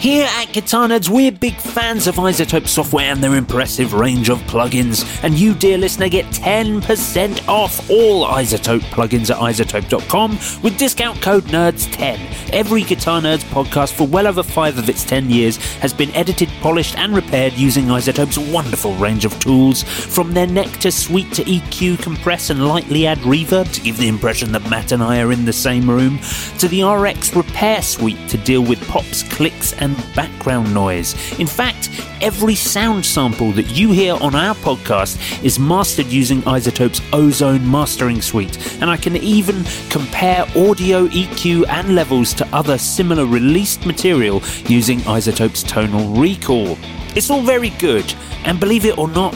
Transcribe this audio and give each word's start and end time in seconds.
Here 0.00 0.26
at 0.38 0.54
Guitar 0.54 0.88
Nerds, 0.88 1.10
we're 1.10 1.30
big 1.30 1.56
fans 1.56 2.06
of 2.06 2.14
iZotope 2.14 2.66
software 2.66 3.12
and 3.12 3.22
their 3.22 3.34
impressive 3.34 3.92
range 3.92 4.30
of 4.30 4.38
plugins. 4.44 5.04
And 5.22 5.38
you, 5.38 5.52
dear 5.52 5.76
listener, 5.76 6.08
get 6.08 6.24
10% 6.28 7.46
off 7.46 7.90
all 7.90 8.24
iZotope 8.24 8.80
plugins 8.80 9.28
at 9.28 9.36
iZotope.com 9.36 10.38
with 10.62 10.78
discount 10.78 11.20
code 11.20 11.44
NERDS10. 11.44 12.50
Every 12.54 12.82
Guitar 12.82 13.20
Nerds 13.20 13.44
podcast 13.50 13.92
for 13.92 14.06
well 14.06 14.26
over 14.26 14.42
five 14.42 14.78
of 14.78 14.88
its 14.88 15.04
10 15.04 15.28
years 15.28 15.58
has 15.80 15.92
been 15.92 16.10
edited, 16.12 16.48
polished, 16.62 16.96
and 16.96 17.14
repaired 17.14 17.52
using 17.52 17.84
iZotope's 17.84 18.38
wonderful 18.38 18.94
range 18.94 19.26
of 19.26 19.38
tools. 19.38 19.82
From 19.82 20.32
their 20.32 20.46
Nectar 20.46 20.92
suite 20.92 21.30
to 21.34 21.42
EQ, 21.42 22.00
compress, 22.02 22.48
and 22.48 22.66
lightly 22.66 23.06
add 23.06 23.18
reverb 23.18 23.70
to 23.74 23.82
give 23.82 23.98
the 23.98 24.08
impression 24.08 24.52
that 24.52 24.70
Matt 24.70 24.92
and 24.92 25.02
I 25.02 25.20
are 25.20 25.30
in 25.30 25.44
the 25.44 25.52
same 25.52 25.90
room, 25.90 26.18
to 26.56 26.68
the 26.68 26.84
RX 26.84 27.36
repair 27.36 27.82
suite 27.82 28.30
to 28.30 28.38
deal 28.38 28.62
with 28.62 28.80
pops, 28.88 29.24
clicks, 29.24 29.74
and 29.74 29.89
background 30.14 30.72
noise. 30.72 31.14
In 31.38 31.46
fact, 31.46 31.90
every 32.20 32.54
sound 32.54 33.04
sample 33.04 33.52
that 33.52 33.70
you 33.76 33.92
hear 33.92 34.14
on 34.14 34.34
our 34.34 34.54
podcast 34.56 35.42
is 35.42 35.58
mastered 35.58 36.06
using 36.06 36.42
iZotope's 36.42 37.00
Ozone 37.12 37.70
mastering 37.70 38.20
suite, 38.20 38.56
and 38.80 38.90
I 38.90 38.96
can 38.96 39.16
even 39.16 39.64
compare 39.88 40.42
audio, 40.56 41.06
EQ, 41.08 41.68
and 41.68 41.94
levels 41.94 42.34
to 42.34 42.46
other 42.54 42.78
similar 42.78 43.26
released 43.26 43.86
material 43.86 44.42
using 44.66 45.00
iZotope's 45.00 45.62
tonal 45.62 46.14
recall. 46.14 46.76
It's 47.16 47.30
all 47.30 47.42
very 47.42 47.70
good, 47.70 48.14
and 48.44 48.60
believe 48.60 48.84
it 48.84 48.98
or 48.98 49.08
not, 49.08 49.34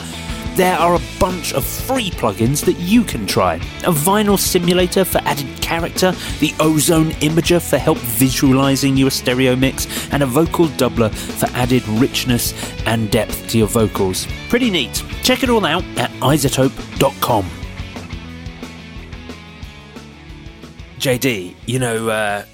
there 0.57 0.77
are 0.79 0.95
a 0.95 1.01
bunch 1.19 1.53
of 1.53 1.65
free 1.65 2.11
plugins 2.11 2.65
that 2.65 2.75
you 2.79 3.03
can 3.05 3.27
try. 3.27 3.57
A 3.85 3.93
vinyl 3.93 4.39
simulator 4.39 5.05
for 5.05 5.19
added 5.25 5.47
character, 5.61 6.13
the 6.41 6.55
Ozone 6.61 7.11
Imager 7.21 7.61
for 7.61 7.79
help 7.79 7.99
visualizing 7.99 8.97
your 8.97 9.11
stereo 9.11 9.57
mix, 9.57 9.87
and 10.13 10.23
a 10.23 10.27
vocal 10.27 10.67
doubler 10.69 11.13
for 11.13 11.47
added 11.57 11.87
richness 11.89 12.53
and 12.87 13.11
depth 13.11 13.49
to 13.49 13.59
your 13.59 13.67
vocals. 13.69 14.27
Pretty 14.49 14.71
neat. 14.71 15.03
Check 15.23 15.43
it 15.43 15.51
all 15.51 15.65
out 15.65 15.85
at 15.97 16.11
izotope.com. 16.21 17.45
JD, 20.99 21.55
you 21.67 21.79
know, 21.79 22.09
uh, 22.09 22.45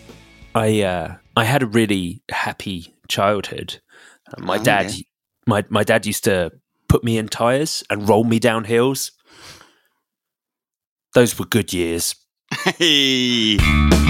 I 0.54 0.82
uh, 0.82 1.16
I 1.36 1.44
had 1.44 1.62
a 1.62 1.66
really 1.66 2.22
happy 2.30 2.94
childhood. 3.08 3.80
Uh, 4.26 4.42
my 4.42 4.56
Oh, 4.58 4.62
dad, 4.62 4.90
yeah. 4.92 5.02
my 5.46 5.64
my 5.68 5.84
dad 5.84 6.06
used 6.06 6.24
to 6.24 6.50
put 6.90 7.04
me 7.04 7.16
in 7.16 7.28
tires 7.28 7.84
and 7.88 8.08
roll 8.08 8.24
me 8.24 8.40
down 8.40 8.64
hills. 8.64 9.12
Those 11.14 11.38
were 11.38 11.46
good 11.46 11.72
years. 11.72 12.16
Hey. 12.52 14.09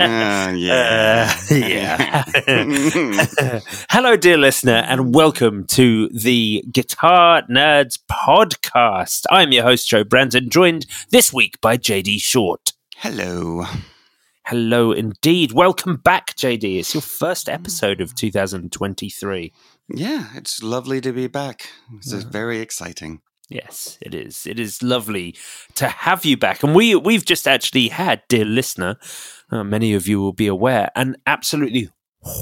Uh, 0.00 0.52
yeah. 0.56 1.34
Uh, 1.50 1.54
yeah. 1.54 2.22
Hello, 3.90 4.16
dear 4.16 4.36
listener, 4.36 4.84
and 4.88 5.14
welcome 5.14 5.64
to 5.66 6.08
the 6.08 6.64
Guitar 6.72 7.42
Nerds 7.50 7.98
podcast. 8.10 9.24
I'm 9.30 9.52
your 9.52 9.62
host, 9.62 9.88
Joe 9.88 10.02
Brandon, 10.04 10.48
joined 10.50 10.86
this 11.10 11.32
week 11.32 11.60
by 11.60 11.76
JD 11.76 12.20
Short. 12.20 12.72
Hello. 12.96 13.64
Hello, 14.46 14.90
indeed. 14.92 15.52
Welcome 15.52 15.96
back, 15.96 16.34
JD. 16.34 16.80
It's 16.80 16.94
your 16.94 17.02
first 17.02 17.48
episode 17.48 18.00
of 18.00 18.14
2023. 18.16 19.52
Yeah, 19.88 20.28
it's 20.34 20.62
lovely 20.62 21.00
to 21.00 21.12
be 21.12 21.28
back. 21.28 21.70
This 21.92 22.12
is 22.12 22.24
very 22.24 22.60
exciting. 22.60 23.20
Yes, 23.50 23.98
it 24.00 24.14
is. 24.14 24.46
It 24.46 24.60
is 24.60 24.80
lovely 24.80 25.34
to 25.74 25.88
have 25.88 26.24
you 26.24 26.36
back. 26.36 26.62
And 26.62 26.72
we 26.72 26.94
we've 26.94 27.24
just 27.24 27.48
actually 27.48 27.88
had, 27.88 28.22
dear 28.28 28.44
listener, 28.44 28.96
uh, 29.50 29.64
many 29.64 29.92
of 29.92 30.06
you 30.06 30.20
will 30.20 30.32
be 30.32 30.46
aware, 30.46 30.90
an 30.94 31.16
absolutely 31.26 31.90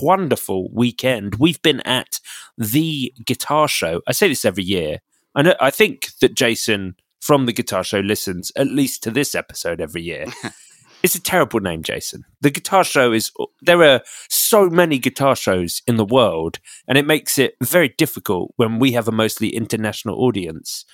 wonderful 0.02 0.68
weekend. 0.70 1.36
We've 1.36 1.62
been 1.62 1.80
at 1.80 2.20
the 2.58 3.14
guitar 3.24 3.68
show. 3.68 4.02
I 4.06 4.12
say 4.12 4.28
this 4.28 4.44
every 4.44 4.64
year. 4.64 4.98
I 5.34 5.42
know 5.42 5.54
I 5.60 5.70
think 5.70 6.10
that 6.20 6.34
Jason 6.34 6.96
from 7.20 7.46
the 7.46 7.54
guitar 7.54 7.84
show 7.84 8.00
listens 8.00 8.52
at 8.54 8.66
least 8.66 9.02
to 9.04 9.10
this 9.10 9.34
episode 9.34 9.80
every 9.80 10.02
year. 10.02 10.26
it's 11.02 11.14
a 11.14 11.22
terrible 11.22 11.60
name, 11.60 11.82
Jason. 11.82 12.24
The 12.40 12.50
guitar 12.50 12.84
show 12.84 13.12
is 13.12 13.30
there 13.62 13.82
are 13.82 14.02
so 14.28 14.68
many 14.68 14.98
guitar 14.98 15.36
shows 15.36 15.82
in 15.86 15.96
the 15.96 16.04
world, 16.04 16.58
and 16.86 16.98
it 16.98 17.06
makes 17.06 17.38
it 17.38 17.54
very 17.62 17.88
difficult 17.96 18.52
when 18.56 18.78
we 18.78 18.92
have 18.92 19.08
a 19.08 19.12
mostly 19.12 19.48
international 19.48 20.20
audience 20.20 20.84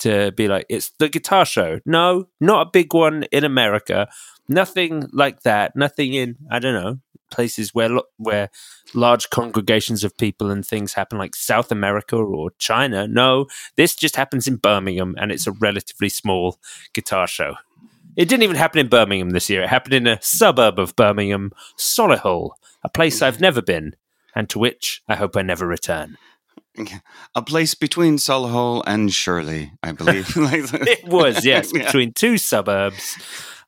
to 0.00 0.32
be 0.32 0.48
like, 0.48 0.66
it's 0.68 0.90
the 0.98 1.08
guitar 1.08 1.44
show. 1.44 1.78
No, 1.86 2.28
not 2.40 2.66
a 2.66 2.70
big 2.70 2.92
one 2.92 3.24
in 3.30 3.44
America. 3.44 4.08
Nothing 4.48 5.08
like 5.12 5.42
that. 5.42 5.76
Nothing 5.76 6.14
in 6.14 6.36
I 6.50 6.58
don't 6.58 6.74
know 6.74 6.98
places 7.32 7.74
where 7.74 7.98
where 8.18 8.50
large 8.94 9.30
congregations 9.30 10.04
of 10.04 10.16
people 10.18 10.50
and 10.50 10.64
things 10.64 10.92
happen, 10.92 11.18
like 11.18 11.34
South 11.34 11.72
America 11.72 12.16
or 12.16 12.50
China. 12.58 13.08
No, 13.08 13.46
this 13.76 13.96
just 13.96 14.16
happens 14.16 14.46
in 14.46 14.56
Birmingham, 14.56 15.16
and 15.18 15.32
it's 15.32 15.46
a 15.46 15.52
relatively 15.52 16.08
small 16.08 16.58
guitar 16.92 17.26
show. 17.26 17.54
It 18.16 18.28
didn't 18.28 18.42
even 18.42 18.56
happen 18.56 18.78
in 18.80 18.88
Birmingham 18.88 19.30
this 19.30 19.48
year. 19.48 19.62
It 19.62 19.68
happened 19.68 19.94
in 19.94 20.06
a 20.06 20.20
suburb 20.20 20.78
of 20.78 20.94
Birmingham, 20.96 21.52
Solihull, 21.78 22.50
a 22.84 22.88
place 22.88 23.22
I've 23.22 23.40
never 23.40 23.62
been, 23.62 23.96
and 24.34 24.48
to 24.50 24.58
which 24.58 25.02
I 25.08 25.14
hope 25.16 25.36
I 25.36 25.42
never 25.42 25.66
return. 25.66 26.18
A 27.34 27.42
place 27.42 27.74
between 27.74 28.16
Solihull 28.16 28.82
and 28.86 29.12
Shirley, 29.12 29.72
I 29.82 29.92
believe. 29.92 30.30
It 30.36 31.04
was, 31.06 31.44
yes, 31.44 31.70
Yeah. 31.74 31.84
between 31.84 32.12
two 32.12 32.38
suburbs. 32.38 33.16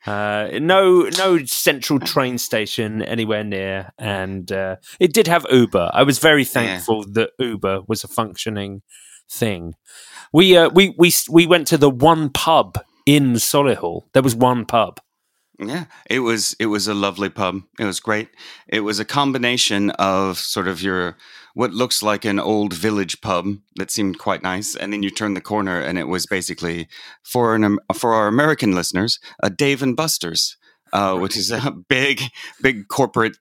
Uh, 0.07 0.49
no, 0.61 1.09
no 1.17 1.45
central 1.47 1.99
train 1.99 2.37
station 2.37 3.01
anywhere 3.03 3.43
near, 3.45 3.91
and 3.99 4.53
uh, 4.53 4.77
it 5.01 5.15
did 5.15 5.27
have 5.27 5.47
Uber. 5.51 5.91
I 5.95 6.03
was 6.03 6.19
very 6.19 6.45
thankful 6.45 7.05
that 7.13 7.31
Uber 7.39 7.83
was 7.89 8.05
a 8.05 8.09
functioning 8.09 8.83
thing. 9.31 9.75
We 10.31 10.59
uh, 10.59 10.69
we 10.69 10.95
we 10.99 11.11
we 11.31 11.47
went 11.47 11.67
to 11.69 11.79
the 11.79 11.89
one 11.89 12.29
pub 12.29 12.79
in 13.07 13.35
Solihull. 13.35 14.05
There 14.13 14.23
was 14.23 14.35
one 14.35 14.65
pub. 14.65 15.01
Yeah, 15.59 15.85
it 16.11 16.21
was 16.21 16.57
it 16.59 16.67
was 16.67 16.89
a 16.89 16.95
lovely 16.95 17.29
pub. 17.29 17.63
It 17.79 17.85
was 17.85 18.01
great. 18.01 18.29
It 18.67 18.81
was 18.81 18.99
a 18.99 19.05
combination 19.05 19.91
of 19.91 20.39
sort 20.39 20.67
of 20.67 20.83
your 20.83 21.17
what 21.55 21.73
looks 21.73 22.03
like 22.03 22.25
an 22.25 22.41
old 22.41 22.73
village 22.73 23.21
pub 23.21 23.47
that 23.77 23.93
seemed 23.93 24.19
quite 24.19 24.43
nice, 24.43 24.75
and 24.75 24.93
then 24.93 25.05
you 25.05 25.11
turn 25.11 25.35
the 25.35 25.41
corner 25.41 25.81
and 25.81 25.97
it 25.97 26.09
was 26.09 26.27
basically 26.27 26.89
for 27.23 27.55
an 27.55 27.79
for 27.95 28.15
our 28.15 28.27
American 28.27 28.73
listeners 28.73 29.21
a 29.41 29.49
Dave 29.49 29.81
and 29.81 29.97
Buster's, 29.97 30.57
uh, 30.93 31.17
which 31.17 31.37
is 31.37 31.53
a 31.53 31.71
big 31.89 32.23
big 32.61 32.89
corporate 32.89 33.37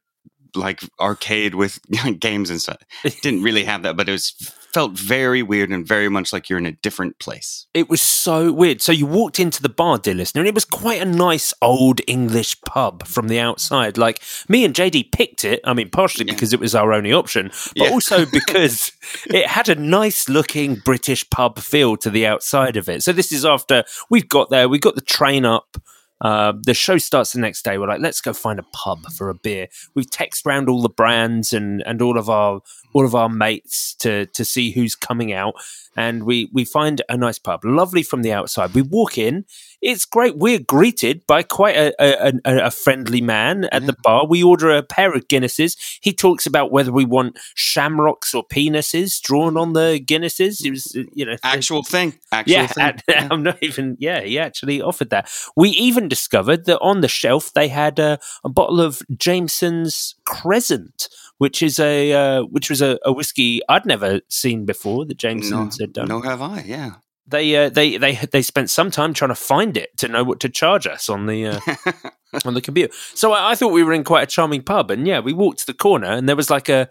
like 0.55 0.81
arcade 0.99 1.55
with 1.55 1.79
games 2.19 2.49
and 2.49 2.61
stuff. 2.61 2.77
It 3.03 3.15
didn't 3.21 3.43
really 3.43 3.63
have 3.63 3.83
that, 3.83 3.95
but 3.97 4.07
it 4.09 4.11
was 4.11 4.31
felt 4.73 4.93
very 4.93 5.43
weird 5.43 5.69
and 5.69 5.87
very 5.87 6.09
much 6.09 6.33
like 6.33 6.49
you're 6.49 6.57
in 6.57 6.65
a 6.65 6.71
different 6.71 7.19
place. 7.19 7.67
It 7.75 7.89
was 7.89 8.01
so 8.01 8.51
weird. 8.51 8.81
So 8.81 8.91
you 8.91 9.05
walked 9.05 9.39
into 9.39 9.61
the 9.61 9.69
bar, 9.69 9.99
dear 9.99 10.15
listener, 10.15 10.41
and 10.41 10.47
it 10.47 10.55
was 10.55 10.65
quite 10.65 10.99
a 10.99 11.05
nice 11.05 11.53
old 11.61 12.01
English 12.07 12.59
pub 12.61 13.05
from 13.05 13.27
the 13.27 13.39
outside. 13.39 13.99
Like 13.99 14.19
me 14.49 14.65
and 14.65 14.73
JD 14.73 15.11
picked 15.11 15.45
it. 15.45 15.59
I 15.63 15.73
mean, 15.75 15.89
partially 15.91 16.25
Yeah. 16.25 16.33
because 16.33 16.53
it 16.53 16.59
was 16.59 16.73
our 16.73 16.91
only 16.91 17.13
option, 17.13 17.49
but 17.77 17.85
Yeah. 17.85 17.89
also 17.91 18.25
because 18.31 18.91
it 19.27 19.45
had 19.47 19.69
a 19.69 19.75
nice 19.75 20.27
looking 20.27 20.75
British 20.83 21.29
pub 21.29 21.59
feel 21.59 21.95
to 21.97 22.09
the 22.09 22.25
outside 22.25 22.75
of 22.75 22.89
it. 22.89 23.03
So 23.03 23.11
this 23.13 23.31
is 23.31 23.45
after 23.45 23.83
we've 24.09 24.27
got 24.27 24.49
there, 24.49 24.67
we 24.67 24.79
got 24.79 24.95
the 24.95 25.01
train 25.01 25.45
up. 25.45 25.77
Uh, 26.23 26.53
the 26.65 26.73
show 26.73 26.97
starts 26.97 27.33
the 27.33 27.39
next 27.39 27.63
day. 27.63 27.77
We're 27.77 27.87
like, 27.87 27.99
let's 27.99 28.21
go 28.21 28.31
find 28.31 28.57
a 28.57 28.63
pub 28.71 29.11
for 29.11 29.29
a 29.29 29.35
beer. 29.35 29.67
We've 29.93 30.09
texted 30.09 30.45
round 30.45 30.69
all 30.69 30.81
the 30.81 30.89
brands 30.89 31.51
and, 31.51 31.83
and 31.85 32.01
all 32.01 32.17
of 32.17 32.29
our 32.29 32.61
all 32.93 33.05
of 33.05 33.13
our 33.13 33.29
mates 33.29 33.93
to 33.95 34.27
to 34.27 34.45
see 34.45 34.71
who's 34.71 34.95
coming 34.95 35.33
out, 35.33 35.55
and 35.97 36.23
we 36.23 36.49
we 36.53 36.63
find 36.63 37.01
a 37.09 37.17
nice 37.17 37.39
pub, 37.39 37.65
lovely 37.65 38.03
from 38.03 38.21
the 38.21 38.31
outside. 38.31 38.73
We 38.73 38.81
walk 38.81 39.17
in, 39.17 39.45
it's 39.83 40.05
great. 40.05 40.37
We're 40.37 40.59
greeted 40.59 41.25
by 41.27 41.43
quite 41.43 41.75
a 41.75 41.93
a, 41.99 42.33
a, 42.45 42.65
a 42.67 42.71
friendly 42.71 43.21
man 43.21 43.65
at 43.65 43.85
the 43.85 43.95
bar. 44.03 44.25
We 44.27 44.41
order 44.43 44.71
a 44.71 44.81
pair 44.83 45.13
of 45.13 45.27
Guinnesses. 45.27 45.77
He 46.01 46.13
talks 46.13 46.45
about 46.45 46.71
whether 46.71 46.91
we 46.91 47.05
want 47.05 47.37
shamrocks 47.55 48.33
or 48.33 48.43
penises 48.47 49.21
drawn 49.21 49.57
on 49.57 49.73
the 49.73 50.01
Guinnesses. 50.03 50.65
It 50.65 50.71
was 50.71 50.95
uh, 50.95 51.03
you 51.13 51.25
know 51.25 51.35
Actual 51.43 51.83
thing. 51.83 52.13
Actual 52.31 52.53
yeah, 52.53 52.67
thing. 52.67 52.83
and- 53.07 53.31
I'm 53.33 53.43
not 53.43 53.57
even. 53.61 53.97
Yeah, 53.99 54.21
he 54.21 54.39
actually 54.39 54.81
offered 54.81 55.09
that. 55.11 55.29
We 55.55 55.69
even 55.69 56.07
discovered 56.07 56.65
that 56.65 56.79
on 56.79 57.01
the 57.01 57.07
shelf 57.07 57.51
they 57.53 57.67
had 57.67 57.99
a, 57.99 58.19
a 58.43 58.49
bottle 58.49 58.81
of 58.81 59.01
Jameson's 59.17 60.15
Crescent, 60.25 61.09
which 61.37 61.61
is 61.61 61.79
a 61.79 62.13
uh, 62.13 62.41
which 62.43 62.69
was 62.69 62.81
a, 62.81 62.97
a 63.03 63.11
whiskey 63.11 63.61
I'd 63.69 63.85
never 63.85 64.21
seen 64.29 64.65
before 64.65 65.05
that 65.05 65.21
no, 65.23 65.29
Jameson's 65.29 65.79
had 65.79 65.93
done. 65.93 66.07
no, 66.07 66.21
have 66.21 66.41
I? 66.41 66.61
Yeah. 66.65 66.95
They 67.25 67.55
uh, 67.55 67.69
they 67.69 67.97
they 67.97 68.15
they 68.31 68.41
spent 68.41 68.69
some 68.69 68.91
time 68.91 69.13
trying 69.13 69.29
to 69.29 69.35
find 69.35 69.77
it 69.77 69.97
to 69.97 70.07
know 70.07 70.23
what 70.23 70.39
to 70.41 70.49
charge 70.49 70.85
us 70.87 71.09
on 71.09 71.25
the 71.25 71.45
uh, 71.47 71.59
on 72.45 72.53
the 72.53 72.61
computer. 72.61 72.93
So 73.13 73.31
I, 73.31 73.51
I 73.51 73.55
thought 73.55 73.71
we 73.71 73.83
were 73.83 73.93
in 73.93 74.03
quite 74.03 74.23
a 74.23 74.27
charming 74.27 74.63
pub, 74.63 74.91
and 74.91 75.07
yeah, 75.07 75.19
we 75.21 75.33
walked 75.33 75.59
to 75.59 75.65
the 75.65 75.73
corner, 75.73 76.11
and 76.11 76.27
there 76.27 76.35
was 76.35 76.49
like 76.49 76.69
a 76.69 76.89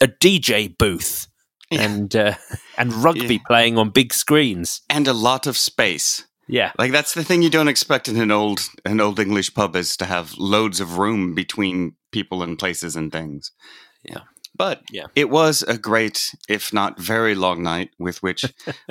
a 0.00 0.08
DJ 0.08 0.76
booth. 0.76 1.26
Yeah. 1.70 1.82
And 1.82 2.16
uh, 2.16 2.34
and 2.78 2.92
rugby 2.94 3.34
Yeah. 3.34 3.40
playing 3.46 3.76
on 3.78 3.90
big 3.90 4.14
screens. 4.14 4.80
and 4.88 5.06
a 5.06 5.12
lot 5.12 5.46
of 5.46 5.56
space. 5.56 6.24
Yeah, 6.50 6.72
Like 6.78 6.92
that's 6.92 7.12
the 7.12 7.22
thing 7.24 7.42
you 7.42 7.50
don't 7.50 7.68
expect 7.68 8.08
in 8.08 8.16
an 8.16 8.30
old 8.30 8.70
an 8.86 9.00
old 9.02 9.20
English 9.20 9.52
pub 9.52 9.76
is 9.76 9.96
to 9.98 10.06
have 10.06 10.32
loads 10.38 10.80
of 10.80 10.96
room 10.96 11.34
between 11.34 11.92
people 12.10 12.42
and 12.42 12.58
places 12.58 12.96
and 12.96 13.12
things. 13.12 13.52
Yeah. 14.02 14.20
But 14.58 14.82
Yeah. 14.90 15.04
it 15.16 15.30
was 15.30 15.62
a 15.62 15.78
great, 15.78 16.34
if 16.48 16.72
not 16.72 16.98
very 17.00 17.34
long 17.34 17.62
night, 17.62 17.90
with 17.98 18.22
which 18.22 18.44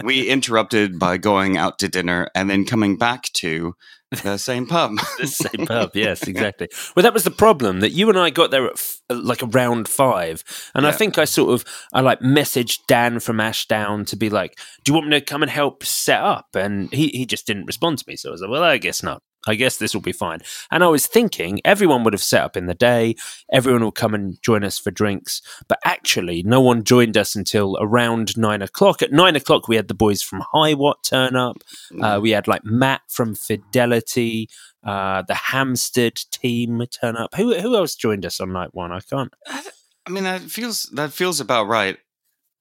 we 0.04 0.28
interrupted 0.30 0.98
by 0.98 1.18
going 1.18 1.58
out 1.58 1.78
to 1.80 1.88
dinner 1.90 2.30
and 2.34 2.50
then 2.50 2.66
coming 2.66 2.98
back 2.98 3.24
to 3.34 3.76
the 4.24 4.38
same 4.38 4.66
pub. 4.66 4.96
the 5.20 5.28
same 5.28 5.66
pub. 5.68 5.92
Yes, 5.94 6.24
exactly. 6.26 6.70
Well, 6.96 7.04
that 7.04 7.14
was 7.14 7.26
the 7.26 7.32
problem 7.32 7.82
that 7.82 7.92
you 7.92 8.08
and 8.08 8.18
I 8.18 8.30
got 8.30 8.52
there 8.52 8.66
at 8.68 8.74
f- 8.74 9.02
like 9.10 9.44
around 9.44 9.90
five, 9.90 10.46
and 10.74 10.88
I 10.88 10.94
think 10.94 11.18
I 11.18 11.26
sort 11.26 11.50
of 11.54 11.66
I 11.92 12.00
like 12.00 12.22
messaged 12.22 12.80
Dan 12.88 13.20
from 13.20 13.42
Ashdown 13.42 14.06
to 14.06 14.16
be 14.16 14.30
like, 14.30 14.58
"Do 14.86 14.92
you 14.92 14.94
want 14.94 15.10
me 15.10 15.20
to 15.20 15.26
come 15.26 15.42
and 15.44 15.52
help 15.52 15.84
set 15.84 16.22
up?" 16.24 16.56
And 16.56 16.90
he 16.94 17.10
he 17.10 17.26
just 17.26 17.46
didn't 17.46 17.66
respond 17.66 17.98
to 17.98 18.06
me, 18.08 18.16
so 18.16 18.30
I 18.30 18.32
was 18.32 18.40
like, 18.42 18.50
"Well, 18.50 18.64
I 18.64 18.78
guess 18.78 19.04
not." 19.04 19.22
I 19.46 19.56
guess 19.56 19.78
this 19.78 19.94
will 19.94 20.02
be 20.02 20.12
fine. 20.12 20.40
And 20.72 20.84
I 20.84 20.88
was 20.88 21.06
thinking 21.08 21.62
everyone 21.64 22.04
would 22.04 22.14
have 22.14 22.24
set 22.24 22.44
up 22.44 22.58
in 22.58 22.66
the 22.66 22.74
day, 22.74 23.16
everyone 23.52 23.84
will 23.84 23.92
come 23.92 24.14
and 24.14 24.42
join 24.42 24.64
us 24.64 24.78
for 24.80 24.92
drinks. 24.92 25.42
But 25.68 25.80
actually, 25.86 26.44
no 26.44 26.60
one 26.60 26.84
joined 26.84 27.18
us 27.18 27.36
until 27.36 27.78
around 27.80 28.38
nine 28.38 28.62
o'clock. 28.62 29.02
At 29.02 29.12
nine 29.12 29.36
o'clock, 29.36 29.68
we 29.68 29.76
had 29.76 29.88
the 29.88 29.94
boys 29.94 30.22
from 30.22 30.44
Hiwatt 30.54 31.04
turn 31.04 31.36
up. 31.36 31.58
Uh, 32.02 32.20
we 32.22 32.32
had 32.32 32.48
like 32.48 32.66
Matt 32.66 33.02
from 33.10 33.36
Fidelity, 33.36 34.50
uh, 34.84 35.22
the 35.28 35.36
Hampstead 35.36 36.16
team 36.32 36.84
turn 36.88 37.16
up. 37.16 37.36
Who 37.36 37.54
who 37.60 37.76
else 37.76 37.96
joined 37.96 38.26
us 38.26 38.40
on 38.40 38.52
night 38.54 38.74
one? 38.74 38.92
I 38.92 39.00
can't. 39.02 39.34
I 39.48 40.10
mean, 40.10 40.24
that 40.24 40.42
feels 40.42 40.84
that 40.94 41.12
feels 41.14 41.40
about 41.40 41.68
right. 41.68 41.98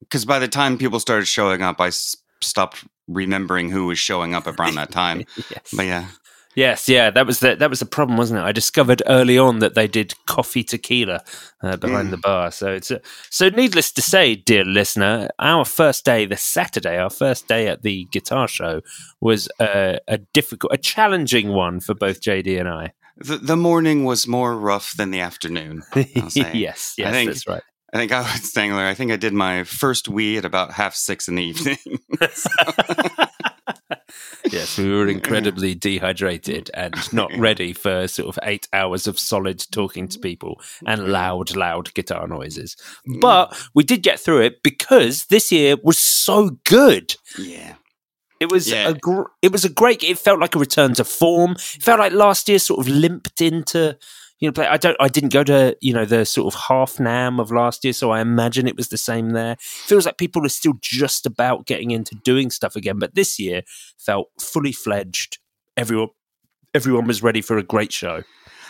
Because 0.00 0.24
by 0.24 0.38
the 0.38 0.48
time 0.48 0.76
people 0.78 1.00
started 1.00 1.26
showing 1.26 1.62
up, 1.62 1.80
I 1.80 1.86
s- 1.88 2.16
stopped 2.42 2.84
remembering 3.08 3.70
who 3.70 3.86
was 3.86 3.98
showing 3.98 4.34
up 4.34 4.46
around 4.46 4.74
that 4.74 4.90
time. 4.90 5.24
Yes. 5.36 5.72
But 5.74 5.86
yeah, 5.86 6.08
Yes, 6.56 6.88
yeah, 6.88 7.10
that 7.10 7.26
was 7.26 7.40
the 7.40 7.54
that 7.56 7.68
was 7.68 7.80
the 7.80 7.86
problem, 7.86 8.16
wasn't 8.16 8.40
it? 8.40 8.42
I 8.44 8.50
discovered 8.52 9.02
early 9.06 9.36
on 9.36 9.58
that 9.58 9.74
they 9.74 9.86
did 9.86 10.14
coffee 10.26 10.64
tequila 10.64 11.22
uh, 11.62 11.76
behind 11.76 12.08
Mm. 12.08 12.12
the 12.12 12.16
bar. 12.16 12.50
So 12.50 12.72
it's 12.72 12.90
uh, 12.90 12.98
so 13.28 13.50
needless 13.50 13.92
to 13.92 14.00
say, 14.02 14.34
dear 14.34 14.64
listener, 14.64 15.28
our 15.38 15.66
first 15.66 16.06
day, 16.06 16.24
the 16.24 16.38
Saturday, 16.38 16.96
our 16.98 17.10
first 17.10 17.46
day 17.46 17.68
at 17.68 17.82
the 17.82 18.06
guitar 18.10 18.48
show, 18.48 18.80
was 19.20 19.48
a, 19.60 19.98
a 20.08 20.16
difficult, 20.32 20.72
a 20.72 20.78
challenging 20.78 21.50
one 21.52 21.78
for 21.80 21.94
both 21.94 22.22
JD 22.22 22.58
and 22.58 22.68
I. 22.70 22.92
the, 23.18 23.36
the 23.36 23.56
morning 23.56 24.04
was 24.04 24.26
more 24.26 24.56
rough 24.58 24.96
than 24.96 25.10
the 25.10 25.20
afternoon. 25.20 25.82
Yes, 25.94 26.36
yes, 26.96 26.96
think- 26.96 27.28
that's 27.30 27.46
right. 27.46 27.62
I 27.92 27.98
think 27.98 28.12
I 28.12 28.20
was 28.22 28.52
saying 28.54 28.72
earlier, 28.72 28.86
I 28.86 28.94
think 28.94 29.12
I 29.12 29.16
did 29.16 29.32
my 29.32 29.62
first 29.64 30.08
wee 30.08 30.38
at 30.38 30.44
about 30.44 30.72
half 30.72 30.94
six 30.94 31.28
in 31.28 31.34
the 31.36 31.44
evening. 31.44 31.78
Yes, 34.50 34.78
we 34.78 34.90
were 34.90 35.08
incredibly 35.08 35.74
dehydrated 35.74 36.70
and 36.74 36.94
not 37.12 37.30
ready 37.38 37.72
for 37.72 38.06
sort 38.06 38.28
of 38.28 38.38
eight 38.44 38.68
hours 38.72 39.06
of 39.06 39.18
solid 39.18 39.64
talking 39.72 40.06
to 40.08 40.18
people 40.20 40.60
and 40.86 41.08
loud, 41.08 41.56
loud 41.56 41.92
guitar 41.94 42.28
noises. 42.28 42.76
Mm. 43.08 43.20
But 43.20 43.60
we 43.74 43.82
did 43.82 44.02
get 44.02 44.20
through 44.20 44.42
it 44.42 44.62
because 44.62 45.26
this 45.26 45.50
year 45.50 45.76
was 45.82 45.98
so 45.98 46.58
good. 46.64 47.16
yeah. 47.38 47.74
It 48.38 48.52
was 48.52 48.68
Yeah. 48.70 48.90
a 48.90 48.94
gr- 48.94 49.30
it 49.40 49.50
was 49.50 49.64
a 49.64 49.70
great. 49.70 50.02
It 50.04 50.18
felt 50.18 50.40
like 50.40 50.54
a 50.54 50.58
return 50.58 50.92
to 50.96 51.04
form. 51.04 51.52
It 51.52 51.82
felt 51.82 51.98
like 52.00 52.12
last 52.12 52.48
year 52.50 52.58
sort 52.58 52.80
of 52.80 52.88
limped 52.88 53.40
into. 53.40 53.96
You 54.38 54.48
know, 54.48 54.52
play. 54.52 54.66
I 54.66 54.76
don't. 54.76 54.96
I 55.00 55.08
didn't 55.08 55.32
go 55.32 55.42
to 55.44 55.76
you 55.80 55.94
know 55.94 56.04
the 56.04 56.26
sort 56.26 56.52
of 56.52 56.60
half 56.68 56.96
NAMM 56.96 57.40
of 57.40 57.50
last 57.50 57.84
year, 57.84 57.92
so 57.92 58.10
I 58.10 58.20
imagine 58.20 58.68
it 58.68 58.76
was 58.76 58.88
the 58.88 58.98
same 58.98 59.30
there. 59.30 59.56
Feels 59.60 60.04
like 60.04 60.18
people 60.18 60.44
are 60.44 60.50
still 60.50 60.74
just 60.82 61.24
about 61.24 61.66
getting 61.66 61.90
into 61.90 62.14
doing 62.16 62.50
stuff 62.50 62.76
again, 62.76 62.98
but 62.98 63.14
this 63.14 63.38
year 63.38 63.62
felt 63.98 64.28
fully 64.38 64.72
fledged. 64.72 65.38
Everyone, 65.76 66.08
everyone 66.74 67.06
was 67.06 67.22
ready 67.22 67.40
for 67.40 67.56
a 67.56 67.62
great 67.62 67.92
show. 67.92 68.24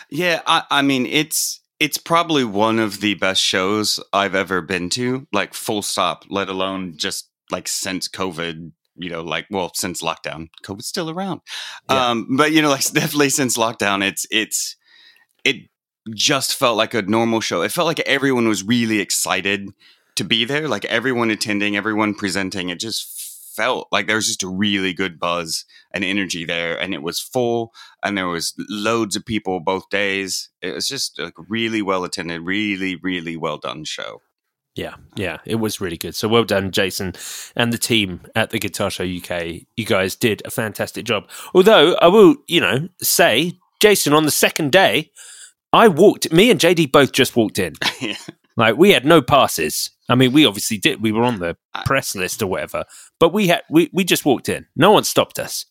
Yeah, 0.09 0.41
I, 0.47 0.63
I 0.69 0.81
mean 0.83 1.05
it's 1.05 1.61
it's 1.79 1.97
probably 1.97 2.43
one 2.43 2.79
of 2.79 3.01
the 3.01 3.13
best 3.15 3.41
shows 3.41 3.99
I've 4.11 4.35
ever 4.35 4.61
been 4.61 4.89
to, 4.91 5.27
like 5.31 5.53
full 5.53 5.81
stop, 5.81 6.23
let 6.29 6.49
alone 6.49 6.93
just 6.97 7.29
like 7.51 7.67
since 7.67 8.09
COVID, 8.09 8.71
you 8.95 9.09
know, 9.09 9.21
like 9.21 9.47
well, 9.51 9.71
since 9.75 10.01
lockdown. 10.01 10.47
COVID's 10.63 10.87
still 10.87 11.09
around. 11.09 11.41
Yeah. 11.89 12.09
Um, 12.09 12.35
but 12.35 12.51
you 12.51 12.61
know, 12.61 12.69
like 12.69 12.83
definitely 12.93 13.29
since 13.29 13.57
lockdown, 13.57 14.05
it's 14.05 14.25
it's 14.31 14.75
it 15.43 15.69
just 16.13 16.55
felt 16.55 16.77
like 16.77 16.93
a 16.93 17.01
normal 17.01 17.41
show. 17.41 17.61
It 17.61 17.71
felt 17.71 17.87
like 17.87 17.99
everyone 18.01 18.47
was 18.47 18.63
really 18.63 18.99
excited 18.99 19.69
to 20.15 20.23
be 20.23 20.45
there, 20.45 20.67
like 20.67 20.85
everyone 20.85 21.29
attending, 21.31 21.75
everyone 21.75 22.15
presenting. 22.15 22.69
It 22.69 22.79
just 22.79 23.13
felt 23.55 23.87
like 23.91 24.05
there 24.05 24.15
was 24.15 24.27
just 24.27 24.43
a 24.43 24.47
really 24.47 24.93
good 24.93 25.19
buzz 25.19 25.65
and 25.91 26.03
energy 26.03 26.45
there, 26.45 26.79
and 26.79 26.93
it 26.93 27.01
was 27.01 27.19
full, 27.19 27.73
and 28.03 28.17
there 28.17 28.27
was 28.27 28.53
loads 28.69 29.15
of 29.15 29.25
people 29.25 29.59
both 29.59 29.89
days. 29.89 30.49
It 30.61 30.73
was 30.73 30.87
just 30.87 31.19
like 31.19 31.33
really 31.49 31.81
well 31.81 32.03
attended, 32.03 32.41
really, 32.41 32.95
really 32.95 33.35
well 33.35 33.57
done 33.57 33.83
show. 33.83 34.21
Yeah, 34.75 34.93
yeah, 35.15 35.39
it 35.43 35.55
was 35.55 35.81
really 35.81 35.97
good. 35.97 36.15
So 36.15 36.27
well 36.27 36.43
done, 36.43 36.69
Jason, 36.69 37.13
and 37.55 37.73
the 37.73 37.79
team 37.79 38.21
at 38.35 38.51
the 38.51 38.59
Guitar 38.59 38.91
Show 38.91 39.03
UK. 39.03 39.63
You 39.75 39.85
guys 39.85 40.15
did 40.15 40.43
a 40.45 40.51
fantastic 40.51 41.03
job. 41.03 41.27
Although 41.55 41.95
I 41.95 42.07
will, 42.07 42.35
you 42.47 42.61
know, 42.61 42.87
say, 43.01 43.53
Jason, 43.79 44.13
on 44.13 44.25
the 44.25 44.31
second 44.31 44.71
day, 44.71 45.11
I 45.73 45.87
walked. 45.87 46.31
Me 46.31 46.49
and 46.49 46.59
JD 46.59 46.91
both 46.91 47.11
just 47.11 47.35
walked 47.35 47.59
in. 47.59 47.73
Yeah. 48.01 48.15
Like 48.55 48.75
we 48.75 48.91
had 48.91 49.05
no 49.05 49.21
passes. 49.21 49.91
I 50.09 50.15
mean, 50.15 50.31
we 50.33 50.45
obviously 50.45 50.79
did. 50.79 50.99
We 50.99 51.11
were 51.11 51.23
on 51.23 51.37
the 51.37 51.55
press 51.85 52.15
list 52.15 52.41
or 52.41 52.47
whatever, 52.47 52.85
but 53.19 53.31
we 53.31 53.47
had 53.47 53.61
we 53.69 53.89
we 53.93 54.03
just 54.03 54.25
walked 54.25 54.49
in. 54.49 54.65
No 54.75 54.91
one 54.91 55.03
stopped 55.03 55.37
us. 55.37 55.65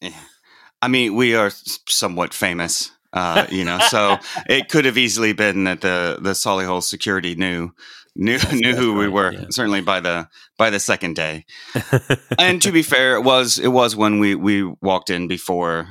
I 0.81 0.87
mean, 0.87 1.17
we 1.17 1.35
are 1.35 1.51
somewhat 1.89 2.33
famous, 2.33 2.93
uh, 3.13 3.47
you 3.51 3.65
know, 3.65 3.81
so 3.89 4.19
it 4.49 4.69
could 4.69 4.85
have 4.85 4.97
easily 4.99 5.33
been 5.33 5.65
that 5.65 5.81
the 5.81 6.19
the 6.21 6.31
Solihull 6.31 6.81
security 6.81 7.35
knew 7.35 7.73
knew 8.15 8.39
knew 8.53 8.77
who 8.77 8.95
we 8.95 9.09
were. 9.09 9.33
yeah. 9.33 9.47
Certainly 9.51 9.81
by 9.81 9.99
the 9.99 10.29
by 10.57 10.71
the 10.71 10.79
second 10.79 11.17
day. 11.17 11.45
and 12.39 12.63
to 12.63 12.71
be 12.71 12.83
fair, 12.83 13.17
it 13.17 13.23
was 13.23 13.59
it 13.59 13.69
was 13.69 13.97
when 13.97 14.21
we 14.21 14.37
we 14.37 14.63
walked 14.81 15.11
in 15.11 15.27
before, 15.27 15.89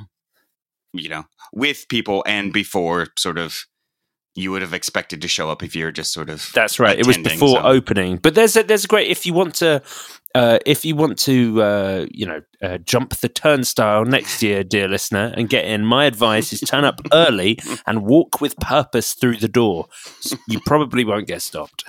you 0.93 1.10
know, 1.10 1.25
with 1.53 1.85
people 1.89 2.23
and 2.27 2.51
before 2.53 3.07
sort 3.17 3.37
of 3.37 3.65
you 4.37 4.51
would 4.51 4.61
have 4.61 4.73
expected 4.73 5.21
to 5.21 5.29
show 5.29 5.49
up 5.49 5.63
if 5.63 5.75
you're 5.77 5.93
just 5.93 6.11
sort 6.11 6.29
of 6.29 6.51
That's 6.53 6.77
right. 6.77 6.99
It 6.99 7.07
was 7.07 7.17
before 7.17 7.55
so- 7.57 7.63
opening. 7.63 8.17
But 8.17 8.35
there's 8.35 8.57
a 8.57 8.63
there's 8.63 8.83
a 8.83 8.87
great 8.87 9.09
if 9.09 9.25
you 9.25 9.33
want 9.33 9.55
to 9.55 9.81
uh, 10.33 10.59
if 10.65 10.83
you 10.83 10.97
want 10.97 11.17
to, 11.17 11.61
uh, 11.63 12.05
you 12.11 12.25
know, 12.25 12.41
uh, 12.61 12.77
jump 12.79 13.15
the 13.15 13.29
turnstile 13.29 14.03
next 14.03 14.43
year, 14.43 14.65
dear 14.65 14.89
listener, 14.89 15.33
and 15.37 15.47
get 15.47 15.63
in, 15.63 15.85
my 15.85 16.03
advice 16.03 16.51
is 16.51 16.59
turn 16.59 16.83
up 16.83 16.99
early 17.13 17.57
and 17.87 18.03
walk 18.03 18.41
with 18.41 18.57
purpose 18.57 19.13
through 19.13 19.37
the 19.37 19.47
door. 19.47 19.85
You 20.49 20.59
probably 20.65 21.05
won't 21.05 21.27
get 21.27 21.41
stopped. 21.41 21.85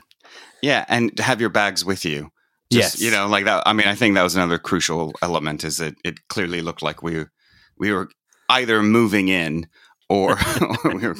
Yeah, 0.63 0.85
and 0.89 1.19
have 1.19 1.41
your 1.41 1.51
bags 1.51 1.85
with 1.85 2.05
you. 2.05 2.31
Just, 2.73 3.01
Yes. 3.01 3.03
you 3.03 3.11
know, 3.11 3.27
like 3.27 3.47
that. 3.47 3.65
I 3.67 3.73
mean, 3.73 3.89
I 3.89 3.97
think 3.97 4.15
that 4.15 4.23
was 4.23 4.37
another 4.37 4.59
crucial 4.59 5.13
element. 5.23 5.65
Is 5.65 5.79
that 5.79 5.97
it 6.05 6.29
clearly 6.29 6.63
looked 6.63 6.83
like 6.83 7.03
we 7.03 7.25
we 7.77 7.91
were 7.93 8.09
either 8.49 8.83
moving 8.83 9.29
in 9.29 9.67
or, 10.09 10.37
we 10.85 10.95
were. 11.07 11.17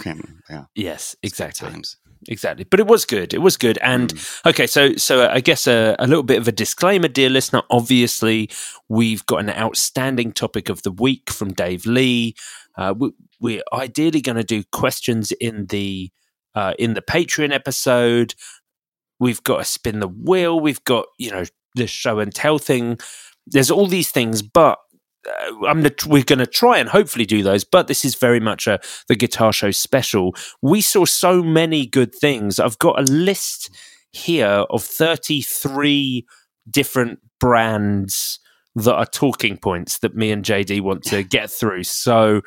Yeah, 0.49 0.65
Yes, 0.75 1.17
exactly. 1.23 1.69
times. 1.69 1.97
exactly. 2.29 2.65
But 2.65 2.81
it 2.81 2.87
was 2.87 3.05
good 3.05 3.35
it 3.35 3.39
was 3.43 3.57
good. 3.57 3.79
And 3.79 4.13
okay 4.45 4.67
so 4.67 4.95
so 4.97 5.29
i 5.29 5.41
guess 5.41 5.67
a, 5.67 5.95
a 5.99 6.07
little 6.07 6.23
bit 6.23 6.39
of 6.39 6.49
a 6.49 6.53
disclaimer 6.53 7.09
dear 7.09 7.31
listener. 7.31 7.63
Obviously 7.71 8.49
we've 8.89 9.25
got 9.27 9.41
an 9.41 9.51
outstanding 9.51 10.33
topic 10.33 10.69
of 10.69 10.83
the 10.83 10.93
week 10.93 11.31
from 11.31 11.53
dave 11.53 11.85
lee. 11.87 12.35
Uh, 12.77 12.95
we, 12.97 13.11
we're 13.41 13.63
ideally 13.73 14.21
going 14.21 14.37
to 14.37 14.45
do 14.45 14.63
questions 14.73 15.33
in 15.33 15.67
the 15.67 16.11
uh, 16.55 16.75
in 16.79 16.95
the 16.95 17.03
patreon 17.03 17.53
episode. 17.53 18.35
We've 19.19 19.43
got 19.43 19.59
to 19.59 19.65
spin 19.65 20.01
the 20.01 20.09
wheel. 20.09 20.61
We've 20.61 20.85
got 20.85 21.07
you 21.19 21.31
know 21.31 21.45
the 21.75 21.87
show 21.87 22.19
and 22.21 22.35
tell 22.35 22.59
thing. 22.59 22.99
There's 23.47 23.71
all 23.71 23.87
these 23.87 24.11
things 24.11 24.43
but 24.43 24.79
uh, 24.79 24.86
I'm 25.67 25.83
gonna, 25.83 25.95
we're 26.07 26.25
going 26.25 26.39
to 26.39 26.47
try 26.47 26.79
and 26.79 26.89
hopefully 26.89 27.27
do 27.27 27.43
those, 27.43 27.65
but 27.65 27.89
this 27.89 28.05
is 28.05 28.15
very 28.15 28.41
much 28.41 28.67
a 28.67 28.81
the 29.09 29.17
guitar 29.17 29.53
show 29.53 29.71
special. 29.71 30.35
We 30.63 30.81
saw 30.81 31.05
so 31.05 31.43
many 31.43 31.87
good 31.87 32.15
things. 32.15 32.59
I've 32.59 32.79
got 32.79 32.99
a 32.99 33.03
list 33.03 33.71
here 34.13 34.65
of 34.71 34.83
33 34.83 36.27
different 36.71 37.21
brands 37.39 38.41
that 38.77 38.95
are 38.95 39.07
talking 39.07 39.57
points 39.57 39.99
that 39.99 40.15
me 40.15 40.31
and 40.31 40.45
JD 40.45 40.83
want 40.83 41.03
to 41.05 41.23
get 41.25 41.51
through. 41.51 41.85
So, 41.85 42.43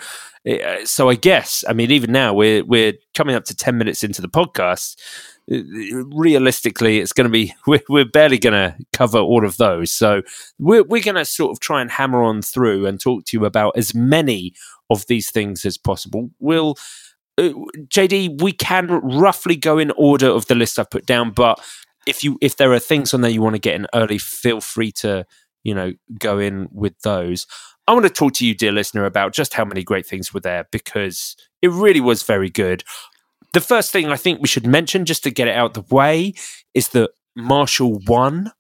uh, 0.50 0.86
so 0.86 1.10
I 1.10 1.16
guess 1.16 1.64
I 1.68 1.74
mean 1.74 1.92
even 1.92 2.12
now 2.12 2.34
we're 2.34 2.64
we're 2.64 2.94
coming 3.16 3.36
up 3.36 3.46
to 3.46 3.56
10 3.56 3.78
minutes 3.78 4.04
into 4.04 4.22
the 4.22 4.30
podcast. 4.30 4.96
Realistically, 5.50 7.00
it's 7.00 7.14
going 7.14 7.26
to 7.26 7.32
be 7.32 7.54
we're, 7.68 7.82
we're 7.90 8.06
barely 8.06 8.38
going 8.38 8.54
to 8.54 8.76
cover 8.94 9.20
all 9.20 9.46
of 9.46 9.58
those. 9.58 9.92
So 9.92 10.22
we're 10.58 10.84
we're 10.84 11.04
going 11.04 11.16
to 11.16 11.26
sort 11.26 11.52
of 11.52 11.60
try 11.60 11.82
and 11.82 11.92
hammer 11.92 12.24
on 12.24 12.42
through 12.42 12.86
and 12.86 13.00
talk 13.00 13.26
to 13.26 13.38
you 13.38 13.46
about 13.46 13.78
as 13.78 13.96
many 13.96 14.54
of 14.90 15.06
these 15.08 15.32
things 15.32 15.66
as 15.66 15.78
possible. 15.78 16.30
We'll 16.40 16.78
uh, 17.38 17.54
JD, 17.88 18.42
we 18.42 18.52
can 18.52 18.88
roughly 18.88 19.56
go 19.56 19.78
in 19.78 19.92
order 19.92 20.28
of 20.28 20.48
the 20.48 20.56
list 20.56 20.78
I've 20.78 20.90
put 20.90 21.06
down, 21.06 21.32
but 21.32 21.60
if 22.06 22.24
you 22.24 22.38
if 22.42 22.58
there 22.58 22.74
are 22.74 22.80
things 22.80 23.14
on 23.14 23.22
there 23.22 23.32
you 23.32 23.42
want 23.42 23.56
to 23.56 23.60
get 23.60 23.76
in 23.76 23.88
early, 23.94 24.18
feel 24.18 24.62
free 24.62 24.92
to 24.94 25.26
you 25.64 25.74
know 25.74 25.94
go 26.20 26.40
in 26.40 26.68
with 26.72 27.00
those. 27.02 27.48
I 27.88 27.94
want 27.94 28.06
to 28.06 28.12
talk 28.12 28.34
to 28.34 28.46
you, 28.46 28.54
dear 28.54 28.72
listener, 28.72 29.06
about 29.06 29.34
just 29.34 29.54
how 29.56 29.66
many 29.66 29.84
great 29.84 30.06
things 30.06 30.32
were 30.32 30.40
there 30.40 30.68
because 30.72 31.36
it 31.62 31.72
really 31.72 32.02
was 32.02 32.22
very 32.22 32.50
good. 32.50 32.84
The 33.54 33.62
first 33.62 33.92
thing 33.92 34.08
I 34.08 34.16
think 34.18 34.42
we 34.42 34.48
should 34.48 34.68
mention, 34.68 35.06
just 35.06 35.24
to 35.24 35.32
get 35.32 35.48
it 35.48 35.56
out 35.56 35.78
of 35.78 35.88
the 35.88 35.96
way, 35.96 36.34
is 36.74 36.90
that 36.90 37.12
Marshall 37.36 38.00
won. 38.06 38.52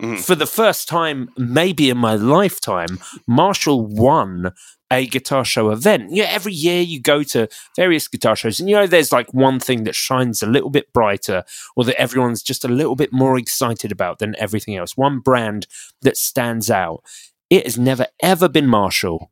Mhm. 0.00 0.18
For 0.24 0.34
the 0.34 0.46
first 0.46 0.88
time, 0.88 1.28
maybe 1.36 1.90
in 1.90 1.98
my 1.98 2.14
lifetime, 2.14 2.98
Marshall 3.26 3.86
won 3.86 4.52
a 4.90 5.06
guitar 5.06 5.44
show 5.44 5.70
event. 5.70 6.10
Yeah, 6.12 6.24
every 6.24 6.52
year 6.52 6.82
you 6.82 7.00
go 7.00 7.22
to 7.24 7.48
various 7.76 8.08
guitar 8.08 8.36
shows, 8.36 8.60
and 8.60 8.68
you 8.68 8.76
know 8.76 8.86
there's 8.86 9.12
like 9.12 9.32
one 9.32 9.58
thing 9.58 9.84
that 9.84 9.94
shines 9.94 10.42
a 10.42 10.46
little 10.46 10.70
bit 10.70 10.92
brighter, 10.92 11.44
or 11.76 11.84
that 11.84 12.00
everyone's 12.00 12.42
just 12.42 12.64
a 12.64 12.68
little 12.68 12.96
bit 12.96 13.12
more 13.12 13.38
excited 13.38 13.90
about 13.92 14.18
than 14.18 14.36
everything 14.38 14.76
else. 14.76 14.96
One 14.96 15.20
brand 15.20 15.66
that 16.02 16.16
stands 16.16 16.70
out. 16.70 17.02
It 17.48 17.64
has 17.64 17.78
never 17.78 18.06
ever 18.22 18.48
been 18.48 18.66
Marshall 18.66 19.30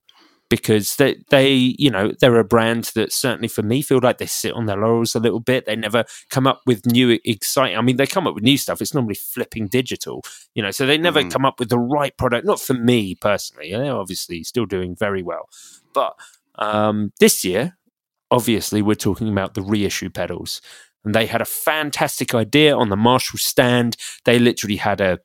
because 0.51 0.97
they, 0.97 1.17
they, 1.31 1.49
you 1.79 1.91
know, 1.91 2.13
they're 2.21 2.39
a 2.39 2.45
brand 2.45 2.91
that 2.95 3.13
certainly 3.13 3.49
for 3.49 3.63
me 3.63 3.81
feel 3.81 4.01
like 4.03 4.19
they 4.19 4.27
sit 4.27 4.53
on 4.53 4.67
their 4.67 4.77
laurels 4.77 5.15
a 5.15 5.21
little 5.21 5.41
bit. 5.41 5.65
They 5.65 5.77
never 5.77 6.05
come 6.29 6.47
up 6.47 6.61
with 6.67 6.85
new 6.85 7.19
exciting. 7.25 7.79
I 7.79 7.81
mean, 7.81 7.97
they 7.97 8.07
come 8.07 8.27
up 8.27 8.35
with 8.35 8.45
new 8.45 8.59
stuff. 8.59 8.83
It's 8.83 8.93
normally 8.93 9.15
flipping 9.15 9.69
digital, 9.69 10.23
you 10.55 10.63
know, 10.63 10.73
so 10.73 10.85
they 10.85 10.99
never 10.99 11.23
Mhm. 11.23 11.31
come 11.31 11.47
up 11.47 11.59
with 11.59 11.71
the 11.71 11.79
right 11.79 12.15
product. 12.19 12.45
Not 12.45 12.61
for 12.61 12.75
me 12.75 13.15
personally. 13.15 13.71
They're 13.71 13.95
obviously 13.97 14.43
still 14.43 14.67
doing 14.67 14.95
very 14.95 15.23
well, 15.23 15.49
but 15.95 16.15
um, 16.57 17.13
this 17.21 17.43
year, 17.45 17.79
obviously, 18.31 18.83
we're 18.83 18.95
talking 18.95 19.29
about 19.29 19.55
the 19.55 19.63
reissue 19.63 20.11
pedals. 20.11 20.61
And 21.05 21.15
they 21.15 21.25
had 21.25 21.41
a 21.41 21.47
fantastic 21.47 22.35
idea 22.35 22.77
on 22.77 22.91
the 22.91 22.97
Marshall 22.97 23.39
stand. 23.39 23.97
They 24.27 24.39
literally 24.39 24.77
had 24.77 25.01
a 25.01 25.21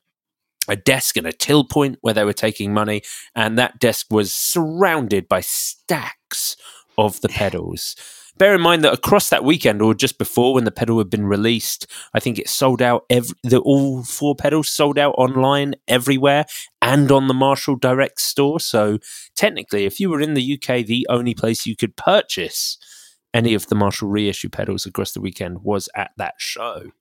a 0.67 0.75
desk 0.75 1.17
and 1.17 1.27
a 1.27 1.31
till 1.31 1.63
point 1.63 1.98
where 2.01 2.13
they 2.13 2.24
were 2.25 2.34
taking 2.34 2.74
money, 2.74 3.01
and 3.36 3.57
that 3.57 3.79
desk 3.79 4.07
was 4.12 4.31
surrounded 4.34 5.27
by 5.27 5.41
stacks 5.41 6.55
of 6.98 7.22
the 7.22 7.29
pedals. 7.29 7.95
Bear 8.38 8.53
in 8.55 8.60
mind 8.62 8.84
that 8.84 8.93
across 8.93 9.29
that 9.29 9.45
weekend, 9.45 9.81
or 9.81 9.93
just 9.93 10.17
before 10.17 10.53
when 10.53 10.65
the 10.65 10.72
pedal 10.72 10.98
had 10.98 11.10
been 11.10 11.25
released, 11.25 11.88
I 12.13 12.19
think 12.19 12.38
it 12.38 12.50
sold 12.50 12.81
out. 12.81 13.05
Every, 13.10 13.34
the 13.43 13.60
all 13.60 14.03
four 14.03 14.36
pedals 14.36 14.67
sold 14.67 15.00
out 15.00 15.15
online 15.17 15.75
everywhere 15.88 16.45
and 16.81 17.10
on 17.13 17.27
the 17.29 17.34
Marshall 17.34 17.77
Direct 17.77 18.19
store. 18.19 18.60
So 18.60 19.00
technically, 19.38 19.86
if 19.86 20.01
you 20.01 20.10
were 20.10 20.19
in 20.19 20.34
the 20.34 20.53
UK, 20.55 20.86
the 20.86 21.07
only 21.10 21.34
place 21.34 21.65
you 21.65 21.77
could 21.77 21.95
purchase 21.95 22.77
any 23.34 23.53
of 23.53 23.67
the 23.67 23.75
Marshall 23.75 24.10
reissue 24.10 24.50
pedals 24.50 24.86
across 24.86 25.13
the 25.13 25.22
weekend 25.22 25.60
was 25.63 25.88
at 25.95 26.12
that 26.17 26.34
show. 26.38 26.91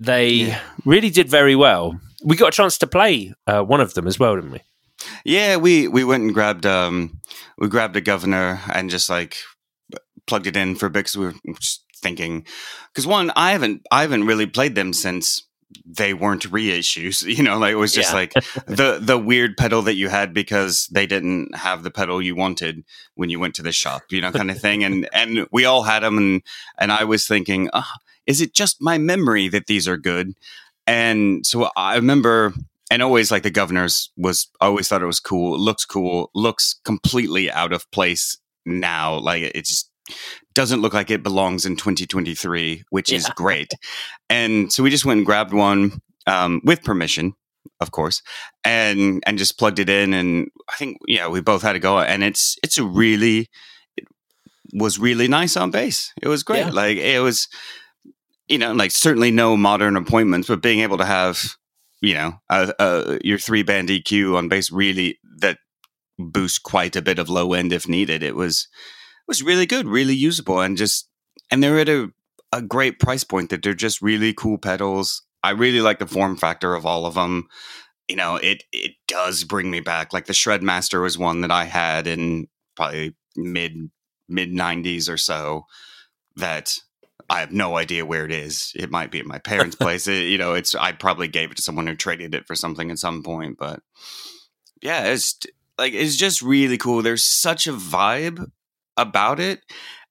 They 0.00 0.28
Yeah. 0.30 0.60
really 0.84 1.10
did 1.10 1.28
very 1.28 1.54
well. 1.54 2.00
We 2.24 2.36
got 2.36 2.48
a 2.48 2.56
chance 2.56 2.78
to 2.78 2.86
play 2.86 3.32
uh, 3.46 3.62
one 3.62 3.80
of 3.80 3.94
them 3.94 4.06
as 4.06 4.18
well, 4.18 4.34
didn't 4.36 4.52
we? 4.52 4.60
Yeah, 5.24 5.56
we 5.56 5.88
we 5.88 6.04
went 6.04 6.22
and 6.22 6.34
grabbed 6.34 6.64
um 6.66 7.20
we 7.58 7.68
grabbed 7.68 7.96
a 7.96 8.00
governor 8.00 8.60
and 8.72 8.88
just 8.90 9.10
like 9.10 9.38
plugged 10.26 10.46
it 10.46 10.56
in 10.56 10.76
for 10.76 10.86
a 10.86 10.90
bit 10.90 11.00
because 11.00 11.16
we 11.16 11.26
were 11.26 11.34
just 11.58 11.84
thinking 11.96 12.46
because 12.92 13.06
one 13.06 13.32
I 13.34 13.52
haven't 13.52 13.82
I 13.90 14.02
haven't 14.02 14.26
really 14.26 14.46
played 14.46 14.74
them 14.76 14.92
since 14.92 15.42
they 15.86 16.12
weren't 16.14 16.48
reissues. 16.50 17.24
You 17.36 17.42
know, 17.42 17.58
like 17.58 17.72
it 17.72 17.76
was 17.76 17.92
just 17.94 18.10
Yeah. 18.12 18.16
like 18.16 18.32
the 18.66 18.98
the 19.00 19.18
weird 19.18 19.56
pedal 19.56 19.82
that 19.82 19.94
you 19.96 20.08
had 20.08 20.32
because 20.32 20.86
they 20.92 21.06
didn't 21.06 21.54
have 21.56 21.82
the 21.82 21.90
pedal 21.90 22.22
you 22.22 22.36
wanted 22.36 22.84
when 23.14 23.30
you 23.30 23.40
went 23.40 23.54
to 23.56 23.62
the 23.62 23.72
shop. 23.72 24.02
You 24.10 24.20
know, 24.20 24.30
kind 24.30 24.50
of 24.50 24.60
thing. 24.60 24.84
And 24.84 25.08
and 25.12 25.46
we 25.50 25.64
all 25.64 25.82
had 25.82 26.02
them, 26.04 26.18
and 26.18 26.42
and 26.78 26.92
I 26.92 27.02
was 27.04 27.26
thinking, 27.26 27.70
oh, 27.72 27.90
is 28.26 28.40
it 28.40 28.54
just 28.54 28.80
my 28.80 28.98
memory 28.98 29.48
that 29.48 29.66
these 29.66 29.88
are 29.88 29.96
good? 29.96 30.34
And 30.86 31.46
so 31.46 31.70
I 31.76 31.96
remember 31.96 32.54
and 32.92 33.02
always 33.02 33.30
like 33.30 33.42
the 33.42 33.50
governors 33.50 34.10
was 34.18 34.48
I 34.60 34.66
always 34.66 34.86
thought 34.86 35.02
it 35.02 35.06
was 35.06 35.20
cool. 35.20 35.54
It 35.54 35.60
looks 35.60 35.86
cool. 35.86 36.30
Looks 36.34 36.78
completely 36.84 37.50
out 37.50 37.72
of 37.72 37.90
place 37.90 38.36
now. 38.66 39.18
Like 39.18 39.42
it 39.42 39.64
just 39.64 39.90
doesn't 40.54 40.82
look 40.82 40.92
like 40.92 41.10
it 41.10 41.22
belongs 41.22 41.64
in 41.64 41.76
2023, 41.76 42.84
which 42.90 43.10
is 43.10 43.26
great. 43.36 43.72
And 44.28 44.70
so 44.70 44.82
we 44.82 44.90
just 44.90 45.06
went 45.06 45.18
and 45.18 45.26
grabbed 45.26 45.54
one 45.54 46.02
um, 46.26 46.60
with 46.64 46.82
permission, 46.82 47.34
of 47.80 47.92
course, 47.92 48.22
and 48.62 49.22
and 49.26 49.38
just 49.38 49.58
plugged 49.58 49.78
it 49.78 49.88
in. 49.88 50.12
And 50.12 50.48
I 50.68 50.76
think 50.76 50.98
yeah, 51.08 51.28
we 51.28 51.40
both 51.40 51.62
had 51.62 51.72
to 51.72 51.78
go. 51.78 51.98
And 51.98 52.22
it's 52.22 52.58
it's 52.62 52.76
a 52.76 52.84
really 52.84 53.48
it 53.96 54.06
was 54.74 54.98
really 54.98 55.28
nice 55.28 55.56
on 55.56 55.70
bass. 55.70 56.12
It 56.20 56.28
was 56.28 56.42
great. 56.42 56.66
Yeah. 56.66 56.70
Like 56.70 56.98
it 56.98 57.20
was, 57.20 57.48
you 58.48 58.58
know, 58.58 58.72
like 58.72 58.90
certainly 58.90 59.30
no 59.30 59.56
modern 59.56 59.96
appointments, 59.96 60.48
but 60.48 60.62
being 60.62 60.80
able 60.80 60.98
to 60.98 61.04
have 61.04 61.56
you 62.02 62.14
know, 62.14 63.18
your 63.22 63.38
three 63.38 63.62
band 63.62 63.88
EQ 63.88 64.36
on 64.36 64.48
bass 64.48 64.70
really 64.70 65.18
that 65.38 65.58
boosts 66.18 66.58
quite 66.58 66.96
a 66.96 67.02
bit 67.02 67.18
of 67.18 67.30
low 67.30 67.54
end 67.54 67.72
if 67.72 67.88
needed. 67.88 68.22
It 68.22 68.34
was 68.34 68.68
it 68.72 69.28
was 69.28 69.42
really 69.42 69.66
good, 69.66 69.86
really 69.86 70.14
usable, 70.14 70.60
and 70.60 70.76
just 70.76 71.08
and 71.50 71.62
they're 71.62 71.78
at 71.78 71.88
a 71.88 72.10
a 72.50 72.60
great 72.60 72.98
price 72.98 73.24
point 73.24 73.48
that 73.50 73.62
they're 73.62 73.72
just 73.72 74.02
really 74.02 74.34
cool 74.34 74.58
pedals. 74.58 75.22
I 75.44 75.50
really 75.50 75.80
like 75.80 76.00
the 76.00 76.06
form 76.06 76.36
factor 76.36 76.74
of 76.74 76.84
all 76.84 77.06
of 77.06 77.14
them. 77.14 77.46
You 78.08 78.16
know, 78.16 78.34
it 78.34 78.64
it 78.72 78.92
does 79.06 79.44
bring 79.44 79.70
me 79.70 79.78
back. 79.78 80.12
Like 80.12 80.26
the 80.26 80.32
Shredmaster 80.32 81.00
was 81.00 81.16
one 81.16 81.40
that 81.42 81.52
I 81.52 81.64
had 81.64 82.08
in 82.08 82.48
probably 82.74 83.14
mid 83.36 83.90
mid 84.28 84.52
nineties 84.52 85.08
or 85.08 85.16
so. 85.16 85.66
That 86.34 86.78
I 87.32 87.40
have 87.40 87.50
no 87.50 87.78
idea 87.78 88.04
where 88.04 88.26
it 88.26 88.30
is. 88.30 88.72
It 88.76 88.90
might 88.90 89.10
be 89.10 89.18
at 89.18 89.24
my 89.24 89.38
parents' 89.38 89.74
place. 89.80 90.06
It, 90.06 90.24
you 90.24 90.36
know, 90.36 90.52
it's 90.52 90.74
I 90.74 90.92
probably 90.92 91.28
gave 91.28 91.50
it 91.50 91.56
to 91.56 91.62
someone 91.62 91.86
who 91.86 91.96
traded 91.96 92.34
it 92.34 92.46
for 92.46 92.54
something 92.54 92.90
at 92.90 92.98
some 92.98 93.22
point. 93.22 93.56
But 93.58 93.80
yeah, 94.82 95.04
it's 95.04 95.38
like 95.78 95.94
it's 95.94 96.16
just 96.16 96.42
really 96.42 96.76
cool. 96.76 97.00
There's 97.00 97.24
such 97.24 97.66
a 97.66 97.72
vibe 97.72 98.50
about 98.98 99.40
it, 99.40 99.60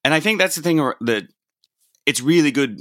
and 0.04 0.16
I 0.16 0.20
think 0.20 0.40
that's 0.40 0.56
the 0.56 0.64
thing 0.64 0.78
that 0.78 1.28
it's 2.08 2.22
really 2.22 2.50
good 2.50 2.80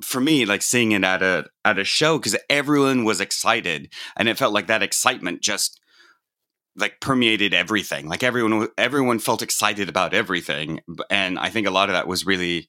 for 0.00 0.20
me. 0.20 0.44
Like 0.44 0.62
seeing 0.62 0.92
it 0.92 1.02
at 1.02 1.20
a 1.24 1.46
at 1.64 1.80
a 1.80 1.84
show 1.84 2.18
because 2.18 2.36
everyone 2.48 3.02
was 3.02 3.20
excited, 3.20 3.92
and 4.16 4.28
it 4.28 4.38
felt 4.38 4.54
like 4.54 4.68
that 4.68 4.84
excitement 4.84 5.42
just 5.42 5.80
like 6.76 7.00
permeated 7.00 7.52
everything. 7.52 8.06
Like 8.06 8.22
everyone 8.22 8.68
everyone 8.78 9.18
felt 9.18 9.42
excited 9.42 9.88
about 9.88 10.14
everything, 10.14 10.78
and 11.10 11.36
I 11.36 11.50
think 11.50 11.66
a 11.66 11.72
lot 11.72 11.88
of 11.88 11.94
that 11.94 12.06
was 12.06 12.24
really 12.24 12.68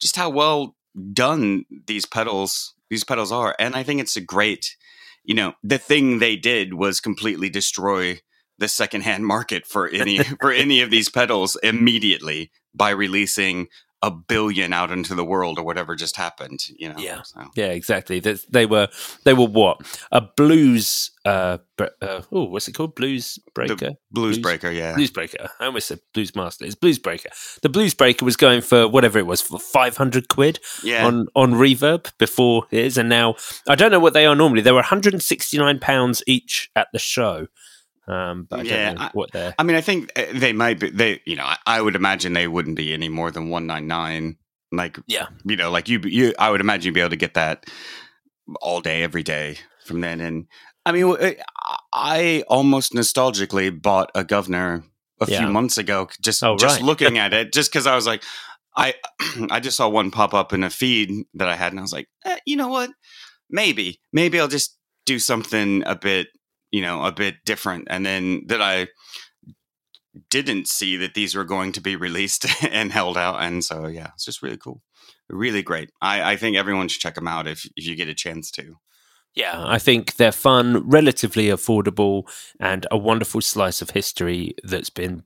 just 0.00 0.16
how 0.16 0.28
well 0.28 0.74
done 1.12 1.64
these 1.86 2.06
pedals 2.06 2.74
these 2.88 3.04
pedals 3.04 3.30
are 3.30 3.54
and 3.58 3.74
i 3.74 3.82
think 3.82 4.00
it's 4.00 4.16
a 4.16 4.20
great 4.20 4.76
you 5.24 5.34
know, 5.34 5.54
the 5.62 5.78
thing 5.78 6.18
they 6.18 6.36
did 6.36 6.74
was 6.74 7.00
completely 7.00 7.48
destroy 7.48 8.20
the 8.58 8.68
secondhand 8.68 9.26
market 9.34 9.66
for 9.66 9.88
any 9.88 10.18
for 10.18 10.52
any 10.52 10.80
of 10.80 10.90
these 10.90 11.08
pedals 11.08 11.56
immediately 11.62 12.50
by 12.74 12.90
releasing 12.90 13.68
a 14.02 14.10
billion 14.10 14.72
out 14.72 14.90
into 14.90 15.14
the 15.14 15.24
world 15.24 15.58
or 15.58 15.64
whatever 15.64 15.94
just 15.94 16.16
happened 16.16 16.60
you 16.78 16.88
know 16.88 16.94
Yeah. 16.98 17.22
so. 17.22 17.50
Yeah, 17.54 17.66
exactly. 17.66 18.18
They, 18.20 18.36
they 18.48 18.66
were 18.66 18.88
they 19.24 19.34
were 19.34 19.46
what 19.46 19.80
a 20.10 20.20
blues. 20.22 21.10
Uh, 21.26 21.58
uh 21.78 22.22
oh, 22.32 22.44
what's 22.44 22.66
it 22.66 22.72
called? 22.72 22.94
Blues 22.94 23.38
breaker. 23.54 23.74
the 23.74 23.96
blues, 24.10 24.38
breaker 24.38 24.70
yeah 24.70 24.94
Blues 24.94 25.10
breaker. 25.10 25.50
I 25.60 25.66
almost 25.66 25.88
said 25.88 26.00
blues 26.14 26.34
master. 26.34 26.64
It's 26.64 26.74
blues 26.74 26.98
breaker. 26.98 27.28
The 27.62 27.68
blues 27.68 27.92
breaker 27.92 28.24
was 28.24 28.36
going 28.36 28.62
for 28.62 28.88
whatever 28.88 29.18
it 29.18 29.26
was 29.26 29.42
for 29.42 29.58
five 29.58 29.96
hundred 29.98 30.28
quid 30.28 30.60
yeah 30.82 31.06
on 31.06 31.26
on 31.36 31.52
reverb 31.52 32.10
before 32.18 32.66
it 32.70 32.78
is, 32.84 32.96
and 32.96 33.08
now 33.08 33.34
I 33.68 33.74
don't 33.74 33.90
know 33.90 34.00
what 34.00 34.14
they 34.14 34.24
are 34.24 34.34
normally. 34.34 34.62
They 34.62 34.72
were 34.72 34.76
one 34.76 34.84
hundred 34.84 35.12
and 35.12 35.22
sixty 35.22 35.58
nine 35.58 35.78
pounds 35.78 36.22
each 36.26 36.70
at 36.74 36.88
the 36.92 36.98
show. 36.98 37.48
Um, 38.10 38.46
but 38.48 38.60
I 38.60 38.62
Yeah, 38.62 38.86
don't 38.90 38.98
know 38.98 39.04
I- 39.04 39.10
what 39.12 39.32
they're. 39.32 39.54
I 39.58 39.62
mean, 39.62 39.76
I 39.76 39.80
think 39.80 40.10
uh, 40.16 40.24
they 40.34 40.52
might 40.52 40.80
be. 40.80 40.90
They, 40.90 41.20
you 41.26 41.36
know, 41.36 41.44
I, 41.44 41.56
I 41.66 41.80
would 41.82 41.94
imagine 41.96 42.32
they 42.32 42.48
wouldn't 42.48 42.76
be 42.76 42.92
any 42.92 43.08
more 43.08 43.30
than 43.30 43.48
one 43.50 43.66
nine 43.66 43.86
nine. 43.86 44.36
Like, 44.72 44.98
Yeah. 45.06 45.26
you 45.44 45.56
know, 45.56 45.70
like 45.70 45.88
you, 45.88 46.00
you. 46.04 46.32
I 46.38 46.50
would 46.50 46.60
imagine 46.60 46.86
you'd 46.86 46.94
be 46.94 47.00
able 47.00 47.10
to 47.10 47.16
get 47.16 47.34
that 47.34 47.64
all 48.60 48.80
day, 48.80 49.02
every 49.02 49.22
day 49.22 49.58
from 49.84 50.00
then. 50.00 50.20
And 50.20 50.46
I 50.86 50.92
mean, 50.92 51.16
I 51.92 52.44
almost 52.48 52.92
nostalgically 52.92 53.70
bought 53.80 54.10
a 54.14 54.24
governor 54.24 54.84
a 55.20 55.26
Yeah. 55.28 55.38
few 55.40 55.48
months 55.48 55.76
ago, 55.78 56.08
just 56.20 56.42
Oh, 56.42 56.56
just 56.56 56.76
right. 56.80 56.84
looking 56.90 57.18
at 57.18 57.32
it, 57.34 57.52
just 57.52 57.70
because 57.70 57.86
I 57.86 57.94
was 57.94 58.06
like, 58.06 58.22
I, 58.76 58.94
I 59.50 59.60
just 59.60 59.76
saw 59.76 59.88
one 59.88 60.10
pop 60.10 60.32
up 60.34 60.52
in 60.52 60.64
a 60.64 60.70
feed 60.70 61.26
that 61.34 61.48
I 61.48 61.56
had, 61.56 61.72
and 61.72 61.78
I 61.80 61.82
was 61.82 61.92
like, 61.92 62.08
eh, 62.24 62.38
you 62.46 62.56
know 62.56 62.68
what? 62.68 62.90
Maybe, 63.50 64.00
maybe 64.12 64.38
I'll 64.40 64.48
just 64.48 64.78
do 65.06 65.18
something 65.18 65.82
a 65.86 65.96
bit, 65.96 66.28
you 66.70 66.82
know, 66.82 67.04
a 67.04 67.12
bit 67.12 67.36
different. 67.44 67.88
And 67.90 68.04
then 68.04 68.42
that 68.46 68.62
I 68.62 68.88
didn't 70.28 70.68
see 70.68 70.96
that 70.96 71.14
these 71.14 71.34
were 71.34 71.44
going 71.44 71.72
to 71.72 71.80
be 71.80 71.96
released 71.96 72.46
and 72.70 72.92
held 72.92 73.16
out. 73.16 73.42
And 73.42 73.64
so, 73.64 73.86
yeah, 73.86 74.10
it's 74.14 74.24
just 74.24 74.42
really 74.42 74.56
cool. 74.56 74.82
Really 75.28 75.62
great. 75.62 75.90
I, 76.00 76.32
I 76.32 76.36
think 76.36 76.56
everyone 76.56 76.88
should 76.88 77.02
check 77.02 77.14
them 77.14 77.28
out 77.28 77.46
if, 77.46 77.64
if 77.76 77.86
you 77.86 77.94
get 77.96 78.08
a 78.08 78.14
chance 78.14 78.50
to. 78.52 78.76
Yeah, 79.34 79.64
I 79.64 79.78
think 79.78 80.16
they're 80.16 80.32
fun, 80.32 80.88
relatively 80.88 81.46
affordable, 81.46 82.24
and 82.58 82.84
a 82.90 82.98
wonderful 82.98 83.40
slice 83.40 83.80
of 83.80 83.90
history 83.90 84.56
that's 84.64 84.90
been 84.90 85.22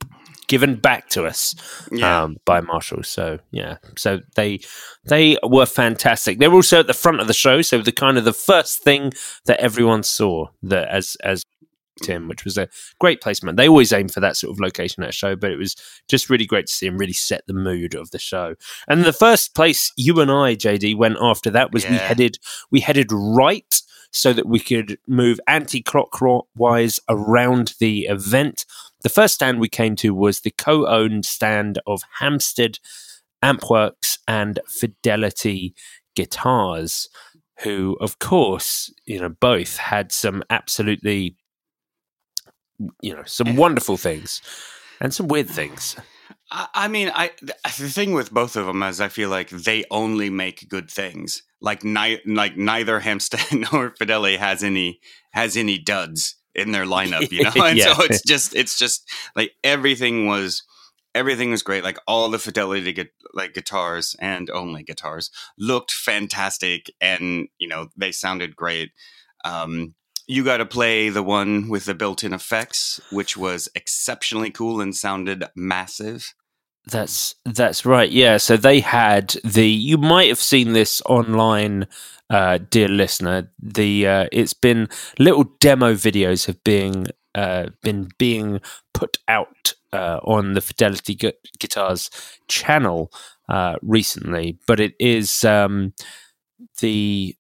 given 0.47 0.77
back 0.77 1.09
to 1.11 1.25
us 1.27 1.55
Yeah. 1.91 2.23
um, 2.25 2.37
by 2.45 2.61
Marshall. 2.61 3.03
So 3.03 3.39
yeah, 3.51 3.77
so 3.97 4.21
they 4.37 4.61
they 5.07 5.37
were 5.43 5.67
fantastic. 5.67 6.39
They 6.39 6.49
were 6.49 6.55
also 6.57 6.81
at 6.81 6.87
the 6.87 6.95
front 6.95 7.21
of 7.21 7.27
the 7.27 7.35
show, 7.35 7.63
so 7.63 7.81
the 7.81 7.93
kind 7.93 8.19
of 8.19 8.25
the 8.25 8.33
first 8.33 8.83
thing 8.83 9.13
that 9.47 9.61
everyone 9.61 10.03
saw 10.03 10.49
that 10.63 10.89
as 10.89 11.17
as 11.23 11.43
Tim, 12.03 12.29
which 12.29 12.45
was 12.45 12.59
a 12.59 12.69
great 12.99 13.21
placement. 13.21 13.57
They 13.57 13.69
always 13.69 13.93
aim 13.93 14.09
for 14.09 14.21
that 14.21 14.37
sort 14.37 14.53
of 14.53 14.61
location 14.61 15.03
at 15.03 15.11
a 15.11 15.13
show, 15.13 15.37
but 15.37 15.51
it 15.51 15.59
was 15.59 15.77
just 16.09 16.29
really 16.29 16.47
great 16.47 16.67
to 16.67 16.73
see 16.73 16.87
him 16.87 16.99
really 16.99 17.13
set 17.13 17.47
the 17.47 17.55
mood 17.55 17.95
of 17.95 18.11
the 18.11 18.19
show. 18.19 18.55
And 18.89 19.05
the 19.05 19.13
first 19.13 19.55
place 19.55 19.93
you 19.97 20.21
and 20.21 20.31
I, 20.31 20.57
JD, 20.57 20.97
went 20.97 21.19
after 21.21 21.51
that 21.51 21.73
was 21.73 21.89
we 21.89 21.97
headed 21.97 22.39
we 22.71 22.81
headed 22.81 23.13
right 23.13 23.83
so 24.11 24.33
that 24.33 24.47
we 24.47 24.61
could 24.61 24.97
move 25.09 25.41
anti-clockwise 25.49 27.01
around 27.09 27.75
the 27.81 28.07
event. 28.07 28.65
The 29.03 29.09
first 29.09 29.35
stand 29.35 29.59
we 29.59 29.69
came 29.69 29.97
to 29.97 30.15
was 30.15 30.41
the 30.41 30.53
co-owned 30.53 31.27
stand 31.27 31.81
of 31.87 32.03
Hampstead 32.21 32.79
Ampworks 33.43 34.19
and 34.29 34.61
Fidelity 34.69 35.75
Guitars, 36.15 37.09
who, 37.63 37.97
of 38.01 38.21
course, 38.21 38.93
you 39.05 39.21
know, 39.21 39.29
both 39.29 39.77
had 39.77 40.13
some 40.13 40.45
absolutely, 40.49 41.37
you 43.01 43.15
know, 43.15 43.23
some 43.25 43.57
wonderful 43.57 43.97
things 43.97 44.41
and 45.01 45.13
some 45.15 45.29
weird 45.29 45.49
things. 45.49 45.97
I, 46.51 46.69
I 46.75 46.89
mean, 46.89 47.11
I 47.15 47.31
the 47.43 47.89
thing 47.89 48.13
with 48.13 48.33
both 48.33 48.57
of 48.57 48.67
them 48.67 48.83
is 48.83 49.01
I 49.01 49.09
feel 49.09 49.31
like 49.31 49.51
they 49.51 49.85
only 49.91 50.31
make 50.31 50.69
good 50.69 50.91
things. 50.91 51.43
Like 51.61 51.85
ni- 51.85 52.21
like 52.27 52.57
neither 52.57 53.01
Hampstead 53.01 53.47
nor 53.73 53.95
Fidelity 53.97 54.37
has 54.37 54.63
any 54.63 55.01
has 55.33 55.57
any 55.57 55.79
duds 55.79 56.37
in 56.55 56.73
their 56.73 56.85
lineup, 56.85 57.31
you 57.33 57.43
know. 57.45 57.53
And 57.65 57.79
Yeah. 57.79 57.95
so 57.95 58.05
it's 58.05 58.23
just 58.23 58.55
it's 58.55 58.79
just 58.79 59.09
like 59.35 59.53
everything 59.65 60.27
was 60.27 60.63
everything 61.15 61.51
was 61.51 61.63
great. 61.63 61.85
Like 61.85 61.99
all 62.07 62.29
the 62.29 62.39
Fidelity 62.39 62.93
gu- 62.93 63.05
like 63.33 63.55
guitars 63.55 64.15
and 64.21 64.51
only 64.51 64.83
guitars 64.83 65.31
looked 65.59 65.93
fantastic, 65.93 66.91
and 67.01 67.49
you 67.59 67.69
know 67.69 67.89
they 67.97 68.13
sounded 68.13 68.55
great. 68.57 68.91
Um, 69.45 69.95
you 70.27 70.45
got 70.45 70.59
to 70.59 70.67
play 70.67 71.09
the 71.09 71.23
one 71.23 71.69
with 71.69 71.85
the 71.85 71.95
built-in 71.95 72.33
effects, 72.33 73.01
which 73.11 73.37
was 73.37 73.69
exceptionally 73.75 74.51
cool 74.51 74.81
and 74.81 74.95
sounded 74.95 75.45
massive. 75.55 76.35
That's 76.87 77.35
that's 77.47 77.87
right. 77.87 78.11
Yeah. 78.11 78.37
So 78.37 78.57
they 78.57 78.81
had 78.81 79.37
the. 79.43 79.67
You 79.67 79.97
might 79.97 80.29
have 80.29 80.41
seen 80.41 80.75
this 80.75 81.01
online, 81.07 81.87
uh, 82.29 82.59
dear 82.69 82.89
listener. 82.89 83.51
The 83.59 84.07
uh, 84.07 84.27
it's 84.33 84.53
been 84.53 84.89
little 85.19 85.45
demo 85.61 85.95
videos 85.95 86.47
have 86.47 86.63
been 86.63 87.07
uh, 87.35 87.71
been 87.83 88.11
being 88.19 88.61
put 88.93 89.17
out 89.29 89.73
uh, 89.95 90.21
on 90.25 90.53
the 90.53 90.61
Fidelity 90.61 91.15
Gu- 91.15 91.33
Guitars 91.59 92.11
channel 92.49 93.11
uh, 93.49 93.77
recently, 93.81 94.59
but 94.67 94.79
it 94.81 94.95
is 95.01 95.43
um, 95.45 95.95
the. 96.81 97.35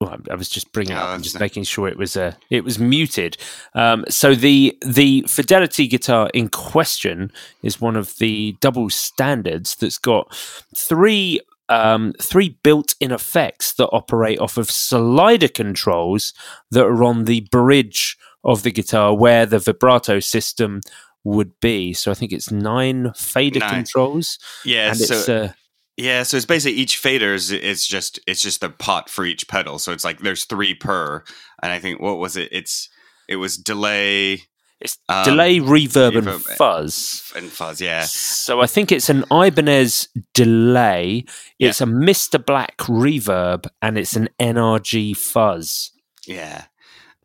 Well, 0.00 0.16
I 0.30 0.34
was 0.34 0.48
just 0.48 0.72
bringing 0.72 0.92
it 0.94 0.98
up 0.98 1.08
Oh, 1.10 1.14
and 1.14 1.22
just 1.22 1.38
making 1.38 1.64
sure 1.64 1.86
it 1.86 1.98
was 1.98 2.16
uh, 2.16 2.32
it 2.48 2.64
was 2.64 2.78
muted. 2.78 3.36
Um, 3.74 4.04
so 4.08 4.34
the 4.34 4.76
the 4.84 5.24
Fidelity 5.28 5.86
guitar 5.86 6.30
in 6.32 6.48
question 6.48 7.30
is 7.62 7.80
one 7.82 7.96
of 7.96 8.16
the 8.16 8.56
double 8.60 8.88
standards 8.88 9.76
that's 9.76 9.98
got 9.98 10.34
three 10.74 11.40
um, 11.68 12.14
three 12.20 12.56
built-in 12.62 13.12
effects 13.12 13.74
that 13.74 13.88
operate 13.88 14.40
off 14.40 14.56
of 14.56 14.70
slider 14.70 15.48
controls 15.48 16.32
that 16.70 16.84
are 16.84 17.04
on 17.04 17.26
the 17.26 17.42
bridge 17.52 18.16
of 18.42 18.62
the 18.62 18.72
guitar 18.72 19.14
where 19.14 19.44
the 19.46 19.58
vibrato 19.58 20.18
system 20.18 20.80
would 21.24 21.52
be. 21.60 21.92
So 21.92 22.10
I 22.10 22.14
think 22.14 22.32
it's 22.32 22.50
nine 22.50 23.12
fader 23.14 23.60
Nine. 23.60 23.74
controls, 23.74 24.38
Yeah, 24.64 24.88
and 24.88 24.96
so 24.96 25.14
it's 25.14 25.28
uh, 25.28 25.52
yeah, 26.00 26.22
so 26.22 26.36
it's 26.36 26.46
basically 26.46 26.78
each 26.78 26.96
fader 26.96 27.34
is 27.34 27.50
it's 27.50 27.86
just 27.86 28.18
it's 28.26 28.42
just 28.42 28.60
the 28.60 28.70
pot 28.70 29.08
for 29.08 29.24
each 29.24 29.48
pedal. 29.48 29.78
So 29.78 29.92
it's 29.92 30.04
like 30.04 30.20
there's 30.20 30.44
three 30.44 30.74
per, 30.74 31.24
and 31.62 31.72
I 31.72 31.78
think 31.78 32.00
what 32.00 32.18
was 32.18 32.36
it? 32.36 32.48
It's 32.52 32.88
it 33.28 33.36
was 33.36 33.56
delay 33.56 34.42
it's 34.80 34.96
um, 35.10 35.24
delay, 35.24 35.58
reverb, 35.58 36.16
and 36.16 36.26
reverb, 36.26 36.56
fuzz. 36.56 37.32
and 37.36 37.50
fuzz. 37.50 37.82
Yeah, 37.82 38.04
So 38.04 38.60
I 38.60 38.66
think 38.66 38.90
it's 38.90 39.10
an 39.10 39.24
Ibanez 39.30 40.08
delay. 40.32 41.24
It's 41.58 41.82
a 41.82 41.84
Mr. 41.84 42.44
Black 42.44 42.78
reverb, 42.78 43.66
and 43.82 43.98
it's 43.98 44.16
an 44.16 44.30
NRG 44.40 45.14
fuzz. 45.16 45.92
yeah, 46.26 46.64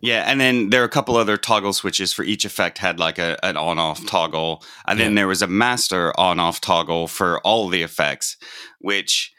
yeah. 0.02 0.24
And 0.28 0.40
then 0.40 0.70
there 0.70 0.82
are 0.82 0.86
a 0.86 0.90
couple 0.90 1.16
other 1.16 1.38
toggle 1.38 1.74
switches 1.74 2.14
for 2.14 2.24
each 2.24 2.46
effect. 2.46 2.78
Had 2.78 3.00
like 3.00 3.18
a 3.18 3.38
an 3.44 3.58
on 3.58 3.80
off 3.80 4.06
toggle, 4.06 4.64
and 4.88 5.00
then 5.00 5.16
there 5.16 5.28
was 5.28 5.42
a 5.42 5.48
master 5.48 6.18
on 6.20 6.40
off 6.40 6.62
toggle 6.62 7.08
for 7.08 7.40
all 7.42 7.70
the 7.70 7.82
effects, 7.82 8.38
which 8.80 9.34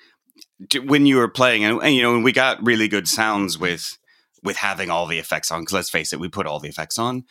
when 0.84 1.06
you 1.06 1.16
were 1.16 1.28
playing 1.28 1.64
and, 1.64 1.80
and 1.82 1.94
you 1.94 2.02
know 2.02 2.14
and 2.14 2.24
we 2.24 2.32
got 2.32 2.64
really 2.64 2.88
good 2.88 3.06
sounds 3.06 3.58
with 3.58 3.98
with 4.42 4.56
having 4.56 4.90
all 4.90 5.06
the 5.06 5.18
effects 5.18 5.50
on 5.50 5.60
because 5.60 5.74
let's 5.74 5.90
face 5.90 6.12
it 6.12 6.20
we 6.20 6.28
put 6.28 6.46
all 6.46 6.60
the 6.60 6.68
effects 6.68 6.98
on 6.98 7.24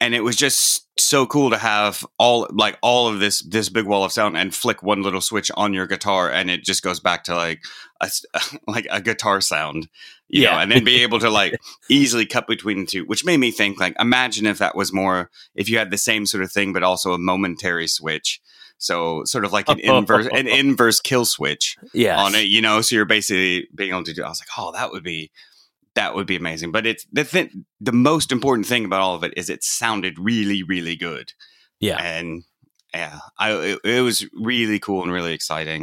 and 0.00 0.14
it 0.14 0.20
was 0.20 0.36
just 0.36 0.86
so 0.98 1.26
cool 1.26 1.50
to 1.50 1.56
have 1.56 2.04
all 2.18 2.46
like 2.50 2.78
all 2.82 3.08
of 3.08 3.20
this 3.20 3.42
this 3.42 3.68
big 3.68 3.86
wall 3.86 4.04
of 4.04 4.12
sound 4.12 4.36
and 4.36 4.54
flick 4.54 4.82
one 4.82 5.02
little 5.02 5.20
switch 5.20 5.50
on 5.56 5.72
your 5.72 5.86
guitar 5.86 6.30
and 6.30 6.50
it 6.50 6.62
just 6.62 6.82
goes 6.82 7.00
back 7.00 7.24
to 7.24 7.34
like 7.34 7.60
a 8.00 8.10
like 8.66 8.86
a 8.90 9.00
guitar 9.00 9.40
sound 9.40 9.88
you 10.28 10.44
know 10.44 10.50
Yeah. 10.52 10.60
and 10.62 10.70
then 10.72 10.84
be 10.84 11.02
able 11.02 11.18
to 11.20 11.30
like 11.30 11.58
easily 11.90 12.26
cut 12.26 12.46
between 12.46 12.80
the 12.80 12.86
two 12.86 13.04
which 13.04 13.24
made 13.24 13.38
me 13.38 13.50
think 13.50 13.80
like 13.80 13.94
imagine 13.98 14.46
if 14.46 14.58
that 14.58 14.76
was 14.76 14.92
more 14.92 15.30
if 15.54 15.68
you 15.68 15.78
had 15.78 15.90
the 15.90 15.98
same 15.98 16.26
sort 16.26 16.42
of 16.42 16.52
thing 16.52 16.72
but 16.72 16.82
also 16.82 17.12
a 17.12 17.18
momentary 17.18 17.86
switch 17.88 18.40
so 18.80 19.24
sort 19.24 19.44
of 19.44 19.52
like 19.52 19.68
an 19.68 19.80
inverse 19.80 20.28
an 20.32 20.46
inverse 20.62 21.00
kill 21.00 21.24
switch 21.24 21.76
Yeah, 21.92 22.16
on 22.20 22.34
it, 22.36 22.46
you 22.46 22.62
know. 22.62 22.80
So 22.80 22.94
you're 22.94 23.04
basically 23.06 23.66
being 23.74 23.90
able 23.90 24.04
to 24.04 24.12
do. 24.14 24.22
I 24.22 24.28
was 24.28 24.40
like, 24.40 24.56
oh, 24.56 24.70
that 24.70 24.92
would 24.92 25.02
be 25.02 25.32
that 25.96 26.14
would 26.14 26.28
be 26.28 26.36
amazing. 26.36 26.70
But 26.70 26.86
it's 26.86 27.04
the 27.10 27.24
thing. 27.24 27.64
The 27.80 27.90
most 27.90 28.30
important 28.30 28.68
thing 28.68 28.84
about 28.84 29.00
all 29.00 29.16
of 29.16 29.24
it 29.24 29.34
is 29.36 29.50
it 29.50 29.64
sounded 29.64 30.16
really, 30.16 30.62
really 30.62 30.94
good, 30.94 31.32
Yeah, 31.80 32.00
and 32.00 32.44
yeah, 32.94 33.18
I 33.36 33.50
it, 33.52 33.78
it 33.82 34.02
was 34.02 34.24
really 34.32 34.78
cool 34.78 35.02
and 35.02 35.10
really 35.10 35.32
exciting. 35.32 35.82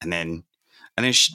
And 0.00 0.12
then 0.12 0.44
and 0.96 1.04
then 1.04 1.12
sh- 1.12 1.32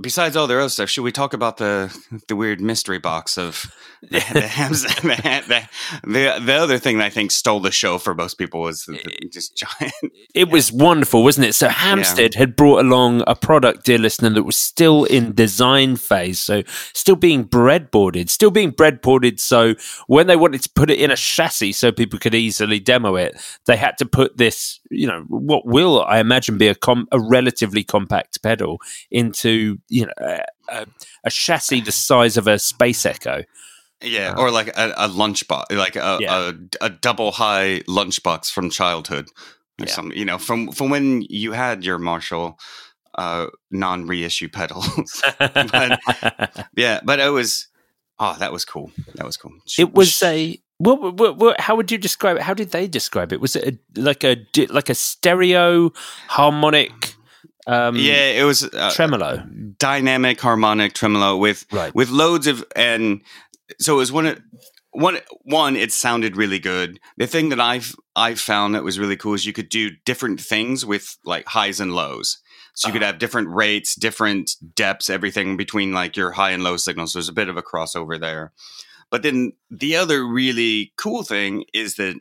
besides 0.00 0.36
all 0.36 0.46
their 0.46 0.60
other 0.60 0.68
stuff, 0.68 0.88
should 0.88 1.02
we 1.02 1.12
talk 1.12 1.34
about 1.34 1.56
the 1.56 1.96
the 2.28 2.36
weird 2.36 2.60
mystery 2.60 2.98
box 2.98 3.38
of 3.38 3.72
the, 4.02 4.08
the, 5.02 5.44
the, 5.46 5.68
the, 6.04 6.44
the 6.44 6.54
other 6.54 6.78
thing 6.78 6.98
that 6.98 7.04
I 7.04 7.10
think 7.10 7.30
stole 7.30 7.60
the 7.60 7.70
show 7.70 7.98
for 7.98 8.14
most 8.14 8.38
people 8.38 8.62
was 8.62 8.84
the, 8.86 8.92
the 8.92 9.28
just 9.28 9.56
giant. 9.56 9.92
It 10.34 10.48
was 10.48 10.72
wonderful, 10.72 11.22
wasn't 11.22 11.48
it? 11.48 11.54
So 11.54 11.68
Hampstead 11.68 12.34
had 12.34 12.56
brought 12.56 12.80
along 12.80 13.22
a 13.26 13.34
product, 13.34 13.84
dear 13.84 13.98
listener, 13.98 14.30
that 14.30 14.44
was 14.44 14.56
still 14.56 15.04
in 15.04 15.34
design 15.34 15.96
phase, 15.96 16.40
so 16.40 16.62
still 16.94 17.16
being 17.16 17.44
breadboarded, 17.44 18.30
still 18.30 18.50
being 18.50 18.72
breadboarded. 18.72 19.38
So 19.38 19.74
when 20.06 20.28
they 20.28 20.36
wanted 20.36 20.62
to 20.62 20.70
put 20.70 20.90
it 20.90 20.98
in 20.98 21.10
a 21.10 21.16
chassis 21.16 21.72
so 21.72 21.92
people 21.92 22.18
could 22.18 22.34
easily 22.34 22.80
demo 22.80 23.16
it, 23.16 23.36
they 23.66 23.76
had 23.76 23.98
to 23.98 24.06
put 24.06 24.38
this, 24.38 24.80
you 24.90 25.06
know, 25.06 25.24
what 25.28 25.66
will 25.66 26.02
I 26.04 26.20
imagine 26.20 26.56
be 26.56 26.68
a 26.68 26.74
com- 26.74 27.08
a 27.12 27.20
relatively 27.20 27.84
compact 27.84 28.42
pedal 28.42 28.80
into, 29.10 29.76
you 29.90 30.06
know. 30.06 30.12
A, 30.18 30.40
a, 30.70 30.86
a 31.24 31.30
chassis 31.30 31.80
the 31.82 31.92
size 31.92 32.36
of 32.36 32.46
a 32.46 32.58
space 32.58 33.04
echo 33.04 33.44
Yeah, 34.02 34.34
or 34.38 34.50
like 34.50 34.68
a, 34.68 34.94
a 34.96 35.08
lunchbox, 35.08 35.72
like 35.76 35.96
a, 35.96 36.18
Yeah. 36.20 36.52
a, 36.80 36.86
a 36.86 36.90
double 36.90 37.32
high 37.32 37.80
lunchbox 37.86 38.50
from 38.50 38.70
childhood, 38.70 39.26
or 39.78 39.86
Yeah. 39.86 39.92
some, 39.92 40.12
you 40.12 40.24
know, 40.24 40.38
from 40.38 40.72
from 40.72 40.88
when 40.90 41.22
you 41.28 41.52
had 41.52 41.84
your 41.84 41.98
Marshall 41.98 42.58
uh, 43.18 43.46
non 43.70 44.06
reissue 44.06 44.48
pedals. 44.48 45.22
but, 45.38 45.98
yeah, 46.76 47.00
but 47.04 47.18
it 47.20 47.30
was, 47.30 47.68
oh, 48.18 48.36
that 48.38 48.52
was 48.52 48.64
cool. 48.64 48.90
That 49.16 49.26
was 49.26 49.36
cool. 49.36 49.52
it 49.78 49.92
was 49.92 50.22
a 50.22 50.58
what, 50.78 51.16
what, 51.18 51.36
what, 51.36 51.60
how 51.60 51.76
would 51.76 51.90
you 51.92 51.98
describe 51.98 52.36
it? 52.38 52.42
How 52.42 52.54
did 52.54 52.70
they 52.70 52.88
describe 52.88 53.32
it? 53.34 53.40
Was 53.40 53.54
it 53.56 53.74
a, 53.96 54.00
like 54.00 54.24
a 54.24 54.36
like 54.70 54.88
a 54.88 54.94
stereo 54.94 55.92
harmonic 56.28 57.16
um, 57.72 57.96
yeah, 57.96 58.30
it 58.40 58.44
was 58.44 58.64
uh, 58.64 58.90
tremolo? 58.94 59.38
dynamic 59.78 60.40
harmonic 60.40 60.92
tremolo 60.94 61.36
with 61.36 61.66
Right. 61.72 61.94
with 61.94 62.10
loads 62.10 62.46
of 62.46 62.64
and 62.76 63.22
so 63.78 63.94
it 63.94 63.98
was 63.98 64.12
one 64.12 64.26
of- 64.26 64.40
one 64.92 65.18
one 65.42 65.76
it 65.76 65.92
sounded 65.92 66.36
really 66.36 66.58
good 66.58 66.98
the 67.16 67.26
thing 67.28 67.48
that 67.50 67.60
i've 67.60 67.94
i've 68.16 68.40
found 68.40 68.74
that 68.74 68.82
was 68.82 68.98
really 68.98 69.16
cool 69.16 69.34
is 69.34 69.46
you 69.46 69.52
could 69.52 69.68
do 69.68 69.90
different 70.04 70.40
things 70.40 70.84
with 70.84 71.16
like 71.24 71.46
highs 71.46 71.78
and 71.78 71.94
lows 71.94 72.38
so 72.74 72.88
you 72.88 72.92
could 72.92 73.02
have 73.02 73.18
different 73.20 73.48
rates 73.50 73.94
different 73.94 74.50
depths 74.74 75.08
everything 75.08 75.56
between 75.56 75.92
like 75.92 76.16
your 76.16 76.32
high 76.32 76.50
and 76.50 76.64
low 76.64 76.76
signals 76.76 77.12
there's 77.12 77.28
a 77.28 77.32
bit 77.32 77.48
of 77.48 77.56
a 77.56 77.62
crossover 77.62 78.18
there 78.18 78.52
but 79.12 79.22
then 79.22 79.52
the 79.70 79.94
other 79.94 80.26
really 80.26 80.92
cool 80.96 81.22
thing 81.22 81.64
is 81.72 81.94
that 81.94 82.16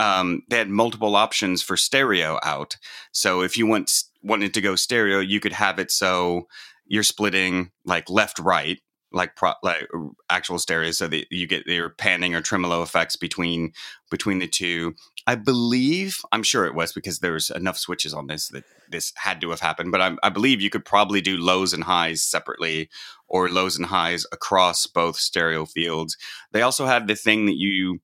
um, 0.00 0.42
they 0.48 0.58
had 0.58 0.70
multiple 0.70 1.16
options 1.16 1.60
for 1.60 1.76
stereo 1.76 2.38
out. 2.44 2.76
So 3.10 3.40
if 3.42 3.58
you 3.58 3.66
want 3.66 3.90
wanted 4.22 4.54
to 4.54 4.60
go 4.60 4.76
stereo, 4.76 5.20
you 5.20 5.40
could 5.40 5.52
have 5.52 5.78
it 5.78 5.90
so 5.90 6.48
you're 6.86 7.02
splitting 7.02 7.70
like 7.84 8.08
left 8.10 8.38
right, 8.38 8.80
like 9.12 9.36
pro, 9.36 9.52
like 9.62 9.88
actual 10.28 10.58
stereo, 10.58 10.90
so 10.90 11.06
that 11.08 11.26
you 11.30 11.46
get 11.46 11.66
your 11.66 11.90
panning 11.90 12.34
or 12.34 12.40
tremolo 12.40 12.82
effects 12.82 13.16
between 13.16 13.72
between 14.10 14.38
the 14.38 14.48
two. 14.48 14.94
I 15.26 15.34
believe 15.34 16.18
I'm 16.32 16.42
sure 16.42 16.64
it 16.64 16.74
was 16.74 16.92
because 16.92 17.18
there's 17.18 17.50
enough 17.50 17.76
switches 17.78 18.14
on 18.14 18.26
this 18.26 18.48
that 18.48 18.64
this 18.90 19.12
had 19.16 19.40
to 19.42 19.50
have 19.50 19.60
happened. 19.60 19.92
But 19.92 20.00
I, 20.00 20.16
I 20.22 20.30
believe 20.30 20.60
you 20.60 20.70
could 20.70 20.84
probably 20.84 21.20
do 21.20 21.36
lows 21.36 21.72
and 21.72 21.84
highs 21.84 22.22
separately, 22.22 22.88
or 23.28 23.48
lows 23.48 23.76
and 23.76 23.86
highs 23.86 24.26
across 24.32 24.86
both 24.86 25.16
stereo 25.16 25.66
fields. 25.66 26.16
They 26.52 26.62
also 26.62 26.86
had 26.86 27.06
the 27.06 27.14
thing 27.14 27.46
that 27.46 27.58
you 27.58 28.00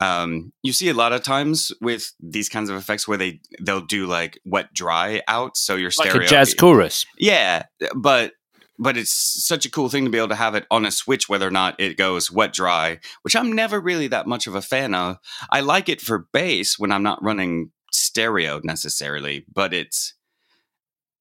um, 0.00 0.52
you 0.62 0.72
see 0.72 0.88
a 0.88 0.94
lot 0.94 1.12
of 1.12 1.22
times 1.22 1.72
with 1.80 2.12
these 2.20 2.48
kinds 2.48 2.70
of 2.70 2.76
effects 2.76 3.08
where 3.08 3.18
they 3.18 3.40
they'll 3.60 3.84
do 3.84 4.06
like 4.06 4.38
wet 4.44 4.72
dry 4.72 5.22
out, 5.28 5.56
so 5.56 5.74
your 5.76 5.90
Like 5.98 6.08
stereo 6.10 6.24
a 6.26 6.28
jazz 6.28 6.54
chorus. 6.54 7.04
yeah, 7.18 7.64
but 7.96 8.32
but 8.78 8.96
it's 8.96 9.12
such 9.12 9.66
a 9.66 9.70
cool 9.70 9.88
thing 9.88 10.04
to 10.04 10.10
be 10.10 10.18
able 10.18 10.28
to 10.28 10.36
have 10.36 10.54
it 10.54 10.64
on 10.70 10.86
a 10.86 10.90
switch, 10.92 11.28
whether 11.28 11.48
or 11.48 11.50
not 11.50 11.80
it 11.80 11.96
goes 11.96 12.30
wet 12.30 12.52
dry, 12.52 13.00
which 13.22 13.34
I'm 13.34 13.52
never 13.52 13.80
really 13.80 14.06
that 14.08 14.28
much 14.28 14.46
of 14.46 14.54
a 14.54 14.62
fan 14.62 14.94
of. 14.94 15.18
I 15.50 15.60
like 15.60 15.88
it 15.88 16.00
for 16.00 16.28
bass 16.32 16.78
when 16.78 16.92
I'm 16.92 17.02
not 17.02 17.20
running 17.22 17.72
stereo 17.92 18.60
necessarily, 18.62 19.44
but 19.52 19.74
it's 19.74 20.14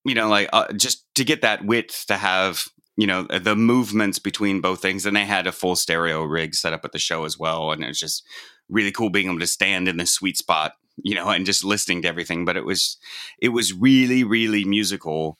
you 0.05 0.13
know 0.13 0.29
like 0.29 0.49
uh, 0.53 0.71
just 0.73 1.05
to 1.15 1.23
get 1.23 1.41
that 1.41 1.65
width 1.65 2.05
to 2.07 2.17
have 2.17 2.65
you 2.95 3.07
know 3.07 3.23
the 3.23 3.55
movements 3.55 4.19
between 4.19 4.61
both 4.61 4.81
things 4.81 5.05
and 5.05 5.15
they 5.15 5.25
had 5.25 5.47
a 5.47 5.51
full 5.51 5.75
stereo 5.75 6.23
rig 6.23 6.53
set 6.55 6.73
up 6.73 6.85
at 6.85 6.91
the 6.91 6.99
show 6.99 7.25
as 7.25 7.37
well 7.37 7.71
and 7.71 7.83
it's 7.83 7.99
just 7.99 8.23
really 8.69 8.91
cool 8.91 9.09
being 9.09 9.27
able 9.27 9.39
to 9.39 9.47
stand 9.47 9.87
in 9.87 9.97
the 9.97 10.05
sweet 10.05 10.37
spot 10.37 10.73
you 11.03 11.15
know 11.15 11.29
and 11.29 11.45
just 11.45 11.63
listening 11.63 12.01
to 12.01 12.07
everything 12.07 12.45
but 12.45 12.57
it 12.57 12.65
was 12.65 12.97
it 13.39 13.49
was 13.49 13.73
really 13.73 14.23
really 14.23 14.63
musical 14.65 15.37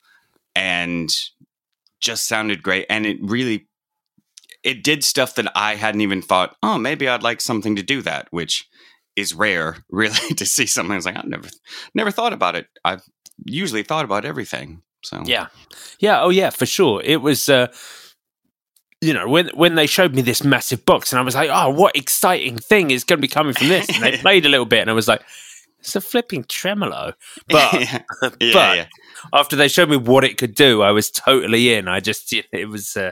and 0.56 1.10
just 2.00 2.28
sounded 2.28 2.62
great 2.62 2.86
and 2.90 3.06
it 3.06 3.18
really 3.22 3.68
it 4.64 4.84
did 4.84 5.04
stuff 5.04 5.36
that 5.36 5.52
i 5.56 5.76
hadn't 5.76 6.02
even 6.02 6.22
thought 6.22 6.56
oh 6.62 6.78
maybe 6.78 7.08
i'd 7.08 7.24
like 7.24 7.42
something 7.42 7.76
to 7.76 7.84
do 7.84 8.02
that 8.02 8.28
which 8.32 8.68
is 9.16 9.34
rare 9.34 9.78
really 9.90 10.34
to 10.36 10.46
see 10.46 10.66
something 10.66 10.92
i 10.92 10.96
was 10.96 11.06
like 11.06 11.18
i've 11.18 11.26
never 11.26 11.50
never 11.94 12.12
thought 12.12 12.34
about 12.34 12.56
it. 12.56 12.68
I've 12.86 13.04
usually 13.46 13.84
thought 13.84 14.06
about 14.06 14.26
everything 14.26 14.82
so. 15.04 15.24
Yeah, 15.26 15.48
yeah, 16.00 16.22
oh 16.22 16.30
yeah, 16.30 16.50
for 16.50 16.66
sure. 16.66 17.02
It 17.04 17.22
was, 17.22 17.50
uh, 17.50 17.68
you 19.02 19.14
know, 19.14 19.28
when 19.28 19.50
when 19.50 19.76
they 19.76 19.88
showed 19.88 20.16
me 20.16 20.22
this 20.22 20.44
massive 20.44 20.86
box, 20.86 21.12
and 21.12 21.20
I 21.20 21.24
was 21.24 21.36
like, 21.36 21.50
oh, 21.52 21.70
what 21.70 21.96
exciting 21.96 22.58
thing 22.58 22.92
is 22.92 23.04
going 23.04 23.18
to 23.18 23.22
be 23.22 23.28
coming 23.28 23.54
from 23.54 23.68
this? 23.68 23.88
And 23.90 24.04
they 24.04 24.18
played 24.26 24.46
a 24.46 24.50
little 24.50 24.66
bit, 24.66 24.82
and 24.82 24.90
I 24.90 24.94
was 24.94 25.08
like, 25.08 25.22
it's 25.80 25.96
a 25.96 26.02
flipping 26.02 26.44
tremolo. 26.46 27.14
But 27.50 27.74
yeah, 27.80 28.02
but 28.40 28.78
yeah. 28.78 28.86
after 29.34 29.56
they 29.56 29.68
showed 29.68 29.90
me 29.90 29.98
what 29.98 30.24
it 30.24 30.38
could 30.38 30.56
do, 30.56 30.82
I 30.82 30.92
was 30.92 31.12
totally 31.12 31.74
in. 31.74 31.88
I 31.88 32.00
just, 32.00 32.34
it 32.34 32.70
was. 32.70 32.98
Uh, 32.98 33.12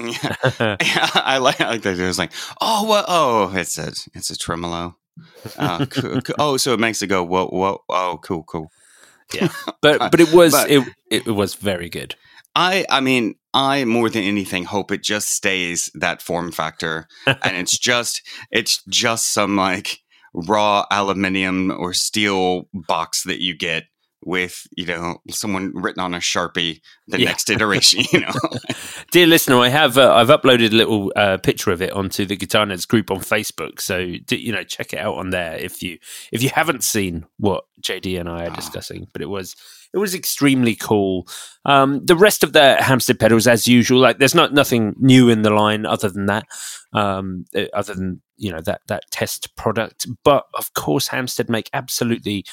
Yeah. 0.00 0.76
Yeah, 0.80 1.08
I 1.14 1.38
like 1.38 1.60
I 1.60 1.70
like 1.70 1.82
that. 1.82 1.98
It 1.98 2.06
was 2.06 2.18
like, 2.18 2.32
oh, 2.60 2.84
what? 2.84 3.04
Oh, 3.08 3.52
it's 3.54 3.76
a 3.78 3.88
it's 4.14 4.30
a 4.30 4.36
tremolo. 4.38 4.96
Oh, 5.58 5.86
cool, 5.90 6.20
cool. 6.22 6.34
oh, 6.38 6.56
so 6.56 6.72
it 6.74 6.80
makes 6.80 7.02
it 7.02 7.06
go 7.08 7.22
whoa, 7.24 7.46
whoa. 7.46 7.82
Oh, 7.88 8.18
cool, 8.22 8.42
cool. 8.44 8.70
yeah, 9.32 9.48
but 9.82 9.98
but 10.10 10.20
it 10.20 10.32
was 10.32 10.52
But- 10.52 10.70
it 10.70 10.88
it 11.10 11.26
was 11.26 11.54
very 11.54 11.88
good. 11.88 12.14
I 12.56 12.84
I 12.90 13.00
mean, 13.00 13.34
I 13.54 13.84
more 13.84 14.10
than 14.10 14.24
anything 14.24 14.64
hope 14.64 14.90
it 14.90 15.02
just 15.02 15.28
stays 15.30 15.90
that 15.94 16.20
form 16.20 16.52
factor, 16.52 17.06
and 17.26 17.56
it's 17.56 17.78
just 17.78 18.20
it's 18.50 18.82
just 18.88 19.32
some 19.32 19.56
like 19.56 20.00
raw 20.34 20.84
aluminium 20.90 21.70
or 21.70 21.94
steel 21.94 22.68
box 22.74 23.22
that 23.22 23.40
you 23.40 23.56
get 23.56 23.84
with 24.26 24.66
you 24.74 24.86
know 24.86 25.18
someone 25.30 25.70
written 25.74 26.02
on 26.02 26.14
a 26.14 26.18
sharpie 26.18 26.80
the 27.06 27.20
Yeah. 27.20 27.26
next 27.26 27.50
iteration. 27.50 28.04
You 28.10 28.20
know, 28.20 28.32
dear 29.12 29.26
listener, 29.26 29.58
I 29.58 29.68
have 29.68 29.98
uh, 29.98 30.14
I've 30.14 30.28
uploaded 30.28 30.72
a 30.72 30.76
little 30.76 31.12
uh, 31.14 31.36
picture 31.36 31.70
of 31.70 31.80
it 31.82 31.92
onto 31.92 32.24
the 32.24 32.34
Guitar 32.36 32.66
Nerds 32.66 32.88
group 32.88 33.10
on 33.10 33.18
Facebook. 33.18 33.80
So 33.80 33.98
you 33.98 34.52
know, 34.52 34.64
check 34.64 34.92
it 34.92 34.98
out 34.98 35.14
on 35.16 35.30
there 35.30 35.54
if 35.56 35.82
you 35.82 35.98
if 36.32 36.42
you 36.42 36.48
haven't 36.48 36.82
seen 36.82 37.26
what 37.38 37.64
JD 37.82 38.18
and 38.18 38.28
I 38.28 38.46
are 38.46 38.50
ah. 38.50 38.56
discussing. 38.56 39.06
But 39.12 39.22
it 39.22 39.28
was 39.28 39.54
it 39.94 39.98
was 39.98 40.14
extremely 40.14 40.74
cool. 40.74 41.26
Um, 41.64 42.04
the 42.04 42.16
rest 42.16 42.42
of 42.42 42.52
the 42.52 42.82
Hampstead 42.82 43.20
pedals, 43.20 43.46
as 43.46 43.68
usual, 43.68 44.00
like 44.00 44.18
there's 44.18 44.34
not 44.34 44.52
nothing 44.52 44.94
new 44.98 45.28
in 45.28 45.42
the 45.42 45.50
line 45.50 45.86
other 45.86 46.10
than 46.10 46.26
that, 46.26 46.44
um, 46.92 47.44
uh, 47.56 47.66
other 47.72 47.94
than 47.94 48.20
you 48.36 48.50
know 48.50 48.60
that 48.62 48.82
that 48.88 49.04
test 49.10 49.54
product. 49.56 50.06
But 50.24 50.46
of 50.54 50.74
course, 50.74 51.08
Hampstead 51.08 51.48
make 51.48 51.70
absolutely 51.72 52.44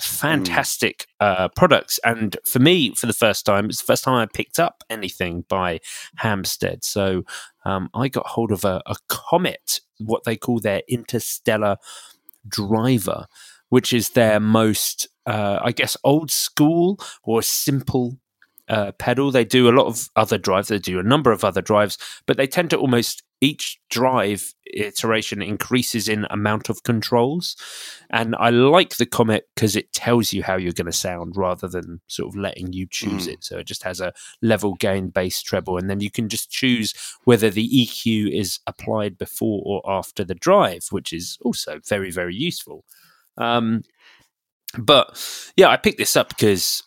fantastic 0.00 1.06
uh, 1.20 1.48
products. 1.48 2.00
And 2.04 2.36
for 2.44 2.58
me, 2.58 2.94
for 2.94 3.06
the 3.06 3.12
first 3.12 3.46
time, 3.46 3.66
it's 3.66 3.80
the 3.80 3.86
first 3.86 4.04
time 4.04 4.14
I 4.14 4.26
picked 4.26 4.58
up 4.58 4.82
anything 4.90 5.44
by 5.48 5.80
Hampstead. 6.16 6.84
So 6.84 7.24
um, 7.64 7.90
I 7.94 8.08
got 8.08 8.26
hold 8.26 8.52
of 8.52 8.64
a, 8.64 8.82
a 8.86 8.96
Comet, 9.08 9.80
what 9.98 10.24
they 10.24 10.36
call 10.36 10.60
their 10.60 10.82
interstellar 10.88 11.76
driver, 12.48 13.26
which 13.68 13.92
is 13.92 14.10
their 14.10 14.40
most, 14.40 15.08
uh, 15.26 15.58
I 15.62 15.72
guess, 15.72 15.96
old 16.04 16.30
school 16.30 16.98
or 17.22 17.42
simple 17.42 18.18
uh, 18.68 18.92
pedal. 18.92 19.30
They 19.30 19.44
do 19.44 19.68
a 19.68 19.76
lot 19.76 19.86
of 19.86 20.08
other 20.16 20.38
drives. 20.38 20.68
They 20.68 20.78
do 20.78 20.98
a 20.98 21.04
number 21.04 21.32
of 21.32 21.44
other 21.44 21.62
drives, 21.62 21.98
but 22.26 22.36
they 22.36 22.46
tend 22.46 22.70
to 22.70 22.78
almost 22.78 23.22
each 23.40 23.78
drive 23.90 24.54
iteration 24.72 25.42
increases 25.42 26.08
in 26.08 26.26
amount 26.30 26.68
of 26.68 26.82
controls. 26.82 27.54
And 28.10 28.34
I 28.36 28.50
like 28.50 28.96
the 28.96 29.06
Comet 29.06 29.44
because 29.54 29.76
it 29.76 29.92
tells 29.92 30.32
you 30.32 30.42
how 30.42 30.56
you're 30.56 30.72
going 30.72 30.86
to 30.86 30.92
sound 30.92 31.36
rather 31.36 31.68
than 31.68 32.00
sort 32.06 32.28
of 32.28 32.40
letting 32.40 32.72
you 32.72 32.86
choose 32.90 33.26
mm. 33.26 33.34
it. 33.34 33.44
So 33.44 33.58
it 33.58 33.66
just 33.66 33.82
has 33.82 34.00
a 34.00 34.14
level 34.40 34.74
gain, 34.74 35.10
bass, 35.10 35.42
treble, 35.42 35.76
and 35.76 35.90
then 35.90 36.00
you 36.00 36.10
can 36.10 36.28
just 36.28 36.50
choose 36.50 36.94
whether 37.24 37.50
the 37.50 37.68
EQ 37.68 38.32
is 38.32 38.58
applied 38.66 39.18
before 39.18 39.62
or 39.66 39.82
after 39.86 40.24
the 40.24 40.34
drive, 40.34 40.86
which 40.90 41.12
is 41.12 41.36
also 41.42 41.80
very, 41.86 42.10
very 42.10 42.34
useful. 42.34 42.84
Um, 43.38 43.82
but 44.78 45.18
yeah, 45.56 45.68
I 45.68 45.76
picked 45.76 45.98
this 45.98 46.16
up 46.16 46.30
because 46.30 46.82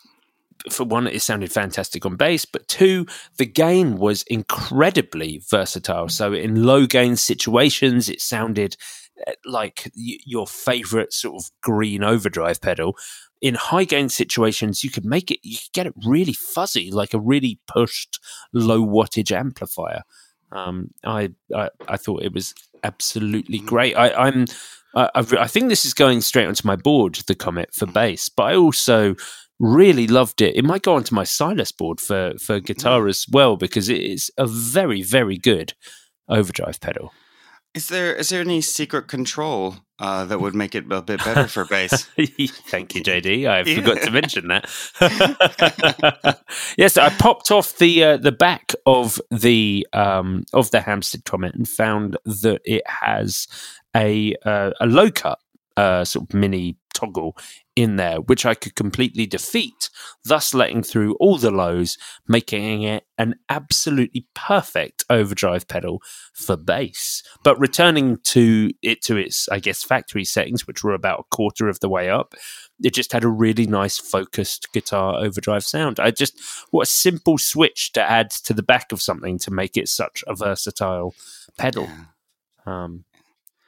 for 0.70 0.84
one, 0.84 1.06
it 1.06 1.22
sounded 1.22 1.52
fantastic 1.52 2.04
on 2.04 2.16
bass, 2.16 2.44
but 2.44 2.68
two, 2.68 3.06
the 3.38 3.46
gain 3.46 3.96
was 3.96 4.22
incredibly 4.24 5.42
versatile. 5.50 6.08
So 6.08 6.32
in 6.32 6.64
low 6.64 6.86
gain 6.86 7.16
situations, 7.16 8.08
it 8.08 8.20
sounded 8.20 8.76
eh, 9.26 9.32
like 9.44 9.90
your 9.94 10.46
favorite 10.46 11.12
sort 11.12 11.42
of 11.42 11.50
green 11.62 12.04
overdrive 12.04 12.60
pedal. 12.60 12.96
In 13.40 13.54
high 13.54 13.84
gain 13.84 14.10
situations, 14.10 14.84
you 14.84 14.90
could 14.90 15.06
make 15.06 15.30
it, 15.30 15.40
you 15.42 15.56
could 15.56 15.72
get 15.72 15.86
it 15.86 15.94
really 16.04 16.34
fuzzy, 16.34 16.90
like 16.90 17.14
a 17.14 17.20
really 17.20 17.58
pushed 17.66 18.20
low 18.52 18.84
wattage 18.84 19.32
amplifier. 19.34 20.02
Um, 20.52 20.90
I, 21.04 21.30
I, 21.54 21.70
I 21.88 21.96
thought 21.96 22.22
it 22.22 22.34
was 22.34 22.54
absolutely 22.84 23.60
great. 23.60 23.94
I, 23.94 24.12
I'm 24.12 24.46
I, 24.94 25.10
I, 25.14 25.46
think 25.46 25.68
this 25.68 25.84
is 25.84 25.94
going 25.94 26.20
straight 26.20 26.46
onto 26.46 26.66
my 26.66 26.76
board, 26.76 27.14
the 27.26 27.34
Comet 27.34 27.74
for 27.74 27.86
bass, 27.86 28.28
but 28.28 28.44
I 28.44 28.56
also 28.56 29.14
really 29.58 30.06
loved 30.06 30.40
it. 30.40 30.56
It 30.56 30.64
might 30.64 30.82
go 30.82 30.94
onto 30.94 31.14
my 31.14 31.24
Silas 31.24 31.70
board 31.70 32.00
for 32.00 32.32
for 32.38 32.60
guitar 32.60 33.06
as 33.06 33.26
well 33.30 33.56
because 33.56 33.88
it 33.88 34.00
is 34.00 34.30
a 34.36 34.46
very 34.46 35.02
very 35.02 35.36
good 35.36 35.74
overdrive 36.28 36.80
pedal. 36.80 37.12
Is 37.72 37.86
there 37.86 38.16
is 38.16 38.30
there 38.30 38.40
any 38.40 38.60
secret 38.62 39.06
control 39.06 39.76
uh, 40.00 40.24
that 40.24 40.40
would 40.40 40.56
make 40.56 40.74
it 40.74 40.90
a 40.90 41.02
bit 41.02 41.22
better 41.24 41.46
for 41.46 41.64
bass? 41.64 42.02
Thank 42.68 42.96
you, 42.96 43.02
JD. 43.02 43.46
I 43.48 43.62
forgot 43.76 44.02
to 44.02 44.10
mention 44.10 44.48
that. 44.48 46.42
yes, 46.76 46.96
I 46.96 47.10
popped 47.10 47.52
off 47.52 47.78
the 47.78 48.02
uh, 48.02 48.16
the 48.16 48.32
back 48.32 48.72
of 48.86 49.20
the 49.30 49.86
um, 49.92 50.46
of 50.52 50.72
the 50.72 50.80
Hampstead 50.80 51.24
Comet 51.24 51.54
and 51.54 51.68
found 51.68 52.16
that 52.24 52.60
it 52.64 52.82
has 52.86 53.46
a 53.96 54.34
uh, 54.44 54.70
a 54.80 54.86
low 54.86 55.10
cut 55.10 55.38
uh, 55.76 56.04
sort 56.04 56.28
of 56.28 56.34
mini 56.34 56.76
toggle 56.92 57.36
in 57.76 57.96
there, 57.96 58.16
which 58.16 58.44
I 58.44 58.54
could 58.54 58.74
completely 58.74 59.26
defeat, 59.26 59.88
thus 60.24 60.52
letting 60.52 60.82
through 60.82 61.14
all 61.14 61.38
the 61.38 61.50
lows, 61.50 61.96
making 62.28 62.82
it 62.82 63.04
an 63.16 63.36
absolutely 63.48 64.26
perfect 64.34 65.04
overdrive 65.08 65.66
pedal 65.66 66.02
for 66.34 66.56
bass. 66.56 67.22
But 67.42 67.58
returning 67.58 68.18
to 68.24 68.70
it 68.82 69.00
to 69.02 69.16
its, 69.16 69.48
I 69.48 69.60
guess, 69.60 69.82
factory 69.82 70.24
settings, 70.24 70.66
which 70.66 70.84
were 70.84 70.92
about 70.92 71.20
a 71.20 71.34
quarter 71.34 71.68
of 71.68 71.80
the 71.80 71.88
way 71.88 72.10
up, 72.10 72.34
it 72.82 72.92
just 72.92 73.12
had 73.12 73.24
a 73.24 73.28
really 73.28 73.66
nice 73.66 73.98
focused 73.98 74.72
guitar 74.72 75.16
overdrive 75.18 75.64
sound. 75.64 75.98
I 75.98 76.10
just 76.10 76.38
what 76.70 76.82
a 76.82 76.90
simple 76.90 77.38
switch 77.38 77.92
to 77.92 78.02
add 78.02 78.30
to 78.30 78.52
the 78.52 78.62
back 78.62 78.92
of 78.92 79.00
something 79.00 79.38
to 79.38 79.50
make 79.50 79.76
it 79.76 79.88
such 79.88 80.22
a 80.26 80.34
versatile 80.34 81.14
pedal. 81.56 81.88
Um, 82.66 83.04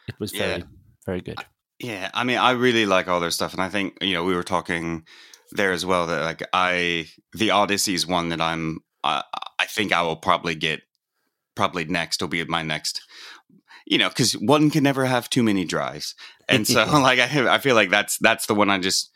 it 0.08 0.18
was 0.18 0.32
very 0.32 0.58
yeah. 0.58 0.64
very 1.06 1.20
good. 1.20 1.36
Yeah, 1.78 2.10
I 2.14 2.22
mean, 2.22 2.38
I 2.38 2.52
really 2.52 2.86
like 2.86 3.08
all 3.08 3.18
their 3.18 3.30
stuff, 3.30 3.52
and 3.52 3.62
I 3.62 3.68
think 3.68 3.98
you 4.00 4.14
know 4.14 4.24
we 4.24 4.34
were 4.34 4.44
talking 4.44 5.04
there 5.52 5.72
as 5.72 5.84
well 5.84 6.06
that 6.06 6.22
like 6.22 6.42
I 6.52 7.06
the 7.34 7.50
Odyssey 7.50 7.94
is 7.94 8.06
one 8.06 8.30
that 8.30 8.40
I'm 8.40 8.80
I, 9.04 9.22
I 9.58 9.66
think 9.66 9.92
I 9.92 10.02
will 10.02 10.16
probably 10.16 10.54
get 10.54 10.80
probably 11.54 11.84
next 11.84 12.20
will 12.20 12.28
be 12.28 12.44
my 12.44 12.62
next 12.62 13.02
you 13.86 13.98
know 13.98 14.08
because 14.08 14.32
one 14.32 14.70
can 14.70 14.82
never 14.82 15.04
have 15.04 15.28
too 15.28 15.42
many 15.42 15.64
drives 15.64 16.14
and 16.48 16.66
so 16.66 16.84
like 16.84 17.18
I 17.18 17.54
I 17.54 17.58
feel 17.58 17.74
like 17.74 17.90
that's 17.90 18.18
that's 18.18 18.46
the 18.46 18.54
one 18.54 18.70
I 18.70 18.78
just 18.78 19.10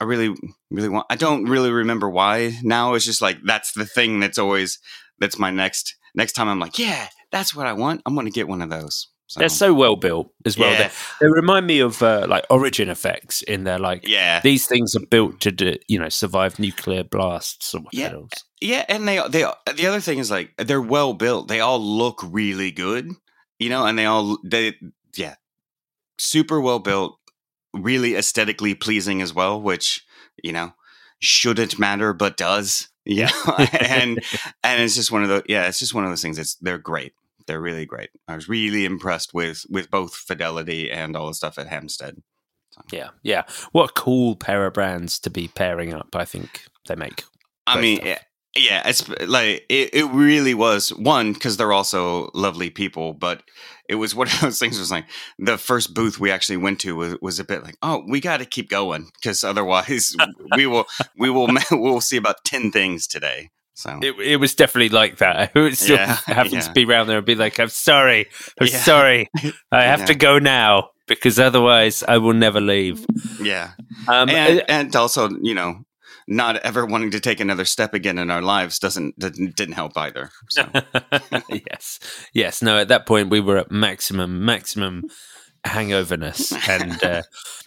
I 0.00 0.04
really 0.04 0.34
really 0.70 0.88
want 0.88 1.06
I 1.10 1.16
don't 1.16 1.44
really 1.44 1.70
remember 1.70 2.10
why 2.10 2.52
now 2.62 2.94
it's 2.94 3.04
just 3.04 3.22
like 3.22 3.38
that's 3.44 3.72
the 3.72 3.86
thing 3.86 4.20
that's 4.20 4.38
always 4.38 4.78
that's 5.18 5.38
my 5.38 5.50
next 5.50 5.96
next 6.14 6.32
time 6.32 6.48
I'm 6.48 6.60
like 6.60 6.78
yeah 6.78 7.08
that's 7.32 7.54
what 7.54 7.66
I 7.66 7.72
want 7.72 8.02
I'm 8.04 8.14
going 8.14 8.26
to 8.26 8.32
get 8.32 8.48
one 8.48 8.62
of 8.62 8.70
those 8.70 9.08
so. 9.28 9.40
They're 9.40 9.48
so 9.48 9.74
well 9.74 9.96
built 9.96 10.32
as 10.44 10.56
well. 10.56 10.70
Yeah. 10.70 10.88
They, 10.88 11.26
they, 11.26 11.32
remind 11.32 11.66
me 11.66 11.80
of 11.80 12.00
uh, 12.00 12.26
like 12.28 12.44
Origin 12.48 12.88
effects 12.88 13.42
in 13.42 13.64
there. 13.64 13.78
Like, 13.78 14.06
yeah, 14.06 14.40
these 14.40 14.66
things 14.66 14.94
are 14.94 15.04
built 15.04 15.40
to 15.40 15.50
do, 15.50 15.76
you 15.88 15.98
know 15.98 16.08
survive 16.08 16.58
nuclear 16.60 17.02
blasts 17.02 17.74
or 17.74 17.82
yeah. 17.92 18.08
pedals. 18.08 18.30
Yeah, 18.60 18.84
and 18.88 19.06
they 19.06 19.20
they 19.28 19.44
the 19.74 19.86
other 19.86 20.00
thing 20.00 20.18
is 20.18 20.30
like 20.30 20.52
they're 20.58 20.80
well 20.80 21.12
built. 21.12 21.48
They 21.48 21.60
all 21.60 21.80
look 21.80 22.20
really 22.24 22.70
good, 22.70 23.10
you 23.58 23.68
know, 23.68 23.84
and 23.84 23.98
they 23.98 24.06
all 24.06 24.38
they 24.44 24.74
yeah, 25.16 25.34
super 26.18 26.60
well 26.60 26.78
built, 26.78 27.18
really 27.74 28.14
aesthetically 28.14 28.74
pleasing 28.74 29.20
as 29.22 29.34
well. 29.34 29.60
Which 29.60 30.06
you 30.42 30.52
know 30.52 30.72
shouldn't 31.18 31.80
matter, 31.80 32.12
but 32.12 32.36
does. 32.36 32.88
Yeah, 33.04 33.30
and 33.72 34.20
and 34.62 34.82
it's 34.82 34.94
just 34.94 35.10
one 35.10 35.24
of 35.24 35.28
the 35.28 35.42
yeah, 35.48 35.66
it's 35.66 35.80
just 35.80 35.94
one 35.94 36.04
of 36.04 36.10
those 36.10 36.22
things. 36.22 36.38
It's 36.38 36.54
they're 36.56 36.78
great. 36.78 37.12
They're 37.46 37.60
really 37.60 37.86
great. 37.86 38.10
I 38.28 38.34
was 38.34 38.48
really 38.48 38.84
impressed 38.84 39.32
with 39.34 39.64
with 39.68 39.90
both 39.90 40.14
Fidelity 40.14 40.90
and 40.90 41.16
all 41.16 41.28
the 41.28 41.34
stuff 41.34 41.58
at 41.58 41.68
Hampstead. 41.68 42.16
So. 42.70 42.80
Yeah, 42.92 43.08
yeah. 43.22 43.44
What 43.72 43.90
a 43.90 43.92
cool 43.94 44.36
pair 44.36 44.66
of 44.66 44.74
brands 44.74 45.18
to 45.20 45.30
be 45.30 45.48
pairing 45.48 45.94
up. 45.94 46.14
I 46.14 46.24
think 46.24 46.64
they 46.86 46.96
make. 46.96 47.24
I 47.66 47.80
mean, 47.80 47.98
stuff. 47.98 48.08
Eh, 48.08 48.18
yeah, 48.56 48.88
it's 48.88 49.08
like 49.08 49.64
it, 49.68 49.90
it 49.92 50.06
really 50.06 50.54
was 50.54 50.90
one 50.90 51.32
because 51.32 51.56
they're 51.56 51.72
also 51.72 52.30
lovely 52.34 52.70
people, 52.70 53.12
but 53.12 53.42
it 53.88 53.96
was 53.96 54.14
one 54.14 54.28
of 54.28 54.40
those 54.40 54.58
things. 54.58 54.78
Was 54.78 54.90
like 54.90 55.06
the 55.38 55.58
first 55.58 55.94
booth 55.94 56.18
we 56.18 56.30
actually 56.30 56.56
went 56.56 56.80
to 56.80 56.96
was, 56.96 57.16
was 57.20 57.38
a 57.38 57.44
bit 57.44 57.62
like, 57.62 57.76
oh, 57.82 58.04
we 58.08 58.20
got 58.20 58.38
to 58.38 58.44
keep 58.44 58.68
going 58.68 59.10
because 59.20 59.44
otherwise 59.44 60.16
we 60.56 60.66
will 60.66 60.86
we 61.16 61.30
will 61.30 61.48
we'll 61.70 62.00
see 62.00 62.16
about 62.16 62.44
ten 62.44 62.70
things 62.70 63.06
today. 63.06 63.50
So 63.76 64.00
it, 64.02 64.18
it 64.18 64.36
was 64.36 64.54
definitely 64.54 64.88
like 64.88 65.18
that. 65.18 65.52
I 65.54 65.58
would 65.58 65.76
still 65.76 65.96
yeah, 65.96 66.18
yeah. 66.28 66.44
to 66.44 66.72
be 66.72 66.86
around 66.86 67.08
there 67.08 67.18
and 67.18 67.26
be 67.26 67.34
like, 67.34 67.60
I'm 67.60 67.68
sorry, 67.68 68.26
I'm 68.58 68.68
yeah. 68.68 68.78
sorry, 68.78 69.30
I 69.70 69.82
have 69.82 70.06
to 70.06 70.14
go 70.14 70.38
now 70.38 70.90
because 71.06 71.38
otherwise 71.38 72.02
I 72.02 72.16
will 72.16 72.32
never 72.32 72.60
leave. 72.60 73.04
Yeah, 73.40 73.72
um, 74.08 74.30
and, 74.30 74.60
uh, 74.60 74.64
and 74.68 74.96
also 74.96 75.28
you 75.42 75.54
know 75.54 75.84
not 76.26 76.56
ever 76.56 76.86
wanting 76.86 77.10
to 77.10 77.20
take 77.20 77.38
another 77.38 77.66
step 77.66 77.92
again 77.92 78.18
in 78.18 78.30
our 78.30 78.40
lives 78.40 78.78
doesn't 78.78 79.18
didn't, 79.18 79.54
didn't 79.56 79.74
help 79.74 79.92
either. 79.96 80.30
So. 80.48 80.66
yes, 81.50 82.00
yes. 82.32 82.62
No, 82.62 82.78
at 82.78 82.88
that 82.88 83.04
point 83.04 83.28
we 83.28 83.40
were 83.40 83.58
at 83.58 83.70
maximum 83.70 84.42
maximum 84.42 85.04
hangoverness, 85.66 86.52
and 86.68 87.02
uh, 87.02 87.22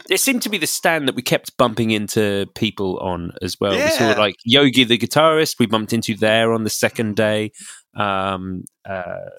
it 0.09 0.19
seemed 0.19 0.41
to 0.43 0.49
be 0.49 0.57
the 0.57 0.67
stand 0.67 1.07
that 1.07 1.15
we 1.15 1.21
kept 1.21 1.55
bumping 1.57 1.91
into 1.91 2.47
people 2.55 2.97
on 2.99 3.31
as 3.41 3.59
well. 3.59 3.73
Yeah. 3.73 3.85
We 3.85 3.91
saw 3.91 4.19
like 4.19 4.35
Yogi 4.43 4.83
the 4.83 4.97
guitarist, 4.97 5.59
we 5.59 5.65
bumped 5.65 5.93
into 5.93 6.15
there 6.15 6.53
on 6.53 6.63
the 6.63 6.69
second 6.69 7.15
day. 7.15 7.51
Um, 7.95 8.63
uh, 8.85 9.29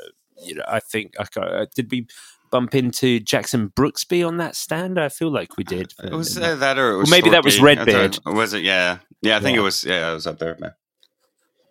you 0.42 0.54
know, 0.54 0.64
I 0.68 0.80
think 0.80 1.14
I 1.18 1.40
uh, 1.40 1.66
did 1.74 1.90
we 1.90 2.06
bump 2.50 2.74
into 2.74 3.20
Jackson 3.20 3.70
Brooksby 3.70 4.26
on 4.26 4.38
that 4.38 4.56
stand? 4.56 4.98
I 4.98 5.08
feel 5.08 5.32
like 5.32 5.56
we 5.56 5.64
did. 5.64 5.92
was 6.10 6.36
uh, 6.36 6.56
that 6.56 6.78
or, 6.78 6.98
was 6.98 7.10
maybe 7.10 7.30
that 7.30 7.44
was 7.44 7.60
Redbeard? 7.60 8.18
Was 8.26 8.54
it? 8.54 8.62
Yeah, 8.62 8.98
yeah. 9.22 9.36
I 9.36 9.40
think 9.40 9.56
yeah. 9.56 9.60
it 9.60 9.64
was. 9.64 9.84
Yeah, 9.84 10.10
it 10.10 10.14
was 10.14 10.26
up 10.26 10.38
there. 10.38 10.56
Man. 10.58 10.72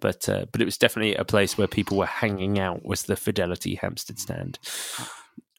But 0.02 0.30
uh, 0.30 0.46
but 0.52 0.62
it 0.62 0.66
was 0.66 0.78
definitely 0.78 1.16
a 1.16 1.26
place 1.26 1.58
where 1.58 1.68
people 1.68 1.98
were 1.98 2.06
hanging 2.06 2.60
out. 2.60 2.86
Was 2.86 3.04
the 3.04 3.16
Fidelity 3.16 3.76
Hampstead 3.76 4.20
stand? 4.20 4.60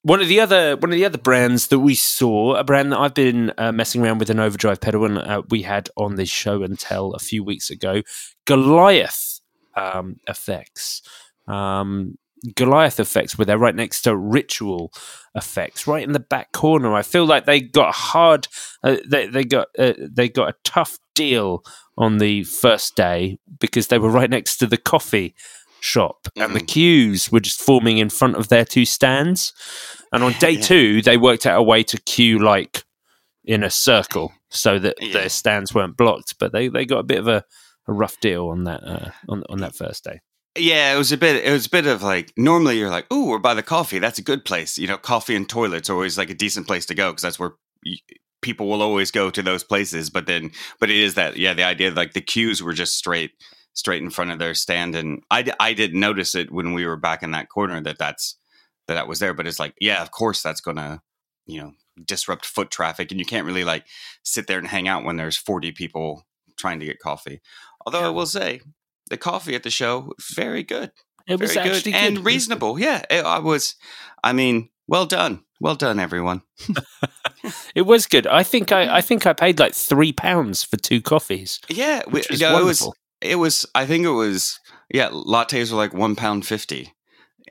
One 0.02 0.22
of 0.22 0.28
the 0.28 0.40
other 0.40 0.76
one 0.76 0.90
of 0.90 0.96
the 0.96 1.04
other 1.04 1.18
brands 1.18 1.68
that 1.68 1.80
we 1.80 1.94
saw, 1.94 2.54
a 2.54 2.64
brand 2.64 2.92
that 2.92 2.98
I've 2.98 3.14
been 3.14 3.52
uh, 3.58 3.70
messing 3.70 4.02
around 4.02 4.18
with 4.18 4.30
an 4.30 4.40
overdrive 4.40 4.80
pedal, 4.80 5.04
and 5.04 5.18
uh, 5.18 5.42
we 5.50 5.62
had 5.62 5.90
on 5.96 6.14
this 6.14 6.30
show 6.30 6.62
and 6.62 6.78
tell 6.78 7.12
a 7.12 7.18
few 7.18 7.44
weeks 7.44 7.68
ago, 7.68 8.02
Goliath 8.46 9.40
um, 9.76 10.16
effects. 10.26 11.02
Um, 11.46 12.16
Goliath 12.54 12.98
effects, 12.98 13.36
where 13.36 13.44
they're 13.44 13.58
right 13.58 13.74
next 13.74 14.02
to 14.02 14.16
ritual 14.16 14.90
effects, 15.34 15.86
right 15.86 16.02
in 16.02 16.12
the 16.12 16.20
back 16.20 16.52
corner. 16.52 16.94
I 16.94 17.02
feel 17.02 17.26
like 17.26 17.44
they 17.44 17.60
got 17.60 17.94
hard, 17.94 18.48
uh, 18.82 18.96
they, 19.06 19.26
they 19.26 19.44
got 19.44 19.68
uh, 19.78 19.92
they 19.98 20.30
got 20.30 20.48
a 20.48 20.56
tough 20.64 20.98
deal 21.14 21.62
on 21.98 22.16
the 22.16 22.44
first 22.44 22.96
day 22.96 23.38
because 23.58 23.88
they 23.88 23.98
were 23.98 24.08
right 24.08 24.30
next 24.30 24.56
to 24.56 24.66
the 24.66 24.78
coffee 24.78 25.34
shop, 25.80 26.28
mm. 26.36 26.44
and 26.44 26.54
the 26.54 26.60
queues 26.60 27.30
were 27.30 27.40
just 27.40 27.60
forming 27.60 27.98
in 27.98 28.10
front 28.10 28.36
of 28.36 28.48
their 28.48 28.64
two 28.64 28.84
stands. 28.84 29.52
And 30.12 30.24
on 30.24 30.32
day 30.34 30.52
yeah. 30.52 30.60
two, 30.60 31.02
they 31.02 31.16
worked 31.16 31.46
out 31.46 31.58
a 31.58 31.62
way 31.62 31.82
to 31.84 32.00
queue 32.02 32.38
like 32.38 32.84
in 33.44 33.62
a 33.62 33.70
circle 33.70 34.32
so 34.48 34.78
that 34.78 34.96
yeah. 35.00 35.12
their 35.12 35.28
stands 35.28 35.74
weren't 35.74 35.96
blocked. 35.96 36.36
But 36.38 36.52
they, 36.52 36.68
they 36.68 36.84
got 36.84 36.98
a 36.98 37.04
bit 37.04 37.18
of 37.18 37.28
a, 37.28 37.44
a 37.86 37.92
rough 37.92 38.18
deal 38.20 38.48
on 38.48 38.64
that 38.64 38.82
uh, 38.84 39.10
on 39.28 39.44
on 39.48 39.58
that 39.60 39.74
first 39.74 40.04
day. 40.04 40.20
Yeah, 40.58 40.92
it 40.92 40.98
was 40.98 41.12
a 41.12 41.16
bit. 41.16 41.44
It 41.44 41.52
was 41.52 41.66
a 41.66 41.70
bit 41.70 41.86
of 41.86 42.02
like. 42.02 42.32
Normally, 42.36 42.78
you're 42.78 42.90
like, 42.90 43.06
"Oh, 43.10 43.28
we're 43.28 43.38
by 43.38 43.54
the 43.54 43.62
coffee. 43.62 44.00
That's 44.00 44.18
a 44.18 44.22
good 44.22 44.44
place." 44.44 44.78
You 44.78 44.88
know, 44.88 44.98
coffee 44.98 45.36
and 45.36 45.48
toilets 45.48 45.88
are 45.88 45.94
always 45.94 46.18
like 46.18 46.30
a 46.30 46.34
decent 46.34 46.66
place 46.66 46.86
to 46.86 46.94
go 46.94 47.12
because 47.12 47.22
that's 47.22 47.38
where 47.38 47.52
people 48.42 48.68
will 48.68 48.82
always 48.82 49.10
go 49.10 49.30
to 49.30 49.42
those 49.42 49.62
places. 49.62 50.10
But 50.10 50.26
then, 50.26 50.50
but 50.80 50.90
it 50.90 50.96
is 50.96 51.14
that 51.14 51.36
yeah, 51.36 51.54
the 51.54 51.62
idea 51.62 51.92
like 51.92 52.14
the 52.14 52.20
queues 52.20 52.62
were 52.62 52.72
just 52.72 52.96
straight, 52.96 53.30
straight 53.74 54.02
in 54.02 54.10
front 54.10 54.30
of 54.30 54.38
their 54.38 54.54
stand, 54.54 54.94
and 54.94 55.22
I 55.30 55.50
I 55.58 55.72
didn't 55.72 56.00
notice 56.00 56.34
it 56.34 56.52
when 56.52 56.72
we 56.74 56.86
were 56.86 56.96
back 56.96 57.22
in 57.22 57.32
that 57.32 57.48
corner 57.48 57.80
that 57.80 57.98
that's 57.98 58.36
that 58.88 58.94
that 58.94 59.08
was 59.08 59.18
there. 59.18 59.34
But 59.34 59.46
it's 59.46 59.60
like, 59.60 59.74
yeah, 59.80 60.02
of 60.02 60.10
course 60.10 60.42
that's 60.42 60.60
gonna 60.60 61.02
you 61.46 61.60
know 61.60 61.72
disrupt 62.04 62.46
foot 62.46 62.70
traffic, 62.70 63.10
and 63.10 63.20
you 63.20 63.26
can't 63.26 63.46
really 63.46 63.64
like 63.64 63.86
sit 64.22 64.46
there 64.46 64.58
and 64.58 64.68
hang 64.68 64.88
out 64.88 65.04
when 65.04 65.16
there's 65.16 65.36
forty 65.36 65.72
people 65.72 66.26
trying 66.58 66.80
to 66.80 66.86
get 66.86 66.98
coffee. 66.98 67.40
Although 67.86 68.04
I 68.04 68.10
will 68.10 68.26
say, 68.26 68.60
the 69.08 69.16
coffee 69.16 69.54
at 69.54 69.62
the 69.62 69.70
show 69.70 70.12
very 70.34 70.62
good. 70.62 70.92
It 71.28 71.38
was 71.38 71.54
very 71.54 71.70
actually 71.70 71.92
good, 71.92 71.98
good. 71.98 72.06
and 72.16 72.24
reasonable. 72.24 72.78
Yeah, 72.78 73.02
it, 73.10 73.24
I 73.24 73.38
was. 73.38 73.76
I 74.24 74.32
mean, 74.32 74.70
well 74.88 75.06
done, 75.06 75.44
well 75.60 75.76
done, 75.76 76.00
everyone. 76.00 76.42
it 77.74 77.82
was 77.82 78.06
good. 78.06 78.26
I 78.26 78.42
think 78.42 78.72
I, 78.72 78.96
I 78.98 79.00
think 79.00 79.26
I 79.26 79.32
paid 79.32 79.58
like 79.58 79.74
three 79.74 80.12
pounds 80.12 80.64
for 80.64 80.76
two 80.76 81.00
coffees. 81.00 81.60
Yeah, 81.68 82.02
we, 82.10 82.22
you 82.30 82.38
know, 82.38 82.58
it 82.60 82.64
was. 82.64 82.88
It 83.20 83.36
was. 83.36 83.66
I 83.74 83.86
think 83.86 84.04
it 84.04 84.10
was. 84.10 84.58
Yeah, 84.88 85.10
lattes 85.10 85.70
were 85.70 85.76
like 85.76 85.94
one 85.94 86.16
pound 86.16 86.46
fifty. 86.46 86.94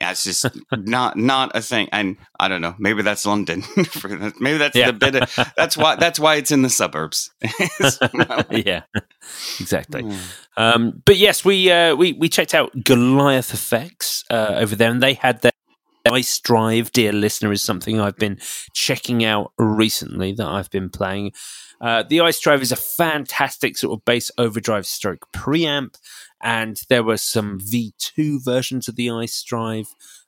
That's 0.00 0.24
just 0.24 0.46
not 0.72 1.18
not 1.18 1.54
a 1.54 1.60
thing, 1.60 1.88
and 1.92 2.16
I 2.38 2.48
don't 2.48 2.62
know. 2.62 2.74
Maybe 2.78 3.02
that's 3.02 3.26
London. 3.26 3.62
maybe 4.40 4.56
that's 4.56 4.74
yeah. 4.74 4.86
the 4.86 4.92
bit. 4.94 5.14
Of, 5.16 5.52
that's 5.56 5.76
why. 5.76 5.96
That's 5.96 6.18
why 6.18 6.36
it's 6.36 6.50
in 6.50 6.62
the 6.62 6.70
suburbs. 6.70 7.30
yeah, 8.50 8.82
exactly. 9.60 10.02
Mm. 10.02 10.18
Um, 10.56 11.02
but 11.04 11.18
yes, 11.18 11.44
we 11.44 11.70
uh, 11.70 11.94
we 11.94 12.14
we 12.14 12.30
checked 12.30 12.54
out 12.54 12.72
Goliath 12.82 13.52
Effects 13.52 14.24
uh, 14.30 14.54
over 14.56 14.74
there, 14.74 14.90
and 14.90 15.02
they 15.02 15.14
had 15.14 15.42
their 15.42 15.52
Ice 16.10 16.38
Drive, 16.38 16.92
dear 16.92 17.12
listener, 17.12 17.52
is 17.52 17.60
something 17.60 18.00
I've 18.00 18.16
been 18.16 18.38
checking 18.72 19.22
out 19.22 19.52
recently 19.58 20.32
that 20.32 20.46
I've 20.46 20.70
been 20.70 20.88
playing. 20.88 21.32
Uh, 21.80 22.02
the 22.02 22.20
Ice 22.20 22.38
Drive 22.40 22.62
is 22.62 22.72
a 22.72 22.76
fantastic 22.76 23.78
sort 23.78 23.98
of 23.98 24.04
bass 24.04 24.30
overdrive 24.36 24.86
stroke 24.86 25.26
preamp 25.32 25.96
and 26.42 26.80
there 26.88 27.02
were 27.02 27.16
some 27.16 27.58
V2 27.58 28.44
versions 28.44 28.88
of 28.88 28.96
the 28.96 29.10
Ice 29.10 29.42
Drive 29.42 29.86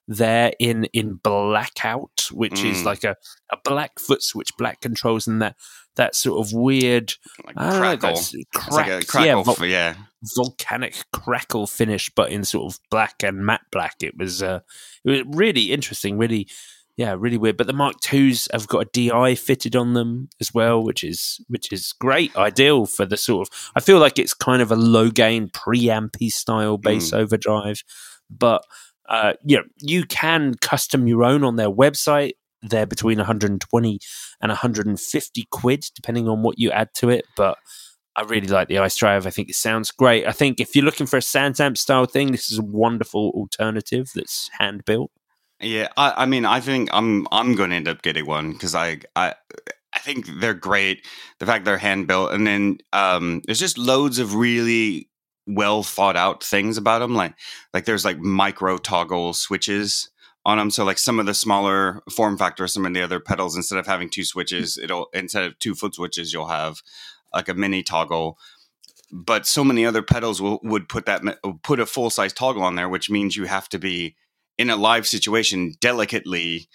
there 0.09 0.53
in 0.59 0.85
in 0.93 1.15
blackout, 1.15 2.29
which 2.33 2.61
mm. 2.61 2.71
is 2.71 2.85
like 2.85 3.05
a, 3.05 3.17
a 3.51 3.57
black 3.65 3.99
foot 3.99 4.23
switch, 4.23 4.51
black 4.59 4.81
controls, 4.81 5.27
and 5.27 5.41
that 5.41 5.57
that 5.97 6.15
sort 6.15 6.45
of 6.45 6.53
weird 6.53 7.15
like 7.45 7.57
crackle, 7.57 8.11
know, 8.11 8.43
crack, 8.55 8.73
like 8.73 8.89
a 8.89 9.07
crackle, 9.07 9.27
yeah, 9.27 9.43
vol- 9.43 9.67
yeah, 9.67 9.95
volcanic 10.37 11.05
crackle 11.13 11.67
finish, 11.67 12.11
but 12.15 12.31
in 12.31 12.45
sort 12.45 12.73
of 12.73 12.81
black 12.91 13.23
and 13.23 13.45
matte 13.45 13.67
black. 13.71 13.97
It 14.03 14.17
was 14.19 14.43
uh, 14.43 14.61
it 15.05 15.11
was 15.11 15.37
really 15.37 15.73
interesting, 15.73 16.19
really 16.19 16.49
yeah, 16.97 17.15
really 17.19 17.39
weird. 17.39 17.57
But 17.57 17.67
the 17.67 17.73
Mark 17.73 18.01
Twos 18.01 18.49
have 18.53 18.69
got 18.69 18.87
a 18.87 18.91
DI 18.93 19.35
fitted 19.35 19.75
on 19.75 19.95
them 19.95 20.29
as 20.41 20.53
well, 20.53 20.83
which 20.83 21.03
is 21.03 21.41
which 21.49 21.73
is 21.73 21.93
great, 21.99 22.35
ideal 22.37 22.87
for 22.87 23.07
the 23.07 23.17
sort 23.17 23.49
of. 23.49 23.71
I 23.75 23.81
feel 23.81 23.99
like 23.99 24.19
it's 24.19 24.35
kind 24.35 24.61
of 24.61 24.71
a 24.71 24.77
low 24.77 25.11
gain 25.11 25.49
preampy 25.49 26.31
style 26.31 26.77
bass 26.77 27.11
mm. 27.11 27.19
overdrive, 27.19 27.83
but 28.31 28.63
uh, 29.09 29.35
you 29.45 29.57
know, 29.57 29.65
you 29.79 30.05
can 30.05 30.55
custom 30.61 31.07
your 31.07 31.25
own 31.25 31.45
on 31.45 31.57
their 31.57 31.71
website. 31.71 32.33
They're 32.63 32.87
between 32.87 33.19
120 33.19 33.99
and 34.41 34.49
150 34.49 35.49
quid, 35.51 35.85
depending 35.95 36.29
on 36.29 36.43
what 36.43 36.59
you 36.59 36.71
add 36.71 36.91
to 36.97 37.09
it. 37.09 37.25
But 37.37 37.59
I 38.15 38.23
really 38.23 38.47
like 38.47 38.69
the 38.69 38.79
Ice 38.79 38.97
Drive. 38.97 39.27
I 39.27 39.31
think 39.31 39.49
it 39.49 39.57
sounds 39.57 39.91
great. 39.91 40.27
I 40.27 40.33
think 40.33 40.61
if 40.61 40.77
you're 40.77 40.85
looking 40.85 41.07
for 41.07 41.17
a 41.17 41.21
SansAmp 41.21 41.77
style 41.79 42.07
thing, 42.07 42.31
this 42.31 42.53
is 42.53 42.59
a 42.59 42.63
wonderful 42.63 43.31
alternative 43.35 44.11
that's 44.15 44.51
hand 44.59 44.85
built. 44.85 45.11
Yeah, 45.63 45.89
I, 45.97 46.15
I 46.19 46.27
mean, 46.27 46.45
I 46.45 46.61
think 46.61 46.89
I'm 46.93 47.27
I'm 47.31 47.55
going 47.55 47.71
to 47.71 47.77
end 47.77 47.89
up 47.89 48.03
getting 48.03 48.27
one 48.27 48.53
because 48.53 48.75
I 48.75 49.01
I 49.15 49.35
I 49.93 49.99
think 50.01 50.27
they're 50.41 50.55
great. 50.55 51.07
The 51.39 51.47
fact 51.47 51.65
they're 51.65 51.79
hand 51.79 52.09
built, 52.09 52.33
and 52.33 52.47
then 52.47 52.79
um, 52.93 53.43
there's 53.47 53.61
just 53.61 53.79
loads 53.79 54.19
of 54.19 54.35
really 54.35 55.09
well 55.47 55.83
thought 55.83 56.17
out 56.17 56.43
things 56.43 56.77
about 56.79 56.99
them. 56.99 57.15
Like 57.15 57.35
like 57.73 57.85
there's 57.85 58.05
like 58.05 58.19
micro 58.19 58.77
toggle 58.77 59.35
switches 59.35 60.11
on 60.45 60.59
them. 60.59 60.71
So 60.71 60.85
like 60.85 60.99
some 60.99 61.21
of 61.21 61.27
the 61.27 61.35
smaller 61.35 62.03
form 62.11 62.37
factors, 62.39 62.75
some 62.75 62.85
of 62.85 62.95
the 62.95 63.03
other 63.03 63.21
pedals, 63.21 63.57
instead 63.57 63.79
of 63.79 63.87
having 63.87 64.11
two 64.11 64.25
switches, 64.25 64.79
it'll 64.79 65.09
instead 65.15 65.45
of 65.45 65.59
two 65.61 65.77
foot 65.77 65.95
switches, 65.95 66.33
you'll 66.33 66.49
have 66.49 66.83
like 67.33 67.49
a 67.49 67.55
mini 67.55 67.85
toggle. 67.85 68.37
But 69.13 69.47
so 69.47 69.63
many 69.63 69.87
other 69.87 70.03
pedals 70.03 70.43
will 70.43 70.59
would 70.65 70.89
put 70.89 71.07
that 71.07 71.23
put 71.63 71.79
a 71.79 71.87
full 71.87 72.11
size 72.11 72.33
toggle 72.33 72.65
on 72.65 72.75
there, 72.75 72.89
which 72.89 73.11
means 73.11 73.37
you 73.37 73.45
have 73.45 73.69
to 73.69 73.79
be 73.79 74.17
in 74.63 74.71
a 74.71 74.77
live 74.77 75.09
situation 75.09 75.75
delicately 75.81 76.69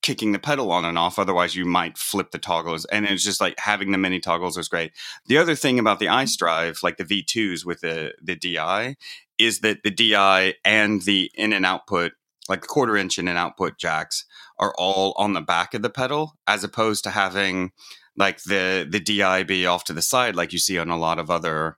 kicking 0.00 0.30
the 0.30 0.38
pedal 0.38 0.70
on 0.70 0.84
and 0.84 0.96
off. 0.96 1.18
Otherwise 1.18 1.56
you 1.56 1.64
might 1.64 1.98
flip 1.98 2.30
the 2.30 2.38
toggles. 2.38 2.84
And 2.84 3.04
it's 3.04 3.24
just 3.24 3.40
like 3.40 3.58
having 3.58 3.90
the 3.90 3.98
mini 3.98 4.20
toggles 4.20 4.56
was 4.56 4.68
great. 4.68 4.92
The 5.26 5.36
other 5.36 5.56
thing 5.56 5.80
about 5.80 5.98
the 5.98 6.08
ice 6.08 6.36
drive 6.36 6.78
like 6.84 6.98
the 6.98 7.04
v2s 7.04 7.64
with 7.66 7.80
the 7.80 8.14
the 8.22 8.36
di 8.36 8.94
is 9.38 9.58
that 9.60 9.82
the 9.82 9.90
di 9.90 10.54
and 10.64 11.02
the 11.02 11.28
in 11.34 11.52
and 11.52 11.66
output 11.66 12.12
like 12.48 12.60
the 12.60 12.68
quarter 12.68 12.96
inch 12.96 13.18
in 13.18 13.26
and 13.26 13.36
output 13.36 13.76
jacks 13.76 14.24
are 14.60 14.72
all 14.78 15.12
on 15.16 15.32
the 15.32 15.40
back 15.40 15.74
of 15.74 15.82
the 15.82 15.90
pedal 15.90 16.36
as 16.46 16.62
opposed 16.62 17.02
to 17.02 17.10
having 17.10 17.72
like 18.16 18.44
the 18.44 18.86
the 18.88 19.00
di 19.00 19.42
be 19.42 19.66
off 19.66 19.82
to 19.82 19.92
the 19.92 20.00
side 20.00 20.36
like 20.36 20.52
you 20.52 20.60
see 20.60 20.78
on 20.78 20.88
a 20.88 20.96
lot 20.96 21.18
of 21.18 21.28
other 21.32 21.76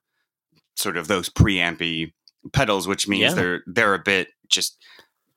sort 0.76 0.98
of 0.98 1.08
those 1.08 1.30
preampy 1.30 2.12
pedals 2.52 2.86
which 2.86 3.08
means 3.08 3.30
yeah. 3.30 3.34
they're 3.34 3.62
they're 3.66 3.94
a 3.94 3.98
bit 3.98 4.28
just 4.48 4.76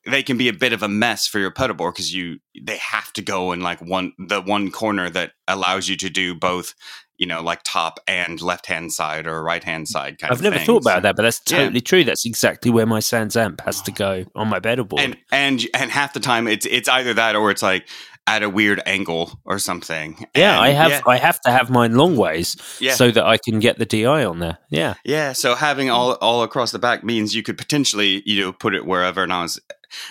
they 0.05 0.23
can 0.23 0.37
be 0.37 0.47
a 0.47 0.53
bit 0.53 0.73
of 0.73 0.83
a 0.83 0.87
mess 0.87 1.27
for 1.27 1.39
your 1.39 1.51
pedal 1.51 1.75
board 1.75 1.93
because 1.93 2.13
you 2.13 2.39
they 2.59 2.77
have 2.77 3.11
to 3.13 3.21
go 3.21 3.51
in 3.51 3.61
like 3.61 3.79
one 3.81 4.13
the 4.17 4.41
one 4.41 4.71
corner 4.71 5.09
that 5.09 5.33
allows 5.47 5.87
you 5.87 5.95
to 5.97 6.09
do 6.09 6.33
both 6.33 6.73
you 7.17 7.27
know 7.27 7.41
like 7.41 7.61
top 7.63 7.99
and 8.07 8.41
left 8.41 8.65
hand 8.65 8.91
side 8.91 9.27
or 9.27 9.43
right 9.43 9.63
hand 9.63 9.85
mm. 9.85 9.89
side 9.89 10.17
kind 10.17 10.31
I've 10.31 10.39
of 10.39 10.43
never 10.43 10.57
thing. 10.57 10.65
thought 10.65 10.81
about 10.81 10.97
so, 10.97 11.01
that 11.01 11.15
but 11.15 11.23
that's 11.23 11.39
totally 11.39 11.75
yeah. 11.75 11.81
true 11.81 12.03
that's 12.03 12.25
exactly 12.25 12.71
where 12.71 12.85
my 12.85 12.99
SansAmp 12.99 13.61
has 13.61 13.81
to 13.83 13.91
go 13.91 14.25
on 14.35 14.47
my 14.47 14.59
pedal 14.59 14.85
board 14.85 15.01
and 15.01 15.17
and 15.31 15.65
and 15.73 15.91
half 15.91 16.13
the 16.13 16.19
time 16.19 16.47
it's 16.47 16.65
it's 16.65 16.89
either 16.89 17.13
that 17.13 17.35
or 17.35 17.51
it's 17.51 17.63
like 17.63 17.87
at 18.27 18.43
a 18.43 18.49
weird 18.49 18.81
angle 18.85 19.39
or 19.45 19.57
something. 19.57 20.25
Yeah, 20.35 20.53
and, 20.53 20.61
I 20.63 20.69
have 20.69 20.91
yeah. 20.91 21.01
I 21.07 21.17
have 21.17 21.41
to 21.41 21.51
have 21.51 21.69
mine 21.69 21.95
long 21.95 22.15
ways 22.15 22.55
yeah. 22.79 22.93
so 22.93 23.09
that 23.11 23.25
I 23.25 23.37
can 23.37 23.59
get 23.59 23.77
the 23.77 23.85
DI 23.85 24.23
on 24.23 24.39
there. 24.39 24.59
Yeah. 24.69 24.93
Yeah, 25.03 25.33
so 25.33 25.55
having 25.55 25.87
mm. 25.87 25.93
all 25.93 26.13
all 26.13 26.43
across 26.43 26.71
the 26.71 26.79
back 26.79 27.03
means 27.03 27.35
you 27.35 27.43
could 27.43 27.57
potentially, 27.57 28.21
you 28.25 28.41
know, 28.41 28.53
put 28.53 28.75
it 28.75 28.85
wherever 28.85 29.23
and 29.23 29.33
I 29.33 29.41
was 29.41 29.59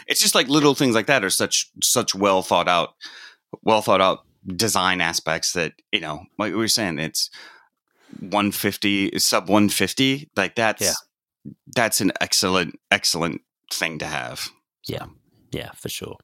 it's 0.06 0.20
just 0.20 0.34
like 0.34 0.48
little 0.48 0.74
things 0.74 0.94
like 0.94 1.06
that 1.06 1.24
are 1.24 1.30
such 1.30 1.70
such 1.82 2.14
well 2.14 2.42
thought 2.42 2.68
out 2.68 2.94
well 3.62 3.82
thought 3.82 4.00
out 4.00 4.20
design 4.46 5.00
aspects 5.00 5.52
that, 5.52 5.74
you 5.92 6.00
know, 6.00 6.24
like 6.38 6.52
we 6.52 6.58
were 6.58 6.68
saying, 6.68 6.98
it's 6.98 7.30
150 8.18 9.18
sub 9.18 9.48
150 9.48 10.30
like 10.36 10.56
that's 10.56 10.82
yeah. 10.82 11.52
that's 11.76 12.00
an 12.00 12.10
excellent 12.20 12.78
excellent 12.90 13.40
thing 13.72 13.98
to 13.98 14.06
have. 14.06 14.48
Yeah. 14.86 15.06
Yeah, 15.52 15.72
for 15.72 15.88
sure. 15.88 16.16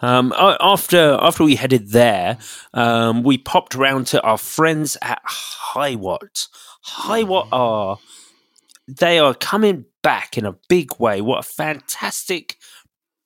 Um, 0.00 0.34
after 0.36 1.16
after 1.18 1.44
we 1.44 1.56
headed 1.56 1.92
there, 1.92 2.36
um, 2.74 3.22
we 3.22 3.38
popped 3.38 3.74
around 3.74 4.06
to 4.08 4.20
our 4.20 4.36
friends 4.36 4.98
at 5.00 5.22
Hiwatt. 5.24 6.48
Hiwatt 6.86 7.48
are 7.52 7.98
they 8.86 9.18
are 9.18 9.32
coming 9.32 9.86
back 10.02 10.36
in 10.36 10.44
a 10.44 10.58
big 10.68 10.98
way. 10.98 11.22
What 11.22 11.38
a 11.38 11.48
fantastic 11.48 12.56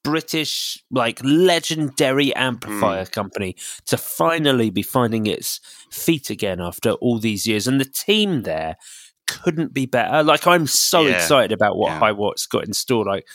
British, 0.04 0.84
like 0.90 1.18
legendary 1.24 2.32
amplifier 2.36 3.04
mm. 3.04 3.10
company 3.10 3.56
to 3.86 3.96
finally 3.96 4.70
be 4.70 4.82
finding 4.82 5.26
its 5.26 5.60
feet 5.90 6.30
again 6.30 6.60
after 6.60 6.92
all 6.92 7.18
these 7.18 7.46
years. 7.46 7.66
And 7.66 7.80
the 7.80 7.84
team 7.86 8.42
there 8.42 8.76
couldn't 9.26 9.74
be 9.74 9.86
better. 9.86 10.22
Like 10.22 10.46
I'm 10.46 10.66
so 10.66 11.00
yeah. 11.02 11.14
excited 11.14 11.50
about 11.50 11.76
what 11.76 11.90
yeah. 11.90 12.00
Hiwatt's 12.00 12.46
got 12.46 12.66
in 12.66 12.74
store. 12.74 13.04
Like 13.04 13.26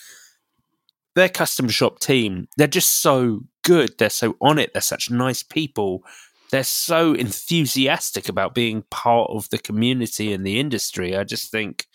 their 1.16 1.28
custom 1.28 1.68
shop 1.68 2.00
team, 2.00 2.48
they're 2.56 2.68
just 2.68 3.02
so 3.02 3.42
good. 3.64 3.98
They're 3.98 4.10
so 4.10 4.38
on 4.40 4.60
it. 4.60 4.72
They're 4.72 4.82
such 4.82 5.10
nice 5.10 5.44
people. 5.44 6.04
They're 6.52 6.64
so 6.64 7.14
enthusiastic 7.14 8.30
about 8.30 8.56
being 8.56 8.84
part 8.90 9.30
of 9.32 9.50
the 9.50 9.58
community 9.58 10.34
and 10.34 10.46
the 10.46 10.60
industry. 10.60 11.16
I 11.18 11.24
just 11.24 11.52
think 11.52 11.88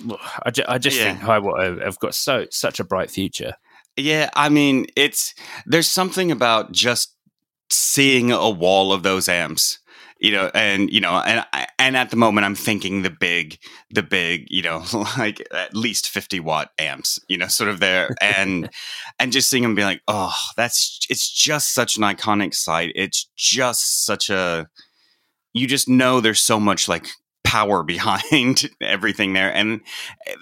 I, 0.42 0.50
ju- 0.50 0.64
I 0.68 0.78
just 0.78 0.96
Yeah. 0.98 1.14
think 1.14 1.20
Hiwatt 1.20 1.64
have, 1.64 1.80
have 1.80 1.98
got 2.00 2.14
so 2.14 2.46
such 2.50 2.80
a 2.80 2.84
bright 2.84 3.10
future. 3.10 3.54
Yeah, 3.96 4.30
I 4.34 4.48
mean, 4.50 4.86
it's 4.94 5.34
there's 5.64 5.88
something 5.88 6.30
about 6.30 6.72
just 6.72 7.14
seeing 7.70 8.30
a 8.30 8.50
wall 8.50 8.92
of 8.92 9.02
those 9.02 9.28
amps, 9.28 9.78
you 10.20 10.32
know, 10.32 10.50
and 10.54 10.90
you 10.90 11.00
know, 11.00 11.14
and 11.26 11.44
and 11.78 11.96
at 11.96 12.10
the 12.10 12.16
moment, 12.16 12.44
I'm 12.44 12.54
thinking 12.54 13.02
the 13.02 13.10
big, 13.10 13.58
the 13.90 14.02
big, 14.02 14.46
you 14.50 14.62
know, 14.62 14.84
like 15.18 15.46
at 15.52 15.74
least 15.74 16.10
50 16.10 16.40
watt 16.40 16.70
amps, 16.78 17.18
you 17.28 17.38
know, 17.38 17.48
sort 17.48 17.70
of 17.70 17.80
there, 17.80 18.14
and 18.20 18.68
and 19.18 19.32
just 19.32 19.48
seeing 19.48 19.62
them 19.62 19.74
be 19.74 19.84
like, 19.84 20.02
oh, 20.08 20.34
that's 20.56 21.06
it's 21.08 21.30
just 21.30 21.72
such 21.72 21.96
an 21.96 22.02
iconic 22.02 22.54
sight. 22.54 22.92
It's 22.94 23.30
just 23.34 24.04
such 24.04 24.28
a, 24.28 24.68
you 25.54 25.66
just 25.66 25.88
know 25.88 26.20
there's 26.20 26.40
so 26.40 26.60
much 26.60 26.86
like 26.86 27.08
power 27.46 27.82
behind 27.94 28.68
everything 28.80 29.32
there. 29.32 29.52
And 29.54 29.80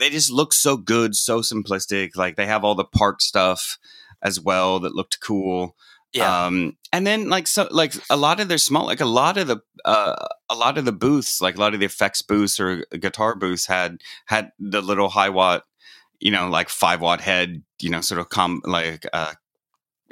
they 0.00 0.10
just 0.10 0.32
look 0.32 0.52
so 0.52 0.76
good 0.76 1.14
so 1.14 1.40
simplistic. 1.40 2.16
Like 2.16 2.36
they 2.36 2.46
have 2.46 2.64
all 2.64 2.74
the 2.74 2.84
park 2.84 3.20
stuff 3.20 3.78
as 4.22 4.40
well 4.40 4.80
that 4.80 4.94
looked 4.94 5.20
cool. 5.20 5.76
Um 6.46 6.76
and 6.92 7.06
then 7.06 7.28
like 7.28 7.46
so 7.46 7.68
like 7.70 7.92
a 8.08 8.16
lot 8.16 8.40
of 8.40 8.48
their 8.48 8.58
small 8.58 8.86
like 8.86 9.00
a 9.00 9.04
lot 9.04 9.36
of 9.36 9.48
the 9.48 9.58
uh 9.84 10.14
a 10.48 10.54
lot 10.54 10.78
of 10.78 10.84
the 10.84 10.92
booths 10.92 11.40
like 11.40 11.56
a 11.56 11.60
lot 11.60 11.74
of 11.74 11.80
the 11.80 11.86
effects 11.86 12.22
booths 12.22 12.60
or 12.60 12.86
guitar 13.00 13.34
booths 13.34 13.66
had 13.66 13.98
had 14.26 14.52
the 14.60 14.80
little 14.80 15.10
Hiwatt 15.10 15.62
you 16.20 16.30
know 16.30 16.48
like 16.48 16.68
five 16.68 17.00
watt 17.00 17.20
head 17.20 17.64
you 17.80 17.90
know 17.90 18.00
sort 18.00 18.20
of 18.20 18.28
com 18.28 18.62
like 18.64 19.04
uh 19.12 19.32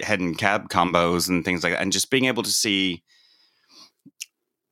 head 0.00 0.18
and 0.18 0.36
cab 0.36 0.68
combos 0.68 1.28
and 1.28 1.44
things 1.44 1.62
like 1.62 1.72
that. 1.72 1.80
And 1.80 1.92
just 1.92 2.10
being 2.10 2.24
able 2.24 2.42
to 2.42 2.50
see 2.50 3.04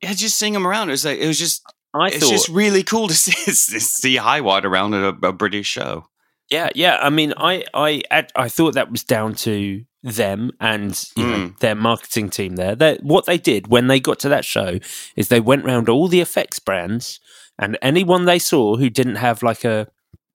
yeah 0.01 0.13
just 0.13 0.37
seeing 0.37 0.51
them 0.51 0.67
around 0.67 0.89
it 0.89 0.91
was 0.91 1.05
like 1.05 1.19
it 1.19 1.27
was 1.27 1.39
just 1.39 1.63
I 1.93 2.07
it's 2.07 2.19
thought, 2.19 2.29
just 2.29 2.49
really 2.49 2.83
cool 2.83 3.07
to 3.07 3.13
see 3.25 3.31
see 3.79 4.15
Hiwatt 4.17 4.63
around 4.63 4.93
at 4.93 5.03
a, 5.03 5.27
a 5.27 5.33
British 5.33 5.67
show. 5.67 6.05
yeah, 6.49 6.69
yeah. 6.75 6.97
I 7.01 7.09
mean, 7.09 7.33
I, 7.37 7.63
I, 7.73 8.01
I, 8.35 8.49
thought 8.49 8.73
that 8.75 8.91
was 8.91 9.03
down 9.03 9.35
to 9.35 9.83
them 10.03 10.51
and 10.59 11.03
you 11.15 11.25
know, 11.27 11.37
Mm. 11.37 11.59
their 11.59 11.75
marketing 11.75 12.29
team 12.29 12.55
there. 12.55 12.75
That 12.75 13.03
what 13.03 13.25
they 13.25 13.37
did 13.37 13.67
when 13.67 13.87
they 13.87 13.99
got 13.99 14.19
to 14.19 14.29
that 14.29 14.45
show 14.45 14.79
is 15.15 15.27
they 15.27 15.39
went 15.39 15.65
round 15.65 15.89
all 15.89 16.07
the 16.07 16.21
effects 16.21 16.59
brands 16.59 17.19
and 17.59 17.77
anyone 17.81 18.25
they 18.25 18.39
saw 18.39 18.75
who 18.77 18.89
didn't 18.89 19.15
have 19.17 19.43
like 19.43 19.63
a 19.63 19.87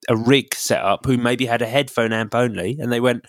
a 0.09 0.17
rig 0.17 0.55
set 0.55 0.83
up, 0.83 1.05
who 1.05 1.17
maybe 1.17 1.47
had 1.47 1.63
a 1.63 1.67
headphone 1.67 2.13
amp 2.13 2.33
only, 2.35 2.77
and 2.79 2.93
they 2.93 3.01
went, 3.01 3.25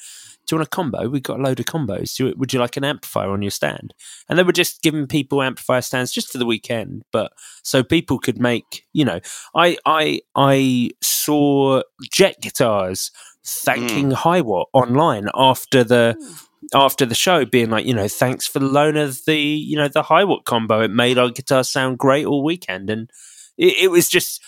"Do 0.47 0.55
you 0.55 0.59
want 0.59 0.67
a 0.67 0.69
combo? 0.69 1.09
We've 1.09 1.23
got 1.23 1.39
a 1.39 1.43
load 1.43 1.59
of 1.59 1.65
combos. 1.65 2.17
You, 2.17 2.33
would 2.37 2.53
you 2.53 2.59
like 2.59 2.77
an 2.77 2.83
amplifier 2.83 3.29
on 3.29 3.41
your 3.41 3.51
stand?" 3.51 3.93
And 4.27 4.39
they 4.39 4.43
were 4.43 4.51
just 4.51 4.81
giving 4.81 5.07
people 5.07 5.41
amplifier 5.41 5.81
stands 5.81 6.11
just 6.11 6.31
for 6.31 6.37
the 6.37 6.45
weekend, 6.45 7.03
but 7.11 7.31
so 7.63 7.83
people 7.83 8.19
could 8.19 8.39
make, 8.39 8.85
you 8.93 9.05
know, 9.05 9.19
I 9.55 9.77
I 9.85 10.21
I 10.35 10.91
saw 11.01 11.81
jet 12.11 12.41
guitars 12.41 13.11
thanking 13.45 14.09
mm. 14.09 14.15
Hiwatt 14.15 14.65
online 14.73 15.29
after 15.33 15.83
the 15.83 16.15
mm. 16.19 16.47
after 16.73 17.05
the 17.05 17.15
show, 17.15 17.45
being 17.45 17.69
like, 17.69 17.85
you 17.85 17.93
know, 17.93 18.07
thanks 18.07 18.47
for 18.47 18.59
the 18.59 18.65
loan 18.65 18.97
of 18.97 19.19
the 19.25 19.37
you 19.37 19.77
know 19.77 19.87
the 19.87 20.03
Hiwatt 20.03 20.45
combo. 20.45 20.81
It 20.81 20.91
made 20.91 21.17
our 21.17 21.29
guitar 21.29 21.63
sound 21.63 21.97
great 21.97 22.25
all 22.25 22.43
weekend, 22.43 22.89
and 22.89 23.09
it, 23.57 23.75
it 23.83 23.91
was 23.91 24.09
just 24.09 24.41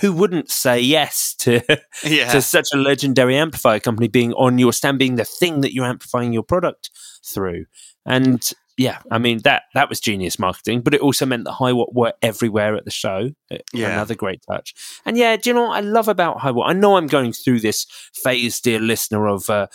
who 0.00 0.12
wouldn't 0.12 0.50
say 0.50 0.80
yes 0.80 1.34
to 1.38 1.60
Yeah, 2.04 2.32
to 2.32 2.42
such 2.42 2.68
a 2.72 2.76
legendary 2.76 3.36
amplifier 3.36 3.80
company 3.80 4.08
being 4.08 4.32
on 4.34 4.58
your 4.58 4.72
stand, 4.72 4.98
being 4.98 5.16
the 5.16 5.24
thing 5.24 5.60
that 5.60 5.74
you're 5.74 5.84
amplifying 5.84 6.32
your 6.32 6.42
product 6.42 6.90
through. 7.24 7.66
And 8.04 8.48
yeah, 8.76 8.98
I 9.10 9.18
mean 9.18 9.40
that 9.44 9.64
that 9.74 9.88
was 9.88 10.00
genius 10.00 10.38
marketing, 10.38 10.82
but 10.82 10.94
it 10.94 11.00
also 11.00 11.24
meant 11.24 11.44
that 11.44 11.54
Hiwatt 11.54 11.94
were 11.94 12.12
everywhere 12.22 12.76
at 12.76 12.84
the 12.84 12.90
show. 12.90 13.30
Yeah. 13.72 13.92
Another 13.92 14.14
great 14.14 14.42
touch. 14.48 14.74
And 15.04 15.16
yeah, 15.16 15.36
do 15.36 15.50
you 15.50 15.54
know 15.54 15.64
what 15.64 15.76
I 15.76 15.80
love 15.80 16.08
about 16.08 16.38
Hiwatt? 16.38 16.68
I 16.68 16.72
know 16.72 16.96
I'm 16.96 17.06
going 17.06 17.32
through 17.32 17.60
this 17.60 17.86
phase, 18.14 18.60
dear 18.60 18.78
listener, 18.78 19.28
of 19.28 19.48
uh, 19.48 19.68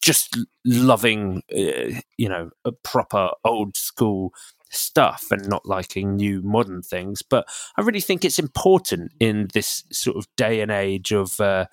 just 0.00 0.38
loving, 0.64 1.42
uh, 1.52 2.00
you 2.16 2.28
know, 2.28 2.50
a 2.64 2.72
proper 2.72 3.30
old 3.44 3.76
school 3.76 4.32
stuff 4.70 5.28
and 5.30 5.48
not 5.48 5.66
liking 5.66 6.16
new 6.16 6.42
modern 6.42 6.82
things. 6.82 7.22
But 7.22 7.46
I 7.76 7.82
really 7.82 8.00
think 8.00 8.24
it's 8.24 8.38
important 8.38 9.12
in 9.20 9.48
this 9.54 9.84
sort 9.92 10.16
of 10.16 10.26
day 10.36 10.60
and 10.60 10.70
age 10.70 11.12
of 11.12 11.38
uh, 11.40 11.66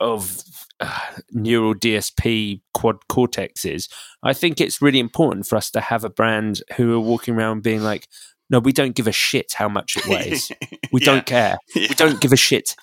of 0.00 0.42
uh, 0.80 1.00
Neural 1.32 1.74
DSP 1.74 2.60
Quad 2.74 2.96
Cortexes. 3.10 3.88
I 4.22 4.32
think 4.32 4.60
it's 4.60 4.80
really 4.80 5.00
important 5.00 5.46
for 5.46 5.56
us 5.56 5.70
to 5.72 5.80
have 5.80 6.04
a 6.04 6.10
brand 6.10 6.62
who 6.76 6.94
are 6.94 7.00
walking 7.00 7.34
around 7.34 7.62
being 7.62 7.82
like, 7.82 8.06
"No, 8.48 8.60
we 8.60 8.72
don't 8.72 8.94
give 8.94 9.08
a 9.08 9.12
shit 9.12 9.54
how 9.54 9.68
much 9.68 9.96
it 9.96 10.06
weighs. 10.06 10.52
We 10.90 11.02
Yeah. 11.02 11.04
don't 11.12 11.26
care. 11.26 11.58
Yeah. 11.74 11.88
We 11.90 11.94
don't 11.96 12.18
give 12.18 12.32
a 12.32 12.36
shit 12.36 12.74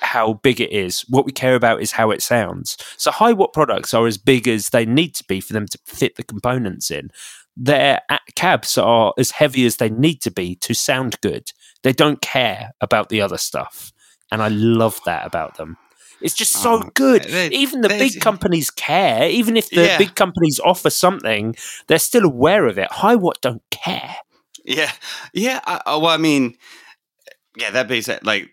how 0.00 0.34
big 0.34 0.60
it 0.60 0.70
is. 0.70 1.00
What 1.08 1.24
we 1.24 1.32
care 1.32 1.54
about 1.54 1.80
is 1.80 1.92
how 1.92 2.10
it 2.10 2.20
sounds. 2.22 2.76
So 2.98 3.10
Hiwatt 3.10 3.54
products 3.54 3.94
are 3.94 4.06
as 4.06 4.18
big 4.18 4.46
as 4.46 4.68
they 4.68 4.84
need 4.84 5.14
to 5.14 5.24
be 5.24 5.40
for 5.40 5.54
them 5.54 5.66
to 5.68 5.78
fit 5.86 6.16
the 6.16 6.22
components 6.24 6.90
in. 6.90 7.10
Their 7.56 8.00
cabs 8.34 8.76
are 8.78 9.12
as 9.18 9.30
heavy 9.32 9.64
as 9.66 9.76
they 9.76 9.88
need 9.90 10.20
to 10.22 10.30
be 10.30 10.56
to 10.56 10.74
sound 10.74 11.20
good. 11.20 11.50
They 11.82 11.92
don't 11.92 12.20
care 12.20 12.72
about 12.80 13.08
the 13.10 13.20
other 13.20 13.38
stuff. 13.38 13.92
And 14.32 14.42
I 14.42 14.48
love 14.48 15.00
that 15.06 15.26
about 15.26 15.56
them. 15.56 15.76
It's 16.20 16.34
just 16.34 16.52
so 16.52 16.82
Oh, 16.82 16.90
good. 16.94 17.24
they- 17.24 17.48
even 17.50 17.82
the 17.82 17.88
they- 17.88 17.98
big 17.98 18.20
companies 18.20 18.70
care. 18.70 19.28
Even 19.28 19.56
if 19.56 19.68
the 19.70 19.84
Yeah. 19.84 19.98
big 19.98 20.14
companies 20.14 20.58
offer 20.64 20.88
something, 20.90 21.54
they're 21.86 21.98
still 21.98 22.24
aware 22.24 22.66
of 22.66 22.78
it. 22.78 22.88
Hiwatt 22.90 23.40
don't 23.42 23.62
care. 23.70 24.16
yeah, 24.64 24.90
yeah. 25.34 25.60
I, 25.66 25.82
oh, 25.84 25.98
well, 25.98 26.10
I 26.10 26.16
mean, 26.16 26.56
yeah, 27.56 27.70
that 27.70 27.86
being 27.86 28.00
said, 28.00 28.24
like 28.24 28.48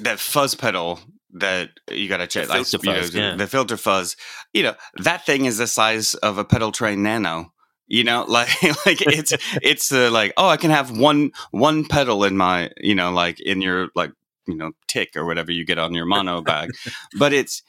that 0.00 0.20
fuzz 0.20 0.54
pedal 0.54 1.00
that 1.32 1.70
you 1.90 2.06
got 2.08 2.18
to 2.18 2.26
check, 2.26 2.48
like 2.50 2.66
filter 2.66 2.90
you 3.14 3.20
know, 3.20 3.28
yeah. 3.30 3.36
the 3.36 3.46
filter 3.46 3.78
fuzz. 3.78 4.16
You 4.52 4.64
know, 4.64 4.74
that 4.98 5.24
thing 5.24 5.46
is 5.46 5.56
the 5.56 5.66
size 5.66 6.12
of 6.14 6.36
a 6.36 6.44
Pedaltrain 6.44 6.98
Nano. 6.98 7.53
You 7.86 8.04
know, 8.04 8.24
like 8.28 8.50
like 8.86 9.02
it's 9.02 9.32
it's 9.62 9.92
uh, 9.92 10.10
like 10.10 10.32
oh, 10.36 10.48
I 10.48 10.56
can 10.56 10.70
have 10.70 10.96
one 10.96 11.32
one 11.50 11.84
pedal 11.84 12.24
in 12.24 12.36
my 12.36 12.70
you 12.78 12.94
know 12.94 13.12
like 13.12 13.40
in 13.40 13.60
your 13.60 13.88
like 13.94 14.12
you 14.46 14.56
know 14.56 14.72
tick 14.86 15.16
or 15.16 15.24
whatever 15.24 15.52
you 15.52 15.64
get 15.64 15.78
on 15.78 15.94
your 15.94 16.06
mono 16.06 16.42
bag, 16.42 16.70
but 17.18 17.32
it's 17.32 17.62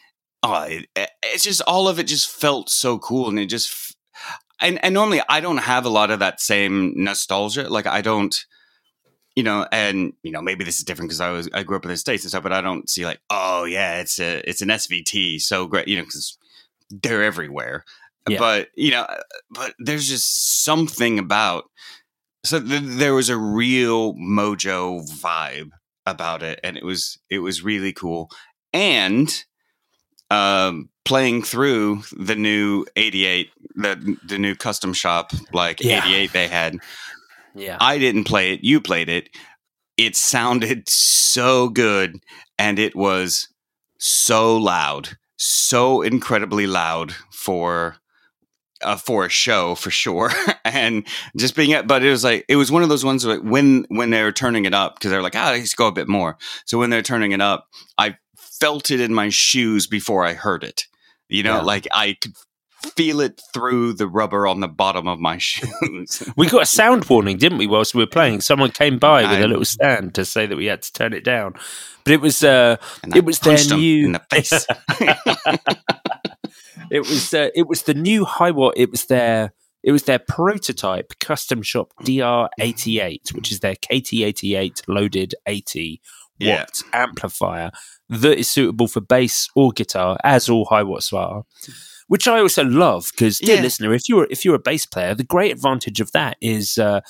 oh, 0.43 0.63
it, 0.63 0.87
it's 1.23 1.43
just 1.43 1.61
all 1.67 1.87
of 1.87 1.99
it 1.99 2.07
just 2.07 2.29
felt 2.29 2.69
so 2.69 2.97
cool, 2.99 3.29
and 3.29 3.39
it 3.39 3.47
just 3.47 3.95
and 4.61 4.83
and 4.83 4.93
normally 4.93 5.21
I 5.27 5.41
don't 5.41 5.57
have 5.57 5.85
a 5.85 5.89
lot 5.89 6.11
of 6.11 6.19
that 6.19 6.39
same 6.39 6.93
nostalgia. 6.95 7.69
Like 7.69 7.87
I 7.87 8.01
don't, 8.01 8.35
you 9.35 9.43
know, 9.43 9.67
and 9.71 10.13
you 10.23 10.31
know 10.31 10.41
maybe 10.41 10.63
this 10.63 10.79
is 10.79 10.85
different 10.85 11.09
because 11.09 11.21
I 11.21 11.31
was 11.31 11.49
I 11.53 11.63
grew 11.63 11.77
up 11.77 11.85
in 11.85 11.91
the 11.91 11.97
states 11.97 12.23
and 12.23 12.29
stuff, 12.29 12.43
but 12.43 12.53
I 12.53 12.61
don't 12.61 12.89
see 12.89 13.05
like 13.05 13.19
oh 13.29 13.65
yeah, 13.65 13.99
it's 13.99 14.19
a 14.19 14.47
it's 14.49 14.61
an 14.61 14.69
SVT, 14.69 15.41
so 15.41 15.67
great, 15.67 15.87
you 15.87 15.97
know, 15.97 16.03
because 16.03 16.37
they're 16.89 17.23
everywhere. 17.23 17.83
Yeah. 18.27 18.39
But 18.39 18.69
you 18.75 18.91
know, 18.91 19.05
but 19.51 19.73
there's 19.79 20.07
just 20.07 20.63
something 20.63 21.19
about 21.19 21.65
so 22.43 22.59
th- 22.61 22.81
there 22.83 23.13
was 23.13 23.29
a 23.29 23.37
real 23.37 24.13
mojo 24.15 25.07
vibe 25.19 25.69
about 26.05 26.43
it, 26.43 26.59
and 26.63 26.77
it 26.77 26.83
was 26.83 27.17
it 27.29 27.39
was 27.39 27.63
really 27.63 27.93
cool, 27.93 28.29
and 28.73 29.43
um 30.31 30.89
playing 31.03 31.43
through 31.43 32.01
the 32.17 32.35
new 32.35 32.83
88 32.95 33.51
the 33.75 34.17
the 34.27 34.39
new 34.39 34.55
custom 34.55 34.91
shop 34.91 35.31
like 35.53 35.79
Yeah. 35.81 36.03
88 36.03 36.33
they 36.33 36.47
had 36.47 36.77
Yeah. 37.53 37.77
i 37.79 37.99
didn't 37.99 38.23
play 38.23 38.51
it 38.53 38.63
you 38.63 38.81
played 38.81 39.07
it 39.07 39.29
it 39.97 40.15
sounded 40.15 40.89
so 40.89 41.69
good 41.69 42.17
and 42.57 42.79
it 42.79 42.95
was 42.95 43.47
so 43.99 44.57
loud 44.57 45.15
so 45.37 46.01
incredibly 46.01 46.65
loud 46.65 47.13
for 47.31 47.97
uh, 48.85 48.95
for 48.97 49.25
a 49.25 49.29
show 49.29 49.75
for 49.75 49.91
sure. 49.91 50.31
And 50.65 51.05
just 51.37 51.55
being 51.55 51.69
it 51.71 51.87
but 51.87 52.03
it 52.03 52.09
was 52.09 52.23
like 52.23 52.43
it 52.49 52.55
was 52.57 52.71
one 52.71 52.83
of 52.83 52.89
those 52.89 53.05
ones 53.05 53.25
where 53.25 53.39
when 53.39 53.85
when 53.89 54.09
they 54.09 54.23
were 54.23 54.31
turning 54.31 54.65
it 54.65 54.73
up 54.73 54.95
because 54.95 55.11
they're 55.11 55.21
like 55.21 55.35
ah 55.35 55.51
let's 55.51 55.73
go 55.73 55.87
a 55.87 55.91
bit 55.91 56.07
more. 56.07 56.37
So 56.65 56.77
when 56.77 56.89
they're 56.89 57.01
turning 57.01 57.31
it 57.31 57.41
up 57.41 57.67
i 57.97 58.15
felt 58.59 58.89
it 58.91 58.99
in 58.99 59.13
my 59.13 59.29
shoes 59.29 59.87
before 59.87 60.25
i 60.25 60.33
heard 60.33 60.63
it. 60.63 60.83
You 61.29 61.43
know 61.43 61.57
Yeah. 61.57 61.61
like 61.73 61.87
i 61.93 62.17
could 62.19 62.33
feel 62.91 63.19
it 63.21 63.41
through 63.53 63.93
the 63.93 64.07
rubber 64.07 64.45
on 64.47 64.59
the 64.59 64.67
bottom 64.67 65.07
of 65.07 65.19
my 65.19 65.37
shoes 65.39 66.23
We 66.37 66.47
got 66.47 66.63
a 66.63 66.65
sound 66.65 67.05
warning, 67.05 67.37
didn't 67.37 67.57
we, 67.57 67.67
whilst 67.67 67.93
we 67.95 68.03
were 68.03 68.07
playing? 68.07 68.41
Someone 68.41 68.71
came 68.71 68.97
by 68.99 69.23
with 69.23 69.31
I- 69.31 69.39
a 69.39 69.47
little 69.47 69.65
stand 69.65 70.15
to 70.15 70.25
say 70.25 70.45
that 70.45 70.55
we 70.57 70.65
had 70.65 70.81
to 70.83 70.93
turn 70.93 71.13
it 71.13 71.23
down. 71.23 71.53
But 72.03 72.13
it 72.13 72.21
was 72.21 72.43
uh 72.43 72.77
it 73.15 73.25
was 73.25 73.39
their 73.39 73.57
new 73.75 74.05
in 74.05 74.11
the 74.13 74.21
face 74.29 74.65
it 76.91 76.99
was 77.01 77.33
uh, 77.33 77.49
it 77.55 77.67
was 77.67 77.83
the 77.83 77.93
new 77.93 78.25
Hiwatt. 78.25 78.73
It 78.75 78.91
was 78.91 79.05
their 79.05 79.53
it 79.83 79.91
was 79.91 80.03
their 80.03 80.19
prototype 80.19 81.13
custom 81.19 81.61
shop 81.61 81.91
DR88, 82.03 83.33
which 83.33 83.51
is 83.51 83.59
their 83.61 83.75
KT88 83.75 84.83
loaded 84.87 85.35
80 85.47 86.01
Yeah. 86.39 86.59
watt 86.59 86.81
amplifier 86.93 87.71
that 88.09 88.37
is 88.37 88.49
suitable 88.49 88.87
for 88.87 89.01
bass 89.01 89.49
or 89.55 89.71
guitar, 89.71 90.17
as 90.23 90.47
all 90.49 90.65
Hiwatts 90.67 91.11
are. 91.13 91.43
Which 92.07 92.27
I 92.27 92.39
also 92.39 92.63
love 92.63 93.07
because, 93.11 93.39
dear 93.39 93.55
Yeah. 93.55 93.61
listener, 93.63 93.93
if 93.93 94.07
you're 94.07 94.27
if 94.29 94.45
you're 94.45 94.55
a 94.55 94.59
bass 94.59 94.85
player, 94.85 95.15
the 95.15 95.23
great 95.23 95.51
advantage 95.51 95.99
of 95.99 96.11
that 96.11 96.37
is 96.41 96.77
uh, 96.77 97.01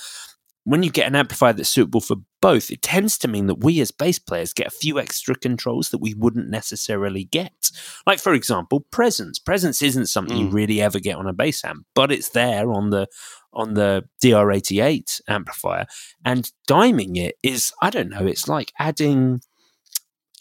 when 0.63 0.83
you 0.83 0.89
get 0.89 1.05
an 1.07 1.15
amplifier 1.15 1.53
that's 1.53 1.69
suitable 1.69 2.01
for 2.01 2.15
both, 2.41 2.71
it 2.71 2.81
tends 2.81 3.17
to 3.19 3.27
mean 3.27 3.47
that 3.47 3.63
we 3.63 3.79
as 3.81 3.91
bass 3.91 4.17
players 4.19 4.53
get 4.53 4.67
a 4.67 4.71
few 4.71 4.99
extra 4.99 5.35
controls 5.35 5.89
that 5.89 5.99
we 5.99 6.13
wouldn't 6.13 6.49
necessarily 6.49 7.25
get. 7.25 7.71
Like, 8.07 8.19
for 8.19 8.33
example, 8.33 8.85
presence. 8.89 9.37
Presence 9.37 9.81
isn't 9.81 10.07
something 10.07 10.35
you 10.37 10.47
Mm. 10.47 10.53
really 10.53 10.81
ever 10.81 10.99
get 10.99 11.17
on 11.17 11.27
a 11.27 11.33
bass 11.33 11.63
amp, 11.65 11.85
but 11.93 12.11
it's 12.11 12.29
there 12.29 12.71
on 12.71 12.89
the 12.89 13.07
on 13.53 13.73
the 13.75 14.03
DR88 14.23 15.21
amplifier. 15.27 15.85
And 16.25 16.51
diming 16.69 17.17
it 17.17 17.35
is, 17.43 17.71
I 17.81 17.89
don't 17.89 18.09
know, 18.09 18.25
it's 18.25 18.47
like 18.47 18.71
adding 18.79 19.41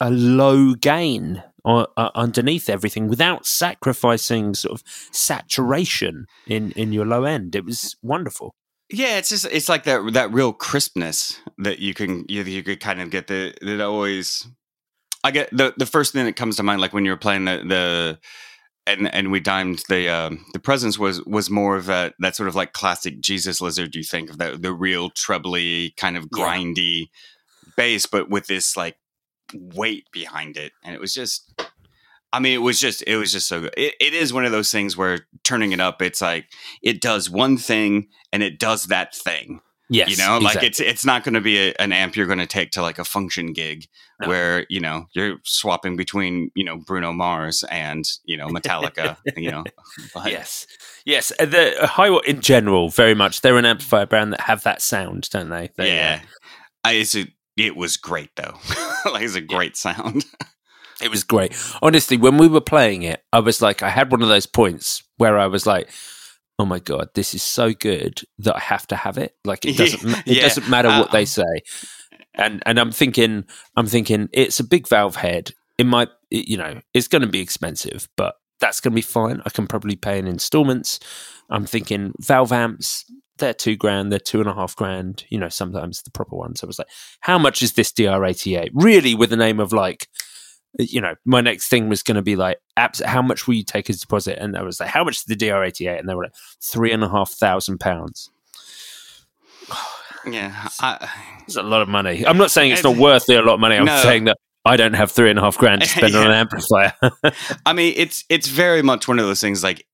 a 0.01 0.09
low 0.11 0.73
gain 0.75 1.43
uh, 1.65 2.09
underneath 2.15 2.69
everything 2.69 3.07
without 3.07 3.45
sacrificing 3.45 4.53
sort 4.53 4.79
of 4.79 4.83
saturation 5.11 6.25
in 6.47 6.71
in 6.71 6.93
your 6.93 7.05
low 7.05 7.23
end. 7.23 7.55
It 7.55 7.65
was 7.65 7.95
wonderful. 8.01 8.53
Yeah, 8.91 9.17
it's 9.17 9.29
just 9.29 9.45
it's 9.51 9.67
like 9.69 9.83
that 9.85 10.13
that 10.13 10.31
real 10.31 10.53
crispness 10.53 11.39
that 11.57 11.79
you 11.79 11.93
can 11.93 12.25
you, 12.27 12.43
you 12.43 12.63
could 12.63 12.79
kind 12.79 13.01
of 13.01 13.09
get 13.09 13.27
the 13.27 13.53
that 13.61 13.81
always 13.81 14.47
I 15.23 15.31
get 15.31 15.49
the 15.51 15.73
the 15.75 15.87
first 15.87 16.13
thing 16.13 16.25
that 16.25 16.35
comes 16.35 16.57
to 16.57 16.63
mind 16.63 16.81
like 16.81 16.93
when 16.93 17.05
you 17.05 17.11
were 17.11 17.17
playing 17.17 17.45
the 17.45 17.63
the 17.67 18.19
and 18.85 19.11
and 19.13 19.31
we 19.31 19.39
dimed 19.39 19.81
the 19.89 20.07
um 20.09 20.45
the 20.53 20.59
presence 20.59 20.99
was 20.99 21.23
was 21.25 21.49
more 21.49 21.75
of 21.75 21.87
that 21.87 22.13
that 22.19 22.35
sort 22.35 22.47
of 22.47 22.53
like 22.55 22.73
classic 22.73 23.19
Jesus 23.21 23.59
lizard 23.59 23.95
you 23.95 24.03
think 24.03 24.29
of 24.29 24.37
that 24.37 24.61
the 24.61 24.71
real 24.71 25.09
trebly 25.09 25.91
kind 25.97 26.15
of 26.15 26.27
Yeah. 26.35 26.45
grindy 26.45 27.07
bass 27.75 28.05
but 28.05 28.29
with 28.29 28.45
this 28.45 28.77
like 28.77 28.97
weight 29.53 30.05
behind 30.11 30.57
it 30.57 30.71
and 30.83 30.93
it 30.95 31.01
was 31.01 31.13
just 31.13 31.53
I 32.35 32.39
mean, 32.39 32.53
it 32.53 32.61
was 32.61 32.81
just 32.81 33.01
it 33.07 33.15
was 33.15 33.31
just 33.31 33.47
so 33.47 33.61
good. 33.61 33.73
It, 33.77 33.93
it 34.01 34.13
is 34.13 34.33
one 34.33 34.43
of 34.43 34.51
those 34.51 34.69
things 34.69 34.97
where 34.97 35.19
turning 35.45 35.71
it 35.71 35.79
up, 35.79 36.01
it's 36.01 36.21
like 36.21 36.47
it 36.81 36.99
does 36.99 37.29
one 37.29 37.55
thing 37.55 38.09
and 38.33 38.43
it 38.43 38.59
does 38.59 38.87
that 38.87 39.15
thing. 39.15 39.61
Yes, 39.87 40.09
you 40.09 40.17
know, 40.17 40.39
like 40.39 40.55
exactly. 40.55 40.67
it's 40.67 40.79
it's 40.81 41.05
not 41.05 41.23
going 41.23 41.35
to 41.35 41.41
be 41.41 41.69
a, 41.69 41.73
an 41.79 41.93
amp 41.93 42.17
you're 42.17 42.25
going 42.25 42.39
to 42.39 42.47
take 42.47 42.71
to 42.71 42.81
like 42.81 42.99
a 42.99 43.05
function 43.05 43.53
gig 43.53 43.87
No. 44.19 44.27
where 44.27 44.65
you 44.67 44.81
know 44.81 45.05
you're 45.13 45.37
swapping 45.43 45.95
between 45.95 46.51
you 46.55 46.65
know 46.65 46.75
Bruno 46.75 47.13
Mars 47.13 47.63
and 47.71 48.03
you 48.25 48.35
know 48.35 48.47
Metallica. 48.47 49.15
you 49.37 49.51
know, 49.51 49.63
but, 50.13 50.29
yes, 50.29 50.67
yes. 51.05 51.31
uh, 51.39 51.45
The 51.45 51.83
uh, 51.83 51.87
Hiwatt 51.87 52.25
in 52.25 52.41
general, 52.41 52.89
very 52.89 53.13
much. 53.15 53.41
They're 53.41 53.57
an 53.57 53.65
amplifier 53.65 54.07
brand 54.07 54.33
that 54.33 54.41
have 54.41 54.63
that 54.63 54.81
sound, 54.81 55.29
don't 55.29 55.49
they? 55.49 55.69
They, 55.77 55.91
uh, 55.91 55.95
yeah. 55.95 56.21
I, 56.83 56.91
it's 56.93 57.15
a, 57.15 57.27
it 57.57 57.75
was 57.75 57.97
great 57.97 58.29
though. 58.35 58.57
like 59.11 59.23
it's 59.23 59.35
a 59.35 59.41
great 59.41 59.75
sound. 59.77 60.25
It 61.01 61.11
was 61.11 61.25
great. 61.25 61.53
Honestly, 61.81 62.15
when 62.15 62.37
we 62.37 62.47
were 62.47 62.61
playing 62.61 63.03
it, 63.03 63.21
I 63.33 63.39
was 63.41 63.61
like, 63.61 63.83
I 63.83 63.89
had 63.89 64.13
one 64.13 64.21
of 64.21 64.29
those 64.29 64.45
points 64.45 65.03
where 65.17 65.37
I 65.37 65.45
was 65.47 65.65
like, 65.67 65.89
"Oh 66.57 66.63
my 66.65 66.79
god, 66.79 67.09
this 67.15 67.33
is 67.33 67.43
so 67.43 67.73
good 67.73 68.21
that 68.39 68.55
I 68.55 68.59
have 68.59 68.87
to 68.87 68.95
have 68.95 69.17
it." 69.17 69.35
Like 69.43 69.65
it 69.65 69.75
doesn't, 69.75 70.03
ma- 70.09 70.21
it 70.25 70.39
doesn't 70.39 70.69
matter 70.69 70.87
what 70.87 71.09
Uh, 71.09 71.11
they 71.11 71.25
say. 71.25 71.43
And 72.33 72.63
and 72.65 72.79
I'm 72.79 72.93
thinking, 72.93 73.43
I'm 73.75 73.87
thinking, 73.87 74.29
it's 74.31 74.61
a 74.61 74.63
big 74.63 74.87
valve 74.87 75.17
head. 75.17 75.51
It 75.77 75.85
might, 75.85 76.07
you 76.31 76.55
know, 76.55 76.79
it's 76.93 77.09
going 77.09 77.23
to 77.23 77.27
be 77.27 77.41
expensive, 77.41 78.07
but 78.15 78.35
that's 78.61 78.79
going 78.79 78.93
to 78.93 78.95
be 78.95 79.01
fine. 79.01 79.41
I 79.45 79.49
can 79.49 79.67
probably 79.67 79.97
pay 79.97 80.17
in 80.17 80.27
installments. 80.27 81.01
I'm 81.49 81.65
thinking 81.65 82.13
valve 82.21 82.53
amps. 82.53 83.03
They're 83.37 83.53
two 83.53 83.75
grand. 83.75 84.11
They're 84.11 84.19
two 84.19 84.39
and 84.39 84.49
a 84.49 84.53
half 84.53 84.75
grand. 84.75 85.25
You 85.29 85.37
know, 85.39 85.49
sometimes 85.49 86.01
the 86.01 86.11
proper 86.11 86.35
ones. 86.35 86.63
I 86.63 86.67
was 86.67 86.79
like, 86.79 86.87
how 87.19 87.37
much 87.37 87.61
is 87.61 87.73
this 87.73 87.91
DR88? 87.91 88.69
Really, 88.73 89.13
with 89.15 89.29
the 89.29 89.37
name 89.37 89.59
of 89.59 89.73
like 89.73 90.07
you 90.77 90.99
know, 90.99 91.15
my 91.23 91.39
next 91.39 91.69
thing 91.69 91.87
was 91.87 92.03
going 92.03 92.15
to 92.15 92.21
be 92.21 92.35
like, 92.35 92.57
abs- 92.75 92.99
how 93.01 93.21
much 93.21 93.47
will 93.47 93.53
you 93.53 93.63
take 93.63 93.89
as 93.89 94.01
deposit? 94.01 94.37
And 94.41 94.57
I 94.57 94.61
was 94.61 94.77
like, 94.81 94.89
how 94.89 95.05
much 95.05 95.15
is 95.19 95.23
the 95.23 95.35
DR88? 95.35 95.99
And 95.99 96.09
they 96.09 96.13
were 96.15 96.23
like, 96.23 96.33
three 96.61 96.91
and 96.91 97.01
a 97.01 97.07
half 97.09 97.31
thousand 97.31 97.79
pounds. 97.79 98.29
yeah, 100.29 100.67
It's 101.47 101.55
a 101.55 101.63
lot 101.63 101.81
of 101.81 101.87
money. 101.87 102.25
I'm 102.25 102.37
not 102.37 102.51
saying 102.51 102.71
it's 102.71 102.83
not 102.83 102.97
worth 102.97 103.29
it, 103.29 103.37
a 103.37 103.41
lot 103.41 103.53
of 103.55 103.59
money. 103.59 103.75
I'm 103.77 103.85
No. 103.85 104.01
saying 104.01 104.25
that 104.25 104.37
I 104.65 104.77
don't 104.77 104.93
have 104.95 105.11
three 105.11 105.29
and 105.29 105.39
a 105.39 105.41
half 105.43 105.57
grand 105.57 105.81
to 105.83 105.87
spend 105.87 106.15
on 106.17 106.27
an 106.27 106.33
amplifier. 106.33 106.93
I 107.65 107.73
mean, 107.73 107.93
it's 107.95 108.25
it's 108.29 108.47
very 108.47 108.81
much 108.81 109.07
one 109.07 109.19
of 109.19 109.25
those 109.25 109.39
things. 109.41 109.63
Like 109.63 109.85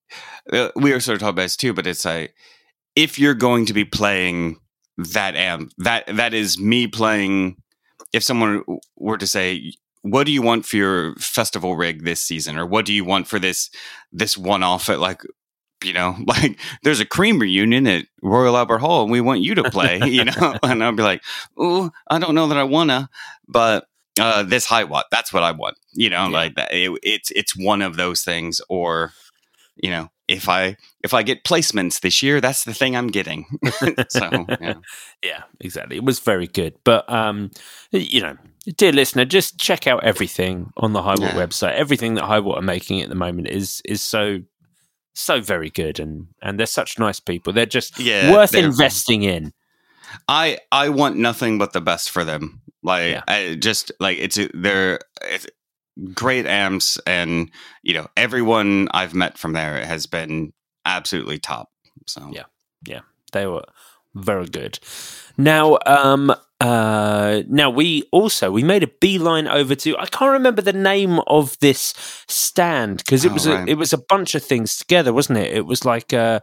uh, 0.51 0.69
we 0.75 0.93
were 0.93 0.99
sort 0.99 1.15
of 1.15 1.19
talking 1.19 1.29
about 1.33 1.41
this 1.43 1.57
too, 1.57 1.73
but 1.73 1.85
it's 1.85 2.05
like 2.05 2.33
if 2.95 3.17
you're 3.19 3.33
going 3.33 3.65
to 3.67 3.73
be 3.73 3.85
playing 3.85 4.57
that 4.97 5.35
amp, 5.35 5.71
that 5.79 6.05
that 6.15 6.33
is 6.33 6.59
me 6.59 6.87
playing. 6.87 7.57
If 8.13 8.23
someone 8.23 8.63
were 8.97 9.17
to 9.17 9.27
say, 9.27 9.73
"What 10.01 10.25
do 10.25 10.31
you 10.31 10.41
want 10.41 10.65
for 10.65 10.75
your 10.77 11.15
festival 11.15 11.75
rig 11.75 12.03
this 12.03 12.21
season?" 12.21 12.57
or 12.57 12.65
"What 12.65 12.85
do 12.85 12.93
you 12.93 13.05
want 13.05 13.27
for 13.27 13.39
this 13.39 13.69
this 14.11 14.37
one 14.37 14.63
off 14.63 14.89
at 14.89 14.99
like." 14.99 15.21
You 15.83 15.93
know, 15.93 16.15
like 16.27 16.59
there's 16.83 16.99
a 16.99 17.05
cream 17.07 17.39
reunion 17.39 17.87
at 17.87 18.05
Royal 18.21 18.55
Albert 18.55 18.77
Hall, 18.79 19.01
and 19.01 19.11
we 19.11 19.19
want 19.19 19.41
you 19.41 19.55
to 19.55 19.71
play. 19.71 19.99
You 20.05 20.25
know, 20.25 20.55
and 20.63 20.83
I'll 20.83 20.91
be 20.91 21.01
like, 21.01 21.23
"Oh, 21.57 21.89
I 22.07 22.19
don't 22.19 22.35
know 22.35 22.47
that 22.49 22.57
I 22.59 22.63
wanna," 22.65 23.09
but 23.47 23.85
uh, 24.19 24.43
this 24.43 24.67
Hiwatt. 24.67 25.05
That's 25.09 25.33
what 25.33 25.41
I 25.41 25.51
want. 25.53 25.77
You 25.93 26.11
know, 26.11 26.25
Yeah. 26.25 26.29
like 26.29 26.55
that. 26.55 26.71
It, 26.71 26.91
it's 27.01 27.31
it's 27.31 27.57
one 27.57 27.81
of 27.81 27.95
those 27.95 28.21
things. 28.21 28.61
Or, 28.69 29.13
you 29.75 29.89
know, 29.89 30.11
if 30.31 30.47
I 30.49 30.77
if 31.03 31.13
I 31.13 31.23
get 31.23 31.43
placements 31.43 31.99
this 32.01 32.21
year, 32.23 32.41
that's 32.41 32.63
the 32.63 32.73
thing 32.73 32.95
I'm 32.95 33.07
getting. 33.07 33.45
so 34.09 34.29
yeah. 34.61 34.73
yeah, 35.23 35.43
exactly. 35.59 35.97
It 35.97 36.03
was 36.03 36.19
very 36.19 36.47
good. 36.47 36.75
But, 36.83 37.09
um, 37.11 37.51
you 37.91 38.21
know, 38.21 38.37
dear 38.77 38.91
listener, 38.91 39.25
just 39.25 39.59
check 39.59 39.87
out 39.87 40.03
everything 40.03 40.71
on 40.77 40.93
the 40.93 41.01
Hiwatt 41.01 41.19
Yeah. 41.19 41.33
website. 41.35 41.73
Everything 41.73 42.15
that 42.15 42.25
Hiwatt 42.25 42.57
are 42.57 42.61
making 42.61 43.01
at 43.01 43.09
the 43.09 43.15
moment 43.15 43.47
is 43.49 43.81
is 43.85 44.01
so 44.01 44.39
so 45.13 45.41
very 45.41 45.69
good 45.69 45.99
and 45.99 46.27
and 46.41 46.57
they're 46.57 46.65
such 46.65 46.97
nice 46.97 47.19
people 47.19 47.51
they're 47.51 47.65
just 47.65 47.99
Yeah, 47.99 48.31
worth 48.31 48.51
they're- 48.51 48.63
investing 48.65 49.23
in 49.23 49.51
I 50.29 50.59
I 50.71 50.87
want 50.89 51.17
nothing 51.17 51.57
but 51.57 51.73
the 51.73 51.81
best 51.81 52.09
for 52.09 52.23
them. 52.23 52.61
Like 52.83 53.11
Yeah. 53.11 53.23
I 53.27 53.55
just 53.55 53.91
like 53.99 54.17
it's 54.19 54.37
a- 54.37 54.49
they're 54.53 54.99
it's 55.21 55.47
great 56.13 56.45
amps, 56.45 56.97
and 57.05 57.49
you 57.83 57.93
know 57.93 58.07
everyone 58.17 58.87
I've 58.93 59.13
met 59.13 59.37
from 59.37 59.53
there 59.53 59.85
has 59.85 60.05
been 60.07 60.53
absolutely 60.85 61.39
top. 61.39 61.69
So 62.07 62.29
Yeah. 62.33 62.45
Yeah, 62.85 63.01
they 63.31 63.45
were 63.47 63.65
very 64.13 64.45
good 64.47 64.77
now 65.37 65.77
um 65.85 66.33
uh 66.59 67.41
now 67.47 67.69
we 67.69 68.03
also 68.11 68.51
we 68.51 68.61
made 68.61 68.83
a 68.83 68.87
beeline 68.99 69.47
over 69.47 69.73
to 69.73 69.97
i 69.97 70.05
can't 70.05 70.33
remember 70.33 70.61
the 70.61 70.73
name 70.73 71.21
of 71.27 71.57
this 71.59 71.93
stand 72.27 72.97
because 72.97 73.23
it 73.23 73.31
Oh, 73.31 73.33
was 73.35 73.47
right. 73.47 73.65
a, 73.65 73.71
it 73.71 73.75
was 73.77 73.93
a 73.93 73.97
bunch 73.97 74.35
of 74.35 74.43
things 74.43 74.75
together 74.75 75.13
wasn't 75.13 75.39
it 75.39 75.53
it 75.55 75.65
was 75.65 75.85
like 75.85 76.11
uh 76.11 76.41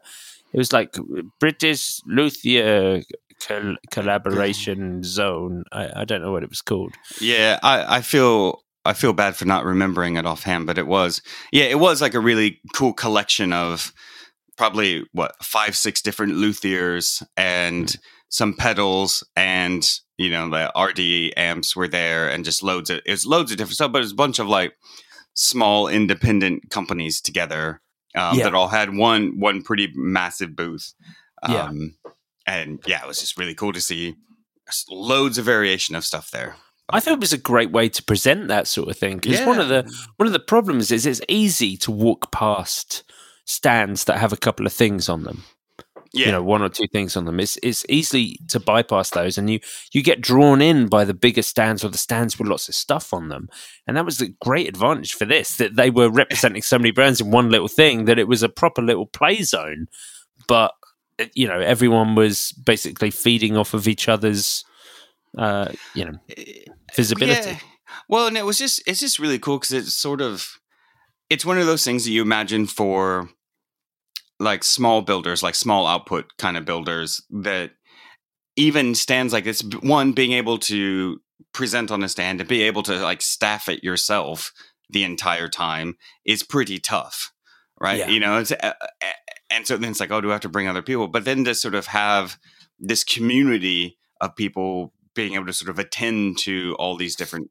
it 0.54 0.56
was 0.56 0.72
like 0.72 0.96
british 1.38 2.00
luthier 2.06 3.02
col- 3.46 3.76
collaboration 3.90 5.02
zone 5.02 5.64
I, 5.70 6.00
I 6.00 6.04
don't 6.06 6.22
know 6.22 6.32
what 6.32 6.42
it 6.42 6.48
was 6.48 6.62
called 6.62 6.94
Yeah, 7.20 7.58
I, 7.62 7.96
I 7.96 8.00
feel 8.00 8.62
I 8.88 8.94
feel 8.94 9.12
bad 9.12 9.36
for 9.36 9.44
not 9.44 9.64
remembering 9.64 10.16
it 10.16 10.26
offhand, 10.26 10.66
but 10.66 10.78
it 10.78 10.86
was 10.86 11.22
yeah, 11.52 11.64
it 11.64 11.78
was 11.78 12.00
like 12.00 12.14
a 12.14 12.20
really 12.20 12.60
cool 12.74 12.92
collection 12.92 13.52
of 13.52 13.92
probably 14.56 15.04
what 15.12 15.32
five 15.42 15.76
six 15.76 16.02
different 16.02 16.34
luthiers 16.34 17.22
and 17.36 17.94
some 18.28 18.54
pedals 18.54 19.22
and 19.36 19.88
you 20.16 20.30
know 20.30 20.48
the 20.50 20.72
RD 20.78 21.38
amps 21.38 21.76
were 21.76 21.88
there 21.88 22.28
and 22.28 22.44
just 22.44 22.62
loads 22.62 22.90
of 22.90 23.00
it's 23.06 23.24
loads 23.26 23.50
of 23.52 23.58
different 23.58 23.76
stuff, 23.76 23.92
but 23.92 24.02
it's 24.02 24.12
a 24.12 24.16
bunch 24.16 24.38
of 24.38 24.48
like 24.48 24.74
small 25.34 25.86
independent 25.88 26.70
companies 26.70 27.20
together 27.20 27.80
um, 28.16 28.36
Yeah. 28.36 28.44
that 28.44 28.54
all 28.54 28.68
had 28.68 28.96
one 28.96 29.38
one 29.38 29.62
pretty 29.62 29.92
massive 29.94 30.56
booth. 30.56 30.94
Yeah. 31.48 31.64
Um, 31.64 31.96
and 32.46 32.80
yeah, 32.86 33.02
it 33.02 33.06
was 33.06 33.20
just 33.20 33.38
really 33.38 33.54
cool 33.54 33.72
to 33.72 33.80
see 33.80 34.16
loads 34.90 35.38
of 35.38 35.44
variation 35.44 35.94
of 35.94 36.04
stuff 36.04 36.30
there. 36.30 36.56
I 36.90 37.00
thought 37.00 37.14
it 37.14 37.20
was 37.20 37.32
a 37.32 37.38
great 37.38 37.70
way 37.70 37.88
to 37.88 38.02
present 38.02 38.48
that 38.48 38.66
sort 38.66 38.88
of 38.88 38.96
thing 38.96 39.18
because 39.18 39.40
one 39.46 39.60
of 39.60 39.68
the 39.68 39.82
one 40.16 40.26
of 40.26 40.32
the 40.32 40.38
problems 40.40 40.90
is 40.90 41.06
it's 41.06 41.20
easy 41.28 41.76
to 41.78 41.90
walk 41.90 42.32
past 42.32 43.04
stands 43.44 44.04
that 44.04 44.18
have 44.18 44.32
a 44.32 44.36
couple 44.36 44.66
of 44.66 44.72
things 44.72 45.08
on 45.08 45.24
them. 45.24 45.44
Yeah, 46.14 46.26
You 46.26 46.32
know, 46.32 46.42
one 46.42 46.62
or 46.62 46.70
two 46.70 46.86
things 46.90 47.16
on 47.18 47.26
them. 47.26 47.38
It's 47.38 47.58
it's 47.62 47.84
easy 47.90 48.38
to 48.48 48.58
bypass 48.58 49.10
those, 49.10 49.36
and 49.36 49.50
you 49.50 49.60
you 49.92 50.02
get 50.02 50.22
drawn 50.22 50.62
in 50.62 50.86
by 50.88 51.04
the 51.04 51.12
bigger 51.12 51.42
stands 51.42 51.84
or 51.84 51.90
the 51.90 51.98
stands 51.98 52.38
with 52.38 52.48
lots 52.48 52.68
of 52.68 52.74
stuff 52.74 53.12
on 53.12 53.28
them. 53.28 53.48
And 53.86 53.96
that 53.96 54.06
was 54.06 54.20
a 54.22 54.28
great 54.28 54.68
advantage 54.68 55.12
for 55.12 55.26
this 55.26 55.56
that 55.58 55.76
they 55.76 55.90
were 55.90 56.08
representing 56.10 56.62
so 56.62 56.78
many 56.78 56.92
brands 56.92 57.20
in 57.20 57.30
one 57.30 57.50
little 57.50 57.68
thing 57.68 58.06
that 58.06 58.18
it 58.18 58.26
was 58.26 58.42
a 58.42 58.48
proper 58.48 58.80
little 58.80 59.06
play 59.06 59.42
zone. 59.42 59.88
But 60.46 60.72
you 61.34 61.46
know, 61.46 61.60
everyone 61.60 62.14
was 62.14 62.52
basically 62.52 63.10
feeding 63.10 63.56
off 63.56 63.74
of 63.74 63.86
each 63.86 64.08
other's, 64.08 64.64
uh, 65.36 65.72
you 65.94 66.06
know, 66.06 66.18
visibility. 66.94 67.50
Yeah. 67.50 67.58
Well, 68.08 68.26
and 68.26 68.36
it 68.36 68.44
was 68.44 68.58
just 68.58 68.82
it's 68.86 69.00
just 69.00 69.18
really 69.18 69.38
cool 69.38 69.58
because 69.58 69.72
it's 69.72 69.94
sort 69.94 70.20
of 70.20 70.58
it's 71.30 71.44
one 71.44 71.58
of 71.58 71.66
those 71.66 71.84
things 71.84 72.04
that 72.04 72.10
you 72.10 72.22
imagine 72.22 72.66
for 72.66 73.28
like 74.40 74.64
small 74.64 75.02
builders, 75.02 75.42
like 75.42 75.54
small 75.54 75.86
output 75.86 76.36
kind 76.38 76.56
of 76.56 76.64
builders 76.64 77.22
that 77.30 77.72
even 78.56 78.94
stands 78.94 79.32
like 79.32 79.44
this. 79.44 79.62
One 79.80 80.12
being 80.12 80.32
able 80.32 80.58
to 80.58 81.20
present 81.52 81.90
on 81.90 82.02
a 82.02 82.08
stand 82.08 82.40
and 82.40 82.48
be 82.48 82.62
able 82.62 82.82
to 82.84 82.96
like 82.96 83.22
staff 83.22 83.68
it 83.68 83.82
yourself 83.82 84.52
the 84.90 85.04
entire 85.04 85.48
time 85.48 85.96
is 86.24 86.42
pretty 86.42 86.78
tough, 86.78 87.32
right? 87.80 87.98
Yeah. 87.98 88.08
You 88.08 88.20
know, 88.20 88.38
it's, 88.38 88.52
uh, 88.52 88.56
uh, 88.62 89.06
and 89.50 89.66
so 89.66 89.76
then 89.76 89.90
it's 89.90 90.00
like, 90.00 90.10
oh, 90.10 90.20
do 90.20 90.30
I 90.30 90.32
have 90.32 90.42
to 90.42 90.48
bring 90.48 90.68
other 90.68 90.82
people? 90.82 91.08
But 91.08 91.24
then 91.24 91.44
to 91.44 91.54
sort 91.54 91.74
of 91.74 91.86
have 91.86 92.38
this 92.78 93.04
community 93.04 93.98
of 94.20 94.36
people 94.36 94.92
being 95.18 95.34
able 95.34 95.46
to 95.46 95.52
sort 95.52 95.68
of 95.68 95.80
attend 95.80 96.38
to 96.38 96.76
all 96.78 96.94
these 96.94 97.16
different 97.16 97.50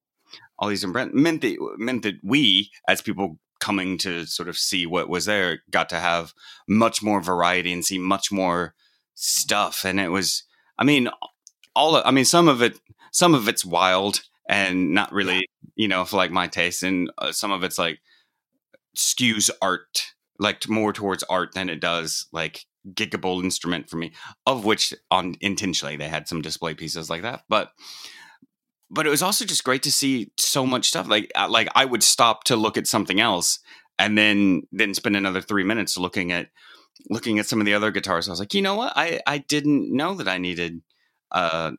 all 0.57 0.69
these 0.69 0.79
different 0.79 1.13
meant 1.13 1.41
that 1.41 1.57
meant 1.77 2.01
that 2.01 2.15
we 2.23 2.71
as 2.87 3.01
people 3.01 3.39
coming 3.59 3.97
to 3.97 4.25
sort 4.25 4.47
of 4.47 4.57
see 4.57 4.85
what 4.85 5.09
was 5.09 5.25
there 5.25 5.63
got 5.69 5.89
to 5.89 5.99
have 5.99 6.33
much 6.65 7.03
more 7.03 7.19
variety 7.19 7.73
and 7.73 7.83
see 7.83 7.97
much 7.97 8.31
more 8.31 8.73
stuff. 9.15 9.83
And 9.83 9.99
it 9.99 10.07
was 10.07 10.43
i 10.79 10.85
mean 10.85 11.09
all 11.75 11.97
of, 11.97 12.03
i 12.05 12.11
mean 12.11 12.23
some 12.23 12.47
of 12.47 12.61
it 12.61 12.79
some 13.11 13.35
of 13.35 13.49
it's 13.49 13.65
wild 13.65 14.21
and 14.47 14.93
not 14.93 15.11
really 15.11 15.45
you 15.75 15.89
know 15.89 16.05
for 16.05 16.15
like 16.15 16.31
my 16.31 16.47
taste. 16.47 16.83
And 16.83 17.11
uh, 17.17 17.33
some 17.33 17.51
of 17.51 17.65
it's 17.65 17.77
like 17.77 17.99
skews 18.95 19.49
art 19.61 20.13
like 20.39 20.69
more 20.69 20.93
towards 20.93 21.23
art 21.23 21.53
than 21.53 21.67
it 21.67 21.81
does 21.81 22.27
like 22.31 22.65
giggable 22.93 23.43
instrument 23.43 23.89
for 23.89 23.97
me 23.97 24.11
of 24.45 24.63
which 24.63 24.93
on 25.11 25.35
intentionally 25.41 25.97
they 25.97 26.07
had 26.07 26.27
some 26.27 26.41
display 26.41 26.73
pieces 26.73 27.09
like 27.09 27.21
that 27.21 27.43
but 27.49 27.71
but 28.89 29.05
it 29.05 29.09
was 29.09 29.21
also 29.21 29.43
just 29.43 29.65
great 29.65 29.83
to 29.83 29.91
see 29.91 30.31
so 30.39 30.65
much 30.65 30.87
stuff 30.87 31.07
like 31.07 31.31
uh, 31.35 31.49
like 31.49 31.67
i 31.75 31.83
would 31.83 32.03
stop 32.03 32.43
to 32.45 32.55
look 32.55 32.77
at 32.77 32.87
something 32.87 33.19
else 33.19 33.59
and 33.99 34.17
then 34.17 34.63
then 34.71 34.93
spend 34.93 35.15
another 35.15 35.41
three 35.41 35.63
minutes 35.63 35.97
looking 35.97 36.31
at 36.31 36.49
looking 37.09 37.39
at 37.39 37.45
some 37.45 37.59
of 37.59 37.65
the 37.65 37.73
other 37.73 37.91
guitars. 37.91 38.27
I 38.27 38.31
was 38.31 38.39
like 38.39 38.53
you 38.53 38.61
know 38.61 38.75
what? 38.75 38.93
I 38.95 39.19
i 39.27 39.39
didn't 39.39 39.95
know 39.95 40.15
that 40.15 40.27
i 40.27 40.37
needed 40.37 40.81
uh, 41.31 41.71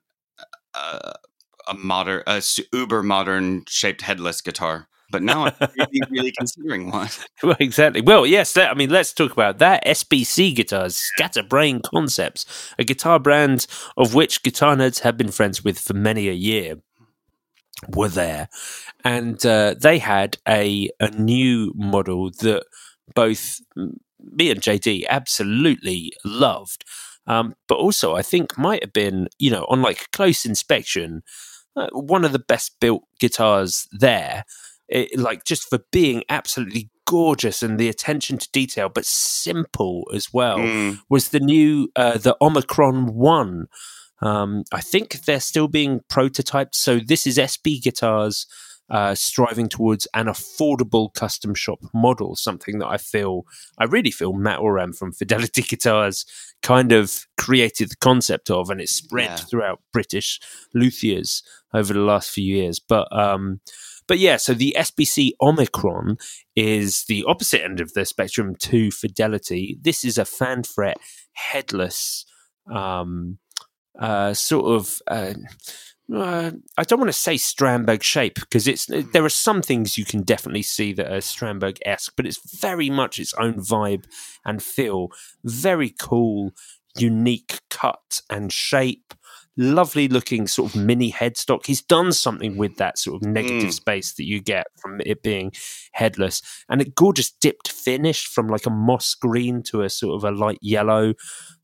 a 0.74 1.74
modern 1.74 2.22
a 2.26 2.42
uber 2.72 3.02
modern 3.02 3.64
shaped 3.68 4.02
headless 4.02 4.40
guitar 4.40 4.88
but 5.10 5.22
now 5.22 5.46
I'm 5.46 5.54
really, 5.76 6.00
really 6.10 6.32
considering 6.32 6.90
one. 6.90 7.08
Well, 7.42 7.56
exactly. 7.60 8.00
Well, 8.00 8.26
yes. 8.26 8.52
That, 8.54 8.70
I 8.70 8.74
mean, 8.74 8.90
let's 8.90 9.12
talk 9.12 9.32
about 9.32 9.58
that. 9.58 9.84
SBC 9.86 10.54
guitars, 10.54 10.96
Scatterbrain 10.96 11.80
Concepts, 11.80 12.74
a 12.78 12.84
guitar 12.84 13.18
brand 13.18 13.66
of 13.96 14.14
which 14.14 14.42
guitar 14.42 14.74
nerds 14.76 15.00
have 15.00 15.16
been 15.16 15.30
friends 15.30 15.62
with 15.64 15.78
for 15.78 15.94
many 15.94 16.28
a 16.28 16.32
year, 16.32 16.76
were 17.94 18.08
there, 18.08 18.48
and 19.04 19.44
uh, 19.46 19.74
they 19.80 19.98
had 19.98 20.38
a 20.48 20.90
a 20.98 21.10
new 21.10 21.72
model 21.76 22.30
that 22.40 22.64
both 23.14 23.60
me 23.76 24.50
and 24.50 24.60
JD 24.60 25.06
absolutely 25.08 26.12
loved. 26.24 26.84
Um, 27.26 27.54
but 27.68 27.76
also, 27.76 28.16
I 28.16 28.22
think 28.22 28.56
might 28.58 28.82
have 28.82 28.92
been, 28.92 29.28
you 29.38 29.50
know, 29.50 29.66
on 29.68 29.82
like 29.82 30.10
close 30.12 30.44
inspection, 30.44 31.22
uh, 31.76 31.88
one 31.92 32.24
of 32.24 32.32
the 32.32 32.38
best 32.38 32.76
built 32.80 33.04
guitars 33.20 33.86
there 33.92 34.44
it, 34.88 35.18
like 35.18 35.44
just 35.44 35.68
for 35.68 35.80
being 35.92 36.24
absolutely 36.28 36.90
gorgeous 37.06 37.62
and 37.62 37.78
the 37.78 37.88
attention 37.88 38.38
to 38.38 38.48
detail, 38.52 38.88
but 38.88 39.04
simple 39.04 40.08
as 40.14 40.32
well, 40.32 40.58
mm. 40.58 40.98
was 41.08 41.28
the 41.28 41.40
new 41.40 41.88
uh, 41.96 42.18
the 42.18 42.36
Omicron 42.40 43.14
One. 43.14 43.66
Um, 44.20 44.64
I 44.72 44.80
think 44.80 45.24
they're 45.24 45.40
still 45.40 45.68
being 45.68 46.00
prototyped. 46.10 46.74
So 46.74 46.98
this 46.98 47.26
is 47.26 47.38
SB 47.38 47.82
Guitars 47.82 48.46
uh, 48.90 49.14
striving 49.14 49.68
towards 49.68 50.06
an 50.14 50.26
affordable 50.26 51.12
custom 51.12 51.54
shop 51.54 51.78
model, 51.92 52.34
something 52.34 52.78
that 52.78 52.86
I 52.86 52.96
feel, 52.96 53.42
I 53.78 53.84
really 53.84 54.10
feel 54.10 54.32
Matt 54.32 54.60
Oram 54.60 54.92
from 54.92 55.12
Fidelity 55.12 55.62
Guitars 55.68 56.24
kind 56.62 56.92
of 56.92 57.26
created 57.36 57.90
the 57.90 57.96
concept 57.96 58.50
of, 58.50 58.70
and 58.70 58.80
it's 58.80 58.94
spread 58.94 59.30
yeah. 59.30 59.36
throughout 59.36 59.80
British 59.92 60.40
luthiers 60.74 61.42
over 61.74 61.92
the 61.92 62.00
last 62.00 62.30
few 62.30 62.56
years. 62.56 62.80
But 62.80 63.08
um, 63.16 63.60
but 64.08 64.18
yeah, 64.18 64.38
so 64.38 64.54
the 64.54 64.74
SBC 64.76 65.32
Omicron 65.40 66.16
is 66.56 67.04
the 67.04 67.24
opposite 67.28 67.62
end 67.62 67.80
of 67.80 67.92
the 67.92 68.04
spectrum 68.04 68.56
to 68.56 68.90
Fidelity. 68.90 69.78
This 69.80 70.02
is 70.04 70.18
a 70.18 70.24
Fanfret 70.24 70.94
headless 71.34 72.24
um, 72.72 73.38
uh, 74.00 74.34
sort 74.34 74.66
of. 74.66 74.98
Uh, 75.06 75.34
uh, 76.14 76.52
I 76.78 76.84
don't 76.84 77.00
want 77.00 77.10
to 77.10 77.12
say 77.12 77.34
Strandberg 77.34 78.02
shape 78.02 78.36
because 78.36 78.66
it's 78.66 78.86
there 78.86 79.24
are 79.26 79.28
some 79.28 79.60
things 79.60 79.98
you 79.98 80.06
can 80.06 80.22
definitely 80.22 80.62
see 80.62 80.94
that 80.94 81.12
are 81.12 81.18
Strandberg 81.18 81.78
esque, 81.84 82.14
but 82.16 82.26
it's 82.26 82.58
very 82.58 82.88
much 82.88 83.18
its 83.18 83.34
own 83.34 83.56
vibe 83.56 84.04
and 84.42 84.62
feel. 84.62 85.08
Very 85.44 85.94
cool, 85.98 86.52
unique 86.96 87.60
cut 87.68 88.22
and 88.30 88.50
shape 88.50 89.12
lovely 89.58 90.08
looking 90.08 90.46
sort 90.46 90.74
of 90.74 90.80
mini 90.80 91.12
headstock. 91.12 91.66
He's 91.66 91.82
done 91.82 92.12
something 92.12 92.56
with 92.56 92.76
that 92.76 92.96
sort 92.96 93.20
of 93.20 93.28
negative 93.28 93.70
mm. 93.70 93.72
space 93.72 94.14
that 94.14 94.24
you 94.24 94.40
get 94.40 94.68
from 94.80 95.00
it 95.04 95.22
being 95.22 95.52
headless, 95.92 96.40
and 96.68 96.80
a 96.80 96.84
gorgeous 96.84 97.30
dipped 97.30 97.70
finish 97.70 98.26
from 98.26 98.48
like 98.48 98.64
a 98.64 98.70
moss 98.70 99.14
green 99.14 99.62
to 99.64 99.82
a 99.82 99.90
sort 99.90 100.16
of 100.16 100.24
a 100.24 100.34
light 100.34 100.58
yellow. 100.62 101.14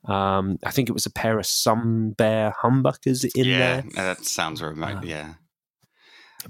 Um, 0.06 0.58
I 0.64 0.70
think 0.70 0.90
it 0.90 0.92
was 0.92 1.06
a 1.06 1.12
pair 1.12 1.38
of 1.38 1.46
sun 1.46 2.10
bear 2.10 2.54
humbuckers 2.62 3.24
in 3.34 3.46
yeah, 3.46 3.80
there. 3.80 3.84
that 3.94 4.24
sounds 4.24 4.60
right. 4.60 4.96
Uh, 4.96 5.00
yeah. 5.02 5.34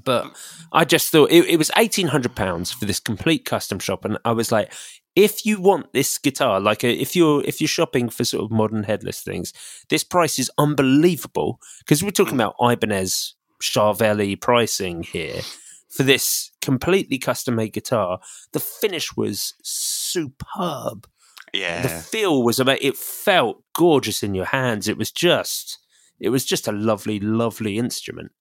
But 0.03 0.36
I 0.72 0.84
just 0.84 1.11
thought 1.11 1.30
it, 1.30 1.45
it 1.45 1.57
was 1.57 1.70
eighteen 1.76 2.09
hundred 2.09 2.34
pounds 2.34 2.72
for 2.72 2.84
this 2.84 2.99
complete 2.99 3.45
custom 3.45 3.78
shop, 3.78 4.05
and 4.05 4.18
I 4.24 4.32
was 4.32 4.51
like, 4.51 4.72
if 5.16 5.46
you 5.46 5.60
want 5.60 5.92
this 5.92 6.18
guitar, 6.18 6.60
like 6.60 6.82
a, 6.82 6.92
if 6.92 7.14
you're 7.14 7.42
if 7.44 7.60
you're 7.60 7.68
shopping 7.68 8.08
for 8.08 8.24
sort 8.24 8.44
of 8.44 8.50
modern 8.50 8.82
headless 8.82 9.20
things, 9.20 9.52
this 9.88 10.04
price 10.04 10.38
is 10.38 10.50
unbelievable 10.58 11.60
because 11.78 12.02
we're 12.02 12.10
talking 12.10 12.34
about 12.34 12.56
Ibanez 12.60 13.34
Charvelli 13.62 14.40
pricing 14.40 15.02
here 15.02 15.42
for 15.88 16.02
this 16.02 16.50
completely 16.60 17.18
custom 17.18 17.56
made 17.56 17.72
guitar. 17.72 18.18
The 18.52 18.60
finish 18.60 19.16
was 19.16 19.54
superb. 19.62 21.06
Yeah, 21.52 21.82
the 21.82 21.88
feel 21.88 22.42
was 22.42 22.58
about. 22.58 22.82
It 22.82 22.96
felt 22.96 23.62
gorgeous 23.74 24.24
in 24.24 24.34
your 24.34 24.46
hands. 24.46 24.88
It 24.88 24.98
was 24.98 25.12
just, 25.12 25.78
it 26.18 26.30
was 26.30 26.44
just 26.44 26.66
a 26.66 26.72
lovely, 26.72 27.20
lovely 27.20 27.78
instrument. 27.78 28.32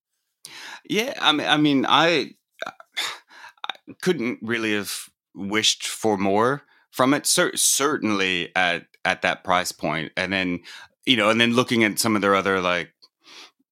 Yeah, 0.89 1.13
I 1.21 1.31
mean, 1.31 1.47
I 1.47 1.57
mean, 1.57 1.85
I, 1.87 2.31
I 2.65 3.93
couldn't 4.01 4.39
really 4.41 4.73
have 4.73 5.09
wished 5.35 5.87
for 5.87 6.17
more 6.17 6.63
from 6.91 7.13
it. 7.13 7.25
Cer- 7.25 7.55
certainly 7.55 8.55
at 8.55 8.85
at 9.05 9.21
that 9.21 9.43
price 9.43 9.71
point, 9.71 10.11
and 10.15 10.31
then 10.31 10.59
you 11.05 11.17
know, 11.17 11.29
and 11.29 11.39
then 11.39 11.53
looking 11.53 11.83
at 11.83 11.99
some 11.99 12.15
of 12.15 12.21
their 12.21 12.35
other 12.35 12.61
like, 12.61 12.93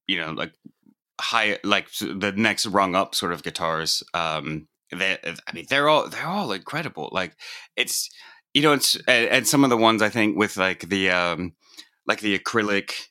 you 0.07 0.19
know, 0.19 0.31
like 0.31 0.53
high, 1.19 1.57
like 1.63 1.89
the 1.99 2.33
next 2.35 2.65
rung 2.65 2.95
up 2.95 3.15
sort 3.15 3.31
of 3.31 3.43
guitars. 3.43 4.03
Um, 4.13 4.67
that 4.91 5.21
I 5.47 5.53
mean, 5.53 5.65
they're 5.69 5.87
all 5.87 6.09
they're 6.09 6.27
all 6.27 6.51
incredible. 6.51 7.09
Like 7.11 7.35
it's 7.75 8.09
you 8.53 8.61
know, 8.61 8.73
it's 8.73 8.95
and, 9.07 9.29
and 9.29 9.47
some 9.47 9.63
of 9.63 9.69
the 9.69 9.77
ones 9.77 10.01
I 10.01 10.09
think 10.09 10.37
with 10.37 10.57
like 10.57 10.89
the 10.89 11.11
um, 11.11 11.53
like 12.05 12.19
the 12.19 12.37
acrylic 12.37 13.07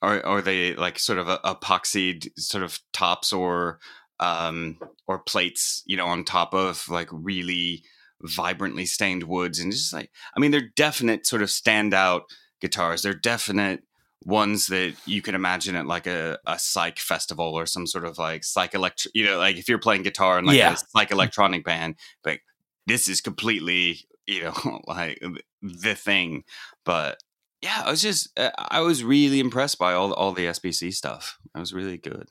or 0.00 0.24
or 0.26 0.40
the 0.40 0.74
like 0.76 0.98
sort 0.98 1.18
of 1.18 1.28
a, 1.28 1.38
epoxied 1.44 2.30
sort 2.38 2.64
of 2.64 2.80
tops 2.92 3.32
or 3.32 3.78
um, 4.20 4.78
or 5.06 5.18
plates, 5.18 5.82
you 5.86 5.96
know, 5.96 6.06
on 6.06 6.24
top 6.24 6.54
of 6.54 6.88
like 6.88 7.08
really 7.10 7.82
vibrantly 8.22 8.86
stained 8.86 9.24
woods, 9.24 9.58
and 9.58 9.72
just 9.72 9.92
like 9.92 10.10
I 10.36 10.40
mean, 10.40 10.50
they're 10.50 10.70
definite 10.76 11.26
sort 11.26 11.42
of 11.42 11.48
standout 11.48 12.22
guitars. 12.60 13.02
They're 13.02 13.14
definite 13.14 13.82
ones 14.24 14.66
that 14.66 14.94
you 15.06 15.22
can 15.22 15.34
imagine 15.34 15.76
at 15.76 15.86
like 15.86 16.06
a, 16.06 16.38
a 16.46 16.58
psych 16.58 16.98
festival 16.98 17.54
or 17.54 17.64
some 17.66 17.86
sort 17.86 18.04
of 18.04 18.18
like 18.18 18.44
psych 18.44 18.74
electro 18.74 19.10
you 19.14 19.24
know 19.24 19.38
like 19.38 19.56
if 19.56 19.68
you're 19.68 19.78
playing 19.78 20.02
guitar 20.02 20.38
in 20.38 20.44
like 20.44 20.58
yeah. 20.58 20.74
a 20.74 20.76
psych 20.76 21.10
electronic 21.10 21.64
band 21.64 21.94
but 22.22 22.38
this 22.86 23.08
is 23.08 23.22
completely 23.22 24.00
you 24.26 24.42
know 24.42 24.80
like 24.86 25.22
the 25.62 25.94
thing 25.94 26.44
but 26.84 27.18
yeah 27.62 27.82
i 27.86 27.90
was 27.90 28.02
just 28.02 28.28
uh, 28.38 28.50
i 28.58 28.80
was 28.80 29.02
really 29.02 29.40
impressed 29.40 29.78
by 29.78 29.94
all 29.94 30.12
all 30.12 30.32
the 30.32 30.46
sbc 30.46 30.92
stuff 30.92 31.38
it 31.54 31.58
was 31.58 31.72
really 31.72 31.96
good 31.96 32.28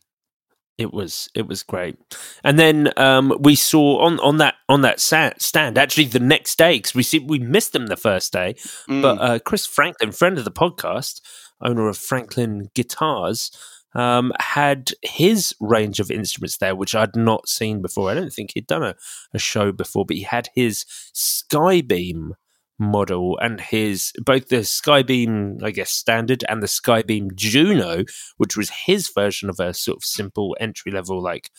it 0.80 0.94
was 0.94 1.30
it 1.36 1.46
was 1.46 1.62
great, 1.62 1.98
and 2.44 2.58
then 2.58 2.92
um, 2.96 3.38
we 3.40 3.54
saw 3.54 4.00
on 4.00 4.18
on 4.22 4.38
that 4.38 4.56
on 4.70 4.82
that 4.82 5.02
stand 5.02 5.78
actually 5.78 6.06
the 6.06 6.22
next 6.22 6.58
day 6.58 6.78
because 6.78 6.96
we 6.96 7.04
see 7.04 7.20
we 7.20 7.38
missed 7.38 7.74
them 7.74 7.88
the 7.88 7.98
first 7.98 8.32
day, 8.32 8.56
mm. 8.90 9.02
but 9.02 9.20
uh, 9.20 9.40
Chris 9.40 9.66
Franklin, 9.66 10.14
friend 10.14 10.38
of 10.38 10.46
the 10.46 10.52
podcast, 10.52 11.22
owner 11.62 11.90
of 11.90 11.98
Franklin 11.98 12.70
Guitars, 12.74 13.52
um, 13.94 14.32
had 14.40 14.92
his 15.04 15.54
range 15.60 16.00
of 16.00 16.10
instruments 16.10 16.58
there, 16.58 16.76
which 16.76 16.96
I'd 16.96 17.16
not 17.16 17.50
seen 17.50 17.82
before. 17.82 18.10
I 18.10 18.14
don't 18.14 18.32
think 18.32 18.52
he'd 18.54 18.68
done 18.68 18.84
a, 18.84 18.96
a 19.34 19.40
show 19.40 19.74
before, 19.74 20.06
but 20.06 20.16
he 20.16 20.24
had 20.24 20.48
his 20.56 20.86
Skybeam 21.14 22.32
model 22.80 23.38
and 23.40 23.60
his 23.60 24.14
both 24.26 24.48
the 24.48 24.58
Skybeam, 24.58 25.62
I 25.64 25.72
guess, 25.72 25.92
standard 25.92 26.44
and 26.48 26.64
the 26.64 26.68
Skybeam 26.68 27.36
Juno, 27.36 28.06
which 28.38 28.56
was 28.56 28.72
his 28.86 29.10
version 29.14 29.50
of 29.50 29.60
a 29.60 29.74
sort 29.74 29.98
of 29.98 30.04
simple 30.04 30.56
entry 30.60 30.92
level, 30.92 31.22
like 31.22 31.52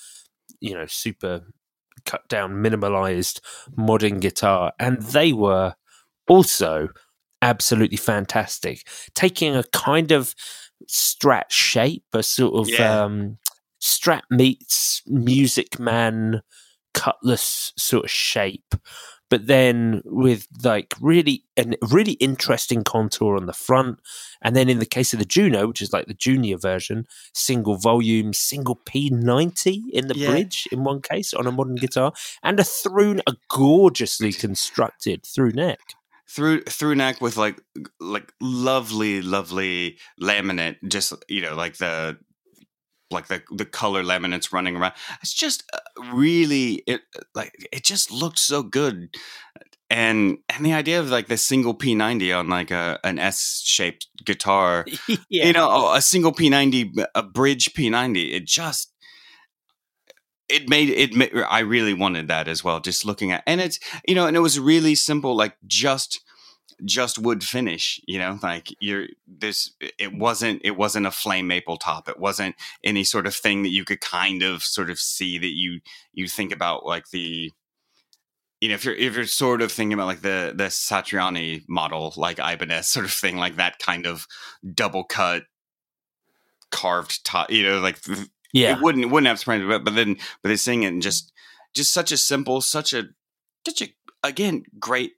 you 0.61 0.75
know, 0.75 0.87
super 0.87 1.43
cut 2.07 2.27
down, 2.29 2.55
minimalized 2.55 3.41
modern 3.77 4.19
guitar, 4.19 4.73
and 4.79 5.03
they 5.03 5.33
were 5.33 5.75
also 6.29 6.89
absolutely 7.43 7.97
fantastic, 7.97 8.87
taking 9.15 9.57
a 9.57 9.65
kind 9.65 10.13
of 10.13 10.35
strat 10.91 11.51
shape, 11.51 12.05
a 12.13 12.23
sort 12.23 12.55
of 12.55 12.69
yeah. 12.69 13.03
um, 13.03 13.39
strat 13.81 14.23
meets 14.31 15.03
Music 15.07 15.79
Man 15.79 16.43
cutlass 16.93 17.73
sort 17.77 18.05
of 18.05 18.11
shape 18.11 18.75
but 19.31 19.47
then 19.47 20.03
with 20.05 20.47
like 20.63 20.95
really 21.01 21.45
a 21.57 21.65
really 21.91 22.13
interesting 22.15 22.85
contour 22.85 23.37
on 23.37 23.47
the 23.47 23.53
front. 23.53 24.01
And 24.43 24.55
then 24.57 24.69
in 24.69 24.79
the 24.79 24.87
case 24.87 25.13
of 25.13 25.19
the 25.19 25.25
Juno, 25.25 25.69
which 25.69 25.81
is 25.83 25.93
like 25.93 26.07
the 26.07 26.15
junior 26.15 26.59
version, 26.59 27.07
single 27.33 27.77
volume, 27.77 28.33
single 28.33 28.77
P90 28.77 29.83
in 29.93 30.09
the 30.09 30.17
Yeah. 30.17 30.31
bridge 30.31 30.67
in 30.73 30.85
one 30.85 31.01
case 31.01 31.33
on 31.33 31.47
a 31.47 31.53
modern 31.53 31.77
guitar, 31.77 32.13
and 32.43 32.59
a 32.61 32.65
through 32.65 33.21
a 33.27 33.35
gorgeously 33.49 34.33
constructed 34.33 35.25
through 35.25 35.53
neck. 35.53 35.81
through 36.29 36.61
through 36.63 36.95
neck 36.95 37.21
with 37.21 37.37
like 37.37 37.61
like 37.99 38.33
lovely 38.41 39.21
lovely 39.21 39.99
laminate 40.23 40.77
just 40.89 41.13
you 41.29 41.41
know 41.43 41.57
like 41.57 41.77
the 41.79 42.17
like 43.11 43.29
the 43.29 43.43
the 43.51 43.65
color 43.65 44.03
laminates 44.03 44.53
running 44.53 44.77
around. 44.77 44.95
It's 45.23 45.35
just 45.35 45.65
uh, 45.73 45.79
really 46.13 46.83
it 46.87 47.03
like 47.35 47.53
it 47.73 47.85
just 47.85 48.11
looked 48.11 48.39
so 48.39 48.63
good. 48.63 49.15
And 49.89 50.39
and 50.49 50.65
the 50.65 50.73
idea 50.73 51.01
of 51.01 51.11
like 51.11 51.27
the 51.27 51.37
single 51.37 51.75
p90 51.75 52.39
on 52.39 52.49
like 52.49 52.71
a 52.71 53.01
an 53.03 53.19
s 53.19 53.61
shaped 53.65 54.07
guitar 54.25 54.87
you 55.29 55.53
know 55.53 55.93
a 55.93 56.01
single 56.01 56.33
p90 56.33 57.07
a 57.15 57.23
bridge 57.25 57.71
p90 57.75 58.35
it 58.35 58.47
just 58.47 58.93
it 60.49 60.69
made 60.69 60.91
it 60.91 61.15
ma- 61.15 61.41
i 61.49 61.61
really 61.61 61.95
wanted 61.95 62.29
that 62.29 62.47
as 62.47 62.63
well 62.63 62.79
just 62.81 63.05
looking 63.05 63.33
at 63.33 63.43
and 63.47 63.61
it's 63.61 63.81
you 64.07 64.15
know 64.15 64.27
and 64.27 64.37
it 64.37 64.41
was 64.41 64.61
really 64.61 64.95
simple 64.95 65.37
like 65.37 65.57
just 65.67 66.21
just 66.85 67.19
wood 67.19 67.43
finish 67.45 68.01
you 68.07 68.19
know 68.19 68.39
like 68.43 68.69
you're 68.81 69.07
this 69.27 69.73
it 69.99 70.15
wasn't 70.15 70.61
it 70.65 70.77
wasn't 70.77 71.07
a 71.07 71.11
flame 71.11 71.47
maple 71.47 71.77
top 71.77 72.09
it 72.09 72.19
wasn't 72.19 72.55
any 72.85 73.05
sort 73.05 73.27
of 73.27 73.35
thing 73.35 73.63
that 73.63 73.71
you 73.71 73.85
could 73.85 74.01
kind 74.01 74.43
of 74.43 74.63
sort 74.63 74.91
of 74.91 74.99
see 74.99 75.39
that 75.39 75.55
you 75.55 75.81
you 76.13 76.27
think 76.29 76.53
about 76.53 76.85
like 76.87 77.11
the 77.11 77.51
you 78.61 78.69
know 78.69 78.75
if 78.75 78.85
you're 78.85 78.95
if 78.95 79.15
you're 79.17 79.27
sort 79.27 79.63
of 79.63 79.73
thinking 79.73 79.95
about 79.95 80.07
like 80.07 80.23
the 80.23 80.53
the 80.55 80.65
satriani 80.65 81.63
model 81.69 82.13
like 82.17 82.39
ibanez 82.39 82.87
sort 82.89 83.05
of 83.05 83.13
thing 83.13 83.37
like 83.37 83.57
that 83.57 83.79
kind 83.79 84.07
of 84.07 84.27
double 84.75 85.05
cut 85.05 85.45
carved 86.71 87.25
top 87.25 87.51
you 87.51 87.63
know 87.63 87.81
like 87.81 87.99
Yeah. 88.53 88.77
it 88.77 88.83
wouldn't 88.83 89.11
wouldn't 89.11 89.29
have 89.29 89.39
surprised 89.39 89.67
but, 89.69 89.85
but 89.85 89.95
then 89.95 90.17
but 90.43 90.49
they 90.49 90.57
sing 90.57 90.83
it 90.85 90.89
and 90.89 91.03
just 91.03 91.33
just 91.75 91.93
such 91.93 92.11
a 92.11 92.17
simple, 92.17 92.61
such 92.61 92.93
a 92.93 93.05
such 93.67 93.83
a 93.83 93.89
again 94.25 94.65
great 94.79 95.13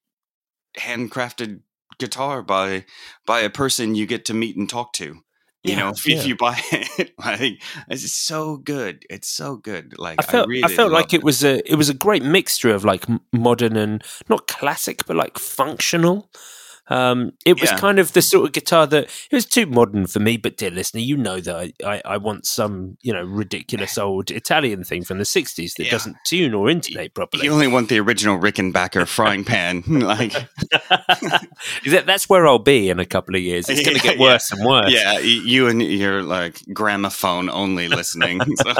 handcrafted 0.79 1.61
guitar 1.99 2.43
by 2.43 2.85
by 3.27 3.41
a 3.41 3.51
person 3.51 3.95
you 3.95 4.07
get 4.07 4.25
to 4.27 4.35
meet 4.35 4.57
and 4.57 4.69
talk 4.69 4.93
to. 4.95 5.23
You 5.65 5.75
Yeah, 5.75 5.79
know, 5.79 5.89
if, 5.91 6.09
yeah. 6.09 6.17
if 6.17 6.27
you 6.27 6.37
buy 6.37 6.61
it, 6.73 7.13
like 7.19 7.63
it's 7.89 8.13
so 8.13 8.57
good. 8.57 9.05
It's 9.09 9.29
so 9.29 9.57
good. 9.57 9.97
Like 9.99 10.19
I 10.19 10.23
felt 10.23 10.49
I, 10.49 10.51
really 10.51 10.75
felt 10.75 10.91
like 10.91 11.13
loved 11.13 11.15
it 11.15 11.23
was 11.23 11.45
a 11.45 11.71
it 11.71 11.77
was 11.77 11.89
a 11.89 11.95
great 11.95 12.25
mixture 12.25 12.75
of 12.75 12.85
like 12.85 13.05
modern 13.33 13.77
and 13.77 14.03
not 14.29 14.49
classic 14.49 15.07
but 15.07 15.17
like 15.17 15.39
functional. 15.39 16.31
Um, 16.93 17.33
it 17.47 17.61
was 17.61 17.71
Yeah. 17.71 17.79
kind 17.79 17.99
of 17.99 18.13
the 18.13 18.23
sort 18.23 18.47
of 18.47 18.53
guitar 18.53 18.87
that 18.87 19.05
it 19.05 19.35
was 19.35 19.47
too 19.47 19.67
modern 19.67 20.07
for 20.07 20.21
me. 20.21 20.37
But 20.37 20.57
dear 20.57 20.71
listener, 20.71 21.01
you 21.01 21.17
know 21.17 21.41
that 21.41 21.57
I, 21.57 21.73
I, 21.85 22.03
I 22.05 22.17
want 22.19 22.47
some 22.47 22.97
you 23.03 23.13
know 23.13 23.23
ridiculous 23.23 23.97
old 23.99 24.31
Italian 24.31 24.85
thing 24.85 25.05
from 25.05 25.19
the 25.19 25.25
'60s 25.25 25.75
that 25.77 25.85
Yeah. 25.85 25.91
doesn't 25.91 26.17
tune 26.27 26.55
or 26.55 26.69
intonate 26.71 27.15
properly. 27.15 27.45
You 27.45 27.53
only 27.53 27.69
want 27.69 27.89
the 27.89 27.99
original 28.01 28.39
Rickenbacker 28.39 29.07
frying 29.07 29.45
pan. 29.45 29.83
like, 29.87 30.33
That- 31.87 32.05
That's 32.07 32.29
where 32.29 32.47
I'll 32.47 32.59
be 32.59 32.91
in 32.91 32.99
a 33.01 33.07
couple 33.07 33.35
of 33.37 33.41
years. 33.43 33.69
It's 33.69 33.83
going 33.87 33.97
to 34.01 34.05
Yeah, 34.07 34.13
get 34.13 34.21
worse 34.21 34.51
and 34.53 34.65
worse. 34.65 34.93
yeah, 34.93 35.19
you 35.19 35.69
and 35.69 35.83
your 35.83 36.23
like 36.23 36.61
gramophone 36.73 37.49
only 37.51 37.89
listening. 37.89 38.41
So, 38.57 38.73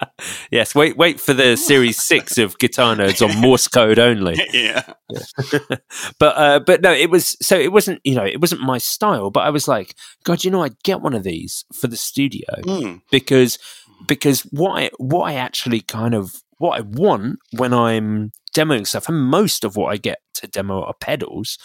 Yes. 0.50 0.74
Wait. 0.74 0.96
Wait 0.96 1.20
for 1.20 1.32
the 1.34 1.56
series 1.56 2.02
six 2.02 2.38
of 2.38 2.58
Guitar 2.58 2.94
Nerds 2.94 3.26
on 3.26 3.40
Morse 3.40 3.68
code 3.68 3.98
only. 3.98 4.36
yeah, 4.52 4.82
but 6.18 6.36
uh, 6.36 6.60
but 6.60 6.80
no, 6.82 6.92
it 6.92 7.10
was 7.10 7.36
so 7.42 7.58
it 7.58 7.72
wasn't 7.72 8.00
you 8.04 8.14
know 8.14 8.24
it 8.24 8.40
wasn't 8.40 8.60
my 8.60 8.78
style. 8.78 9.30
But 9.30 9.40
I 9.40 9.50
was 9.50 9.66
like, 9.68 9.94
God, 10.24 10.44
you 10.44 10.50
know, 10.50 10.62
I'd 10.62 10.82
get 10.82 11.00
one 11.00 11.14
of 11.14 11.22
these 11.24 11.64
for 11.74 11.86
the 11.88 11.96
studio 11.96 12.46
Mm. 12.62 13.00
because 13.10 13.58
because 14.06 14.42
what 14.42 14.82
I 14.82 14.90
what 14.98 15.24
I 15.30 15.34
actually 15.34 15.80
kind 15.80 16.14
of 16.14 16.34
what 16.58 16.78
I 16.78 16.82
want 16.82 17.38
when 17.56 17.72
I'm 17.72 18.32
demoing 18.56 18.86
stuff, 18.86 19.08
and 19.08 19.18
most 19.20 19.64
of 19.64 19.76
what 19.76 19.92
I 19.92 19.96
get 19.96 20.18
to 20.34 20.46
demo 20.46 20.82
are 20.82 20.94
pedals. 21.00 21.58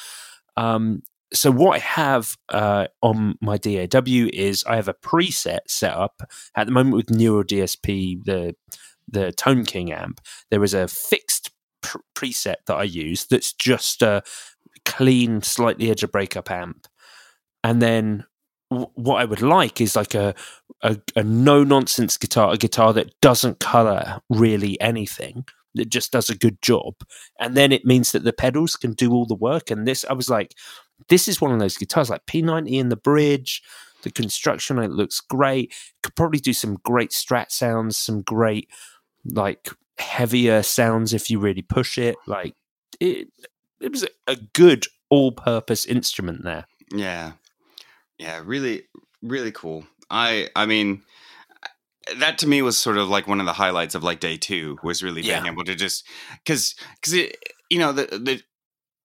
Um, 0.57 1.01
so 1.33 1.51
what 1.51 1.75
I 1.77 1.79
have 1.79 2.37
uh, 2.49 2.87
on 3.01 3.37
my 3.41 3.57
DAW 3.57 4.27
is 4.33 4.63
I 4.65 4.75
have 4.75 4.87
a 4.87 4.93
preset 4.93 5.59
set 5.67 5.93
up 5.93 6.21
at 6.55 6.67
the 6.67 6.73
moment 6.73 6.95
with 6.95 7.09
Neural 7.09 7.43
DSP, 7.43 8.23
the 8.25 8.55
the 9.07 9.31
Tone 9.33 9.65
King 9.65 9.91
amp. 9.91 10.21
There 10.49 10.63
is 10.63 10.73
a 10.73 10.87
fixed 10.87 11.51
pr- 11.81 11.99
preset 12.15 12.55
that 12.67 12.75
I 12.75 12.83
use 12.83 13.25
that's 13.25 13.53
just 13.53 14.01
a 14.01 14.23
clean, 14.85 15.41
slightly 15.41 15.89
edge 15.89 16.03
of 16.03 16.11
breakup 16.11 16.51
amp, 16.51 16.87
and 17.63 17.81
then 17.81 18.25
w- 18.69 18.91
what 18.95 19.21
I 19.21 19.25
would 19.25 19.41
like 19.41 19.79
is 19.79 19.95
like 19.95 20.15
a 20.15 20.35
a, 20.81 20.97
a 21.15 21.23
no 21.23 21.63
nonsense 21.63 22.17
guitar, 22.17 22.51
a 22.53 22.57
guitar 22.57 22.93
that 22.93 23.19
doesn't 23.21 23.59
color 23.59 24.19
really 24.29 24.79
anything. 24.81 25.45
That 25.75 25.87
just 25.87 26.11
does 26.11 26.29
a 26.29 26.37
good 26.37 26.61
job, 26.61 26.95
and 27.39 27.55
then 27.55 27.71
it 27.71 27.85
means 27.85 28.11
that 28.11 28.25
the 28.25 28.33
pedals 28.33 28.75
can 28.75 28.91
do 28.91 29.13
all 29.13 29.25
the 29.25 29.35
work. 29.35 29.71
And 29.71 29.87
this, 29.87 30.03
I 30.09 30.11
was 30.11 30.29
like, 30.29 30.53
this 31.09 31.27
is 31.27 31.41
one 31.41 31.51
of 31.51 31.59
those 31.59 31.77
guitars, 31.77 32.09
like 32.09 32.25
P90 32.25 32.71
in 32.79 32.89
the 32.89 32.95
bridge. 32.95 33.61
The 34.03 34.11
construction 34.11 34.79
it 34.79 34.91
looks 34.91 35.19
great. 35.19 35.73
Could 36.01 36.15
probably 36.15 36.39
do 36.39 36.53
some 36.53 36.75
great 36.83 37.11
Strat 37.11 37.51
sounds, 37.51 37.97
some 37.97 38.21
great 38.21 38.67
like 39.25 39.69
heavier 39.99 40.63
sounds 40.63 41.13
if 41.13 41.29
you 41.29 41.39
really 41.39 41.61
push 41.61 41.97
it. 41.99 42.15
Like 42.25 42.55
it, 42.99 43.27
it 43.79 43.91
was 43.91 44.05
a, 44.27 44.35
good 44.53 44.85
all-purpose 45.09 45.85
instrument 45.85 46.43
there. 46.43 46.65
Yeah. 46.91 47.33
Yeah, 48.17 48.41
really 48.43 48.83
really 49.21 49.51
cool. 49.51 49.85
I 50.09 50.49
I 50.55 50.65
mean 50.65 51.03
that 52.17 52.37
to 52.39 52.47
me 52.47 52.61
was 52.61 52.77
sort 52.77 52.97
of 52.97 53.09
like 53.09 53.27
one 53.27 53.39
of 53.39 53.45
the 53.45 53.53
highlights 53.53 53.93
of 53.93 54.03
like 54.03 54.19
day 54.19 54.37
2 54.37 54.79
was 54.83 55.03
really 55.03 55.21
being 55.21 55.45
Yeah. 55.45 55.51
able 55.51 55.63
to 55.65 55.75
just 55.75 56.07
cuz 56.45 56.75
cuz 57.01 57.13
it 57.13 57.37
you 57.69 57.77
know 57.77 57.91
the 57.91 58.05
the 58.17 58.41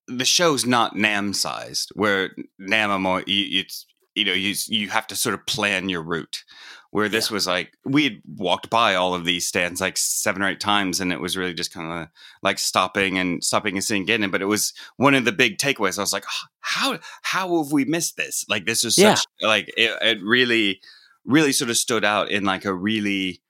the 0.08 0.24
show's 0.24 0.64
not 0.66 0.94
NAMM 0.94 1.34
sized 1.34 1.90
where 1.94 2.30
NAMM 2.60 3.00
more 3.00 3.22
you, 3.26 3.60
it's 3.60 3.86
you 4.14 4.24
know 4.24 4.32
you 4.32 4.54
you 4.68 4.88
have 4.88 5.06
to 5.08 5.16
sort 5.16 5.34
of 5.34 5.46
plan 5.46 5.88
your 5.88 6.02
route. 6.02 6.44
Where 6.92 7.08
this 7.10 7.30
was 7.30 7.46
like 7.46 7.72
we 7.84 8.04
had 8.04 8.22
walked 8.26 8.70
by 8.70 8.94
all 8.94 9.12
of 9.14 9.26
these 9.26 9.46
stands 9.46 9.82
like 9.82 9.98
seven 9.98 10.40
or 10.40 10.48
eight 10.48 10.60
times 10.60 10.98
and 10.98 11.12
it 11.12 11.20
was 11.20 11.36
really 11.36 11.52
just 11.52 11.74
kind 11.74 11.92
of 11.92 12.08
like 12.42 12.58
stopping 12.58 13.18
and 13.18 13.44
stopping 13.44 13.74
and 13.76 13.84
seeing 13.84 14.06
getting 14.06 14.30
but 14.30 14.40
it 14.40 14.46
was 14.46 14.72
one 14.96 15.14
of 15.14 15.26
the 15.26 15.32
big 15.32 15.58
takeaways. 15.58 15.98
I 15.98 16.02
was 16.02 16.14
like 16.14 16.24
how 16.60 16.98
how 17.20 17.62
have 17.62 17.70
we 17.72 17.84
missed 17.84 18.16
this? 18.16 18.46
Like 18.48 18.64
this 18.64 18.82
is 18.82 18.96
Yeah. 18.96 19.14
such 19.14 19.26
like 19.42 19.68
it, 19.76 19.98
it 20.00 20.22
really 20.22 20.80
really 21.26 21.52
sort 21.52 21.68
of 21.70 21.76
stood 21.76 22.04
out 22.04 22.30
in 22.30 22.44
like 22.44 22.64
a 22.64 22.72
really 22.72 23.42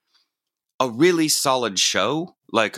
a 0.81 0.89
really 0.89 1.29
solid 1.29 1.79
show 1.79 2.35
like 2.51 2.77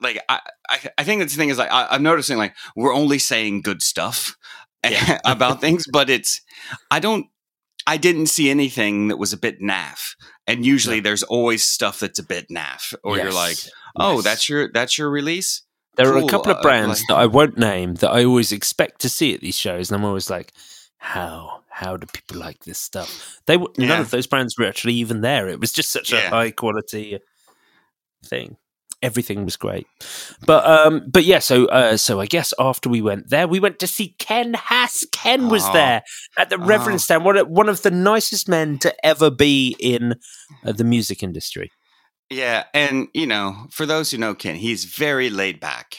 like 0.00 0.18
i 0.28 0.40
i, 0.68 0.78
I 0.98 1.04
think 1.04 1.20
that's 1.20 1.34
the 1.34 1.38
thing 1.38 1.48
is 1.48 1.58
like 1.58 1.70
I, 1.72 1.86
i'm 1.90 2.02
noticing 2.02 2.36
like 2.38 2.54
we're 2.76 2.94
only 2.94 3.18
saying 3.18 3.62
good 3.62 3.82
stuff 3.82 4.36
Yeah. 4.88 5.18
about 5.24 5.60
things 5.60 5.84
but 5.92 6.08
it's 6.10 6.40
i 6.90 6.98
don't 7.00 7.26
I 7.88 7.98
didn't 7.98 8.26
see 8.26 8.50
anything 8.50 9.08
that 9.08 9.16
was 9.16 9.32
a 9.32 9.36
bit 9.36 9.60
naff. 9.60 10.16
And 10.48 10.66
usually 10.66 10.98
there's 10.98 11.22
always 11.22 11.64
stuff 11.64 12.00
that's 12.00 12.18
a 12.18 12.24
bit 12.24 12.48
naff. 12.48 12.94
Or 13.04 13.16
you're 13.16 13.32
like, 13.32 13.58
oh, 13.94 14.16
Yes. 14.16 14.24
that's 14.24 14.48
your 14.48 14.72
that's 14.72 14.98
your 14.98 15.08
release? 15.08 15.62
There 15.96 16.12
are 16.12 16.18
a 16.18 16.26
couple 16.26 16.50
of 16.50 16.58
uh, 16.58 16.62
brands 16.62 17.00
like- 17.02 17.06
that 17.10 17.18
I 17.18 17.26
won't 17.26 17.56
name 17.56 17.94
that 17.96 18.10
I 18.10 18.24
always 18.24 18.50
expect 18.50 19.00
to 19.02 19.08
see 19.08 19.34
at 19.34 19.40
these 19.40 19.56
shows, 19.56 19.88
and 19.90 19.98
I'm 20.00 20.04
always 20.04 20.28
like, 20.28 20.52
how 20.98 21.62
how 21.70 21.96
do 21.96 22.06
people 22.12 22.38
like 22.38 22.64
this 22.64 22.78
stuff? 22.78 23.40
They 23.46 23.56
were, 23.56 23.70
none 23.78 24.00
of 24.00 24.10
those 24.10 24.26
brands 24.26 24.56
were 24.58 24.66
actually 24.66 24.94
even 24.94 25.20
there. 25.20 25.48
It 25.48 25.60
was 25.60 25.72
just 25.72 25.90
such 25.90 26.12
a 26.12 26.28
high 26.28 26.50
quality 26.50 27.20
thing. 28.24 28.56
Everything 29.02 29.44
was 29.44 29.56
great, 29.56 29.86
but 30.46 30.64
um, 30.66 31.02
but 31.06 31.24
yeah. 31.24 31.38
So 31.38 31.66
uh, 31.66 31.96
so 31.98 32.18
I 32.18 32.26
guess 32.26 32.54
after 32.58 32.88
we 32.88 33.02
went 33.02 33.28
there, 33.28 33.46
we 33.46 33.60
went 33.60 33.78
to 33.80 33.86
see 33.86 34.14
Ken 34.18 34.54
Hass. 34.54 35.04
Ken 35.12 35.48
was 35.50 35.64
Oh. 35.66 35.72
there 35.74 36.02
at 36.38 36.48
the 36.48 36.58
Reverend 36.58 36.94
Oh. 36.96 36.98
stand. 36.98 37.24
One 37.24 37.36
of, 37.36 37.46
one 37.48 37.68
of 37.68 37.82
the 37.82 37.90
nicest 37.90 38.48
men 38.48 38.78
to 38.78 39.06
ever 39.06 39.30
be 39.30 39.76
in 39.78 40.14
uh, 40.64 40.72
the 40.72 40.82
music 40.84 41.22
industry. 41.22 41.70
Yeah, 42.30 42.64
and 42.72 43.08
you 43.12 43.26
know, 43.26 43.66
for 43.70 43.84
those 43.86 44.10
who 44.10 44.18
know 44.18 44.34
Ken, 44.34 44.56
he's 44.56 44.86
very 44.86 45.28
laid 45.30 45.60
back 45.60 45.98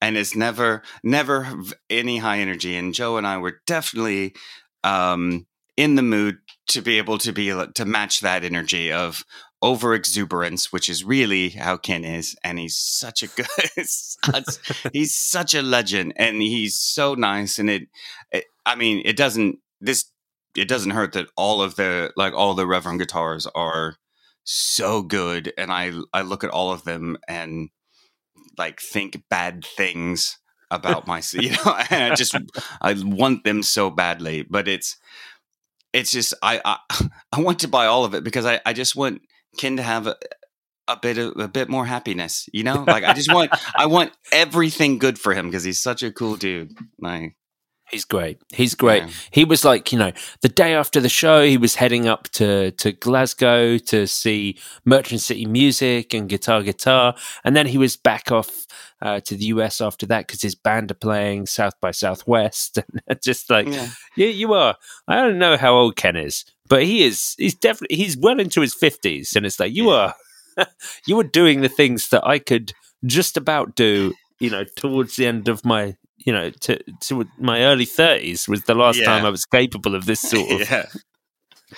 and 0.00 0.16
is 0.16 0.34
never 0.34 0.82
never 1.04 1.48
any 1.88 2.18
high 2.18 2.40
energy. 2.40 2.76
And 2.76 2.92
Joe 2.92 3.16
and 3.18 3.26
I 3.26 3.38
were 3.38 3.60
definitely 3.66 4.34
um, 4.84 5.46
in 5.76 5.94
the 5.94 6.02
mood 6.02 6.38
to 6.68 6.82
be 6.82 6.98
able 6.98 7.18
to 7.18 7.32
be 7.32 7.48
to 7.74 7.84
match 7.84 8.20
that 8.20 8.44
energy 8.44 8.90
of 8.92 9.22
over 9.62 9.94
exuberance, 9.94 10.72
which 10.72 10.88
is 10.88 11.04
really 11.04 11.50
how 11.50 11.76
Ken 11.76 12.04
is, 12.04 12.36
and 12.44 12.58
he's 12.58 12.76
such 12.76 13.22
a 13.22 13.28
good, 13.28 13.46
he's 14.92 15.14
such 15.14 15.54
a 15.54 15.62
legend, 15.62 16.12
and 16.16 16.42
he's 16.42 16.76
so 16.76 17.14
nice. 17.14 17.58
And 17.58 17.70
it, 17.70 17.88
it, 18.30 18.44
I 18.66 18.74
mean, 18.74 19.02
it 19.04 19.16
doesn't 19.16 19.58
this 19.80 20.06
it 20.54 20.68
doesn't 20.68 20.90
hurt 20.90 21.12
that 21.12 21.28
all 21.36 21.62
of 21.62 21.76
the 21.76 22.12
like 22.16 22.34
all 22.34 22.54
the 22.54 22.66
Reverend 22.66 22.98
guitars 22.98 23.46
are 23.54 23.96
so 24.44 25.02
good 25.02 25.52
and 25.56 25.70
i 25.70 25.92
i 26.12 26.20
look 26.20 26.42
at 26.42 26.50
all 26.50 26.72
of 26.72 26.82
them 26.82 27.16
and 27.28 27.70
like 28.58 28.80
think 28.80 29.22
bad 29.30 29.64
things 29.64 30.38
about 30.70 31.06
myself. 31.06 31.44
You 31.44 31.50
know, 31.50 31.76
and 31.90 32.12
I 32.12 32.14
just 32.14 32.34
I 32.80 32.94
want 32.94 33.44
them 33.44 33.62
so 33.62 33.90
badly, 33.90 34.42
but 34.42 34.66
it's 34.66 34.96
it's 35.92 36.10
just 36.10 36.34
I 36.42 36.60
I, 36.64 36.78
I 37.32 37.40
want 37.40 37.60
to 37.60 37.68
buy 37.68 37.86
all 37.86 38.04
of 38.04 38.14
it 38.14 38.24
because 38.24 38.46
I 38.46 38.60
I 38.66 38.72
just 38.72 38.96
want 38.96 39.22
Ken 39.58 39.76
to 39.76 39.82
have 39.82 40.06
a, 40.06 40.16
a 40.88 40.96
bit 40.96 41.18
of 41.18 41.38
a 41.38 41.48
bit 41.48 41.68
more 41.68 41.86
happiness. 41.86 42.48
You 42.52 42.64
know, 42.64 42.84
like 42.86 43.04
I 43.04 43.12
just 43.12 43.32
want 43.32 43.50
I 43.76 43.86
want 43.86 44.12
everything 44.32 44.98
good 44.98 45.18
for 45.18 45.34
him 45.34 45.46
because 45.46 45.64
he's 45.64 45.82
such 45.82 46.02
a 46.02 46.12
cool 46.12 46.36
dude. 46.36 46.72
Like 46.98 47.36
He's 47.92 48.06
great. 48.06 48.38
He's 48.54 48.74
great. 48.74 49.02
Yeah. 49.02 49.10
He 49.30 49.44
was 49.44 49.66
like, 49.66 49.92
you 49.92 49.98
know, 49.98 50.12
the 50.40 50.48
day 50.48 50.74
after 50.74 50.98
the 50.98 51.10
show, 51.10 51.44
he 51.44 51.58
was 51.58 51.74
heading 51.74 52.08
up 52.08 52.28
to 52.30 52.70
to 52.70 52.92
Glasgow 52.92 53.76
to 53.76 54.06
see 54.06 54.58
Merchant 54.86 55.20
City 55.20 55.44
Music 55.44 56.14
and 56.14 56.26
Guitar 56.26 56.62
Guitar, 56.62 57.14
and 57.44 57.54
then 57.54 57.66
he 57.66 57.76
was 57.76 57.96
back 57.98 58.32
off 58.32 58.66
uh, 59.02 59.20
to 59.20 59.36
the 59.36 59.46
US 59.46 59.80
after 59.80 60.06
that 60.06 60.26
because 60.26 60.40
his 60.40 60.54
band 60.54 60.90
are 60.90 60.94
playing 60.94 61.46
South 61.46 61.74
by 61.80 61.90
Southwest. 61.90 62.78
And 63.08 63.20
just 63.20 63.50
like, 63.50 63.66
Yeah. 63.66 63.88
yeah, 64.16 64.28
you 64.28 64.54
are. 64.54 64.76
I 65.08 65.16
don't 65.16 65.38
know 65.38 65.56
how 65.56 65.74
old 65.74 65.96
Ken 65.96 66.16
is, 66.16 66.44
but 66.68 66.84
he 66.84 67.02
is. 67.02 67.34
He's 67.36 67.54
definitely 67.54 67.96
he's 67.96 68.16
well 68.16 68.38
into 68.40 68.60
his 68.60 68.74
fifties, 68.74 69.34
and 69.36 69.44
it's 69.44 69.58
like 69.60 69.74
you 69.74 69.90
are. 69.90 70.14
you 71.06 71.16
were 71.16 71.24
doing 71.24 71.60
the 71.62 71.68
things 71.68 72.08
that 72.10 72.24
I 72.26 72.38
could 72.38 72.72
just 73.04 73.36
about 73.36 73.74
do. 73.74 74.14
You 74.38 74.50
know, 74.50 74.64
towards 74.76 75.16
the 75.16 75.26
end 75.26 75.48
of 75.48 75.64
my 75.64 75.96
you 76.24 76.32
know, 76.32 76.50
to 76.50 76.78
to 77.00 77.24
my 77.38 77.62
early 77.62 77.84
thirties 77.86 78.46
was 78.48 78.62
the 78.64 78.74
last 78.74 78.98
Yeah. 79.00 79.06
time 79.06 79.24
I 79.26 79.30
was 79.30 79.44
capable 79.44 79.94
of 79.96 80.04
this 80.06 80.20
sort 80.32 80.50
of 80.50 80.70
yeah. 80.70 80.86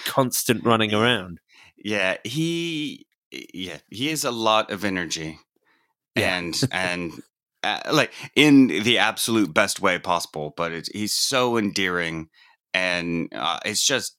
constant 0.05 0.64
running 0.64 0.93
around. 0.93 1.41
Yeah, 1.77 2.16
he 2.25 3.07
yeah, 3.53 3.79
he 3.91 4.09
has 4.09 4.25
a 4.25 4.31
lot 4.31 4.70
of 4.70 4.85
energy. 4.85 5.39
Yeah. 6.14 6.38
And 6.38 6.60
and 6.70 7.22
uh, 7.62 7.80
like 7.92 8.12
in 8.36 8.68
the 8.68 8.98
absolute 8.98 9.52
best 9.52 9.80
way 9.80 9.98
possible, 9.98 10.54
but 10.56 10.72
it's, 10.72 10.88
he's 10.90 11.12
so 11.12 11.56
endearing 11.56 12.28
and 12.72 13.28
uh, 13.34 13.60
it's 13.64 13.84
just 13.84 14.16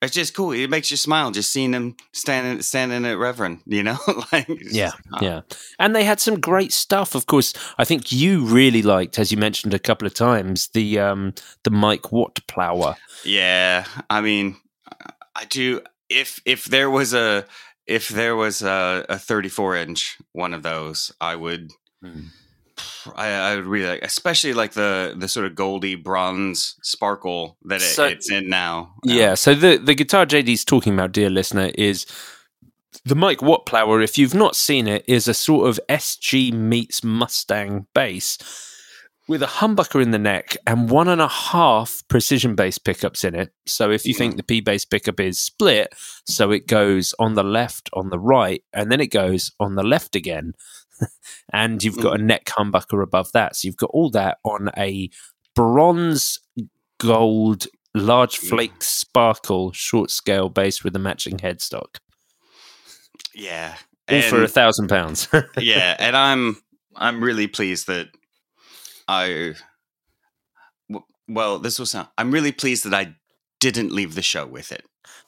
it's 0.00 0.14
just 0.14 0.34
cool. 0.34 0.52
It 0.52 0.70
makes 0.70 0.90
you 0.90 0.96
smile 0.96 1.32
just 1.32 1.50
seeing 1.50 1.72
him 1.72 1.96
standing 2.12 2.62
standing 2.62 3.04
at 3.04 3.18
Reverend, 3.18 3.60
you 3.66 3.82
know? 3.82 3.98
like 4.32 4.46
Yeah, 4.48 4.90
just, 4.90 4.96
uh, 5.12 5.18
yeah, 5.20 5.40
and 5.78 5.94
they 5.94 6.04
had 6.04 6.20
some 6.20 6.38
great 6.38 6.72
stuff. 6.72 7.14
Of 7.14 7.26
course, 7.26 7.52
I 7.78 7.84
think 7.84 8.12
you 8.12 8.44
really 8.44 8.82
liked, 8.82 9.18
as 9.18 9.32
you 9.32 9.38
mentioned 9.38 9.74
a 9.74 9.78
couple 9.78 10.06
of 10.06 10.14
times, 10.14 10.68
the 10.68 10.98
um 11.00 11.34
the 11.64 11.70
Mike 11.70 12.12
Watt 12.12 12.40
plower. 12.46 12.96
Yeah, 13.24 13.86
I 14.08 14.20
mean, 14.20 14.56
I 15.34 15.44
do. 15.48 15.80
If 16.08 16.40
if 16.44 16.66
there 16.66 16.90
was 16.90 17.12
a 17.12 17.44
if 17.88 18.08
there 18.08 18.36
was 18.36 18.62
a, 18.62 19.04
a 19.08 19.18
34 19.18 19.76
inch 19.76 20.18
one 20.32 20.54
of 20.54 20.62
those, 20.62 21.10
I 21.20 21.34
would. 21.34 21.72
Hmm. 22.02 22.26
I, 23.16 23.30
I 23.30 23.56
would 23.56 23.64
really 23.64 23.88
like, 23.88 24.02
especially 24.02 24.52
like 24.52 24.72
the 24.74 25.14
the 25.16 25.26
sort 25.26 25.46
of 25.46 25.56
goldy 25.56 25.96
bronze 25.96 26.76
sparkle 26.82 27.56
that 27.64 27.76
it, 27.82 27.86
So- 27.86 28.04
it's 28.04 28.30
in 28.30 28.48
now. 28.48 28.94
Yeah. 29.02 29.34
So 29.34 29.54
the 29.54 29.78
the 29.78 29.94
guitar 29.94 30.26
JD's 30.26 30.64
talking 30.64 30.94
about, 30.94 31.12
dear 31.12 31.30
listener, 31.30 31.72
is 31.74 32.06
the 33.04 33.16
Mike 33.16 33.42
Watt 33.42 33.66
plower. 33.66 34.00
If 34.00 34.16
you've 34.18 34.34
not 34.34 34.54
seen 34.54 34.86
it, 34.86 35.04
is 35.08 35.26
a 35.26 35.34
sort 35.34 35.68
of 35.68 35.80
SG 35.88 36.52
meets 36.52 37.02
Mustang 37.02 37.86
bass 37.94 38.38
with 39.28 39.42
a 39.42 39.46
humbucker 39.46 40.02
in 40.02 40.10
the 40.10 40.18
neck 40.18 40.56
and 40.66 40.88
one 40.90 41.06
and 41.06 41.20
a 41.20 41.28
half 41.28 42.02
precision 42.08 42.54
bass 42.54 42.78
pickups 42.78 43.24
in 43.24 43.34
it. 43.34 43.52
So 43.66 43.90
if 43.90 44.06
you 44.06 44.14
think 44.14 44.36
the 44.36 44.42
P 44.42 44.60
bass 44.60 44.84
pickup 44.84 45.20
is 45.20 45.38
split, 45.38 45.94
so 46.26 46.50
it 46.50 46.66
goes 46.66 47.14
on 47.18 47.34
the 47.34 47.44
left, 47.44 47.90
on 47.92 48.08
the 48.08 48.18
right, 48.18 48.64
and 48.72 48.90
then 48.90 49.00
it 49.00 49.08
goes 49.08 49.52
on 49.60 49.74
the 49.74 49.82
left 49.82 50.16
again. 50.16 50.54
and 51.52 51.84
you've 51.84 52.00
got 52.00 52.18
a 52.18 52.22
mm. 52.22 52.26
neck 52.26 52.46
humbucker 52.46 53.02
above 53.02 53.30
that. 53.32 53.54
So 53.54 53.68
you've 53.68 53.76
got 53.76 53.90
all 53.90 54.10
that 54.10 54.38
on 54.44 54.70
a 54.76 55.10
bronze 55.54 56.40
gold 56.98 57.66
large 57.94 58.38
flake 58.38 58.82
sparkle 58.82 59.72
short 59.72 60.10
scale 60.10 60.48
bass 60.48 60.82
with 60.82 60.96
a 60.96 60.98
matching 60.98 61.36
headstock. 61.36 61.98
yeah, 63.34 63.76
All 64.10 64.22
for 64.22 64.42
a 64.42 64.48
thousand 64.48 64.88
pounds. 64.88 65.28
yeah, 65.58 65.96
and 65.98 66.16
I'm 66.16 66.56
I'm 66.96 67.22
really 67.22 67.46
pleased 67.46 67.86
that 67.88 68.08
I. 69.08 69.54
Well, 71.28 71.58
this 71.58 71.78
will 71.78 71.86
sound. 71.86 72.08
I'm 72.16 72.30
really 72.30 72.52
pleased 72.52 72.84
that 72.84 72.94
I 72.94 73.14
didn't 73.60 73.92
leave 73.92 74.14
the 74.14 74.22
show 74.22 74.46
with 74.46 74.72
it. 74.72 74.84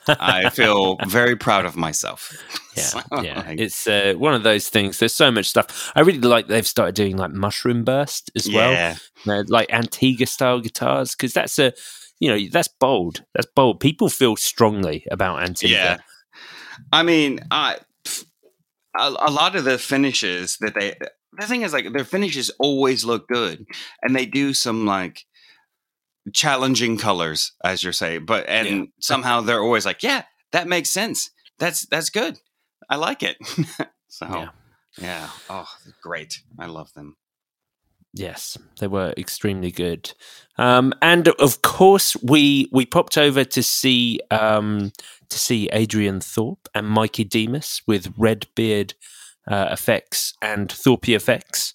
I 0.08 0.48
feel 0.50 0.96
very 1.06 1.36
proud 1.36 1.64
of 1.66 1.76
myself. 1.76 2.32
Yeah, 2.76 2.82
So, 2.84 3.00
yeah. 3.20 3.42
like, 3.48 3.58
It's 3.58 3.88
uh, 3.88 4.14
one 4.16 4.32
of 4.32 4.44
those 4.44 4.68
things. 4.68 5.00
There's 5.00 5.14
so 5.14 5.32
much 5.32 5.46
stuff. 5.46 5.90
I 5.96 6.00
really 6.02 6.20
like 6.20 6.46
they've 6.46 6.66
started 6.66 6.94
doing 6.94 7.16
like 7.16 7.32
mushroom 7.32 7.82
burst 7.82 8.30
as 8.36 8.48
well, 8.48 8.70
yeah, 8.70 8.96
uh, 9.26 9.42
like 9.48 9.72
Antigua 9.72 10.26
style 10.26 10.60
guitars, 10.60 11.16
because 11.16 11.32
that's 11.32 11.58
a, 11.58 11.72
you 12.20 12.30
know, 12.30 12.38
that's 12.50 12.68
bold. 12.68 13.24
That's 13.34 13.48
bold. 13.56 13.80
People 13.80 14.08
feel 14.08 14.36
strongly 14.36 15.04
about 15.10 15.42
Antigua. 15.42 15.76
yeah. 15.76 15.96
I 16.92 17.02
mean, 17.02 17.40
I 17.50 17.78
a, 18.96 19.08
a 19.18 19.30
lot 19.30 19.56
of 19.56 19.64
the 19.64 19.76
finishes 19.76 20.56
that 20.58 20.74
they. 20.74 20.94
The 21.38 21.46
thing 21.46 21.62
is, 21.62 21.72
like, 21.72 21.92
their 21.92 22.04
finishes 22.04 22.50
always 22.58 23.04
look 23.04 23.28
good, 23.28 23.64
and 24.02 24.14
they 24.16 24.26
do 24.26 24.52
some 24.52 24.84
like 24.86 25.24
challenging 26.32 26.98
colors, 26.98 27.52
as 27.64 27.82
you're 27.82 27.92
saying. 27.92 28.26
But 28.26 28.46
and 28.48 28.68
Yeah. 28.68 28.84
somehow 29.00 29.40
they're 29.40 29.62
always 29.62 29.86
like, 29.86 30.02
yeah, 30.02 30.24
that 30.52 30.68
makes 30.68 30.90
sense. 30.90 31.30
That's 31.58 31.86
that's 31.86 32.10
good. 32.10 32.38
I 32.88 32.96
like 32.96 33.22
it. 33.22 33.36
so 34.08 34.26
Yeah. 34.26 34.48
yeah. 35.00 35.30
Oh, 35.48 35.68
great. 36.02 36.42
I 36.58 36.66
love 36.66 36.92
them. 36.94 37.16
Yes, 38.12 38.58
they 38.80 38.88
were 38.88 39.14
extremely 39.16 39.70
good, 39.70 40.12
um, 40.58 40.92
and 41.00 41.28
of 41.28 41.62
course 41.62 42.16
we 42.20 42.68
we 42.72 42.84
popped 42.84 43.16
over 43.16 43.44
to 43.44 43.62
see 43.62 44.18
um, 44.32 44.90
to 45.28 45.38
see 45.38 45.68
Adrian 45.72 46.20
Thorpe 46.20 46.68
and 46.74 46.88
Mikey 46.88 47.22
Demus 47.22 47.82
with 47.86 48.12
Redbeard 48.18 48.94
uh, 49.50 49.68
effects 49.70 50.32
and 50.40 50.70
Thorpe 50.70 51.08
effects 51.08 51.74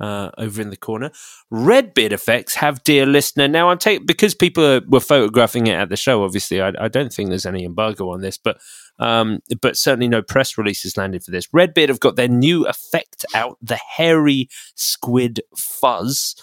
uh, 0.00 0.30
over 0.38 0.62
in 0.62 0.70
the 0.70 0.76
corner. 0.76 1.10
Redbeard 1.50 2.12
effects 2.12 2.54
have 2.54 2.84
dear 2.84 3.04
listener. 3.04 3.48
Now 3.48 3.70
I'm 3.70 3.78
taking 3.78 4.06
because 4.06 4.34
people 4.34 4.80
were 4.88 5.00
photographing 5.00 5.66
it 5.66 5.74
at 5.74 5.88
the 5.88 5.96
show. 5.96 6.24
Obviously, 6.24 6.60
I, 6.60 6.72
I 6.78 6.88
don't 6.88 7.12
think 7.12 7.28
there's 7.28 7.46
any 7.46 7.64
embargo 7.64 8.10
on 8.10 8.20
this, 8.20 8.38
but 8.38 8.58
um, 8.98 9.40
but 9.60 9.76
certainly 9.76 10.08
no 10.08 10.22
press 10.22 10.56
releases 10.56 10.96
landed 10.96 11.24
for 11.24 11.30
this. 11.30 11.48
Redbeard 11.52 11.88
have 11.88 12.00
got 12.00 12.16
their 12.16 12.28
new 12.28 12.66
effect 12.66 13.24
out, 13.34 13.58
the 13.60 13.78
hairy 13.96 14.48
squid 14.74 15.40
fuzz. 15.56 16.36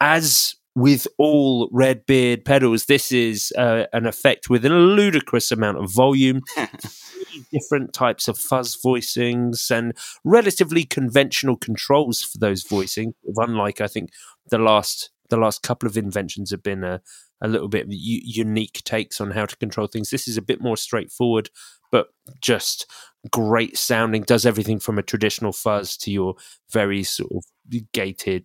As 0.00 0.56
with 0.74 1.06
all 1.18 1.68
red 1.70 2.04
beard 2.06 2.44
pedals, 2.44 2.86
this 2.86 3.12
is 3.12 3.52
uh, 3.56 3.84
an 3.92 4.06
effect 4.06 4.50
with 4.50 4.64
a 4.64 4.70
ludicrous 4.70 5.52
amount 5.52 5.78
of 5.78 5.92
volume, 5.92 6.40
different 7.52 7.92
types 7.92 8.26
of 8.26 8.36
fuzz 8.36 8.76
voicings, 8.84 9.70
and 9.70 9.96
relatively 10.24 10.84
conventional 10.84 11.56
controls 11.56 12.22
for 12.22 12.38
those 12.38 12.64
voicing. 12.64 13.14
Unlike, 13.36 13.80
I 13.80 13.86
think, 13.86 14.10
the 14.48 14.58
last 14.58 15.10
the 15.30 15.36
last 15.36 15.62
couple 15.62 15.88
of 15.88 15.96
inventions 15.96 16.50
have 16.50 16.62
been 16.62 16.84
a, 16.84 17.00
a 17.40 17.48
little 17.48 17.68
bit 17.68 17.86
u- 17.88 18.20
unique 18.22 18.82
takes 18.84 19.20
on 19.20 19.30
how 19.30 19.46
to 19.46 19.56
control 19.56 19.86
things. 19.86 20.10
This 20.10 20.28
is 20.28 20.36
a 20.36 20.42
bit 20.42 20.60
more 20.60 20.76
straightforward, 20.76 21.50
but 21.90 22.08
just 22.42 22.86
great 23.30 23.78
sounding. 23.78 24.22
Does 24.22 24.44
everything 24.44 24.80
from 24.80 24.98
a 24.98 25.02
traditional 25.02 25.52
fuzz 25.52 25.96
to 25.98 26.10
your 26.10 26.34
very 26.70 27.04
sort 27.04 27.32
of 27.32 27.44
gated, 27.92 28.44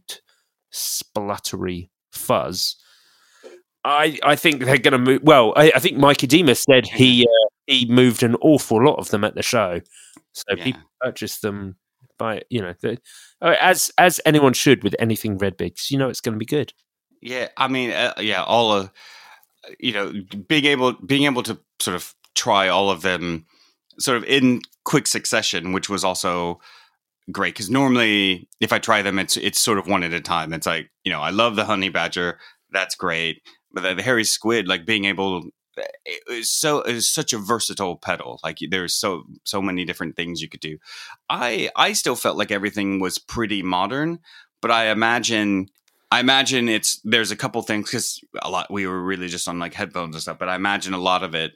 spluttery 0.72 1.90
fuzz. 2.12 2.76
I 3.84 4.18
I 4.24 4.36
think 4.36 4.64
they're 4.64 4.78
going 4.78 4.91
to 4.91 4.97
move. 4.97 5.22
Well, 5.24 5.53
I, 5.55 5.72
I 5.76 5.80
think 5.80 5.97
Mikey 5.97 6.28
Demus 6.28 6.62
said 6.70 6.86
he 6.88 7.24
uh, 7.26 7.49
he 7.68 7.86
moved 7.89 8.24
an 8.24 8.36
awful 8.41 8.84
lot 8.84 8.95
of 8.99 9.10
them 9.10 9.24
at 9.24 9.36
the 9.36 9.43
show, 9.43 9.80
so 10.34 10.43
Yeah. 10.55 10.64
people 10.64 10.82
purchased 11.01 11.41
them 11.41 11.78
by 12.18 12.41
you 12.49 12.62
know 12.62 12.74
the, 12.82 12.97
uh, 13.41 13.55
as 13.62 13.91
as 13.97 14.20
anyone 14.26 14.53
should 14.53 14.84
with 14.84 14.95
anything 14.99 15.38
red 15.38 15.55
bigs. 15.55 15.89
You 15.89 15.97
know 15.97 16.10
it's 16.10 16.22
going 16.22 16.34
to 16.34 16.39
be 16.39 16.45
good. 16.45 16.74
Yeah, 17.22 17.49
I 17.57 17.68
mean, 17.68 17.91
uh, 17.91 18.14
yeah, 18.20 18.43
all 18.43 18.72
of 18.74 18.91
you 19.80 19.93
know, 19.93 20.14
being 20.47 20.66
able 20.66 20.93
being 20.93 21.24
able 21.24 21.43
to 21.43 21.57
sort 21.80 21.95
of 21.95 22.14
try 22.36 22.68
all 22.68 22.89
of 22.89 23.01
them 23.01 23.45
sort 23.99 24.18
of 24.18 24.24
in 24.26 24.62
quick 24.86 25.07
succession, 25.07 25.72
which 25.74 25.89
was 25.89 26.03
also 26.03 26.60
great 27.32 27.54
because 27.54 27.70
normally 27.70 28.48
if 28.60 28.74
I 28.74 28.80
try 28.80 29.02
them, 29.02 29.20
it's 29.20 29.38
it's 29.38 29.62
sort 29.62 29.78
of 29.78 29.88
one 29.88 30.04
at 30.04 30.14
a 30.14 30.22
time. 30.22 30.54
It's 30.54 30.68
like 30.68 30.90
you 31.04 31.12
know, 31.12 31.22
I 31.22 31.30
love 31.30 31.56
the 31.56 31.66
honey 31.66 31.90
badger, 31.90 32.40
that's 32.72 32.96
great, 32.96 33.42
but 33.72 33.82
the, 33.82 33.96
the 33.96 34.04
hairy 34.04 34.24
squid, 34.24 34.68
like 34.68 34.86
being 34.86 35.06
able. 35.06 35.50
It 36.06 36.22
is 36.28 36.50
so 36.50 36.82
is 36.82 37.08
such 37.08 37.32
a 37.32 37.38
versatile 37.38 37.96
pedal. 37.96 38.40
Like 38.44 38.58
there's 38.70 38.94
so 38.94 39.24
so 39.46 39.62
many 39.62 39.86
different 39.86 40.16
things 40.16 40.42
you 40.42 40.50
could 40.50 40.60
do. 40.60 40.78
I 41.30 41.70
I 41.76 41.94
still 41.94 42.16
felt 42.16 42.38
like 42.38 42.52
everything 42.52 43.00
was 43.00 43.18
pretty 43.18 43.64
modern, 43.64 44.20
but 44.62 44.72
I 44.72 44.90
imagine 44.90 45.70
I 46.12 46.20
imagine 46.20 46.68
it's 46.68 47.00
there's 47.04 47.32
a 47.32 47.38
couple 47.38 47.62
things 47.62 47.86
because 47.86 48.20
a 48.42 48.50
lot 48.50 48.72
we 48.72 48.88
were 48.88 49.02
really 49.02 49.30
just 49.30 49.48
on 49.48 49.60
like 49.60 49.74
headphones 49.74 50.16
and 50.16 50.22
stuff, 50.22 50.40
but 50.40 50.50
I 50.50 50.56
imagine 50.56 50.94
a 50.94 50.98
lot 50.98 51.24
of 51.24 51.34
it 51.34 51.54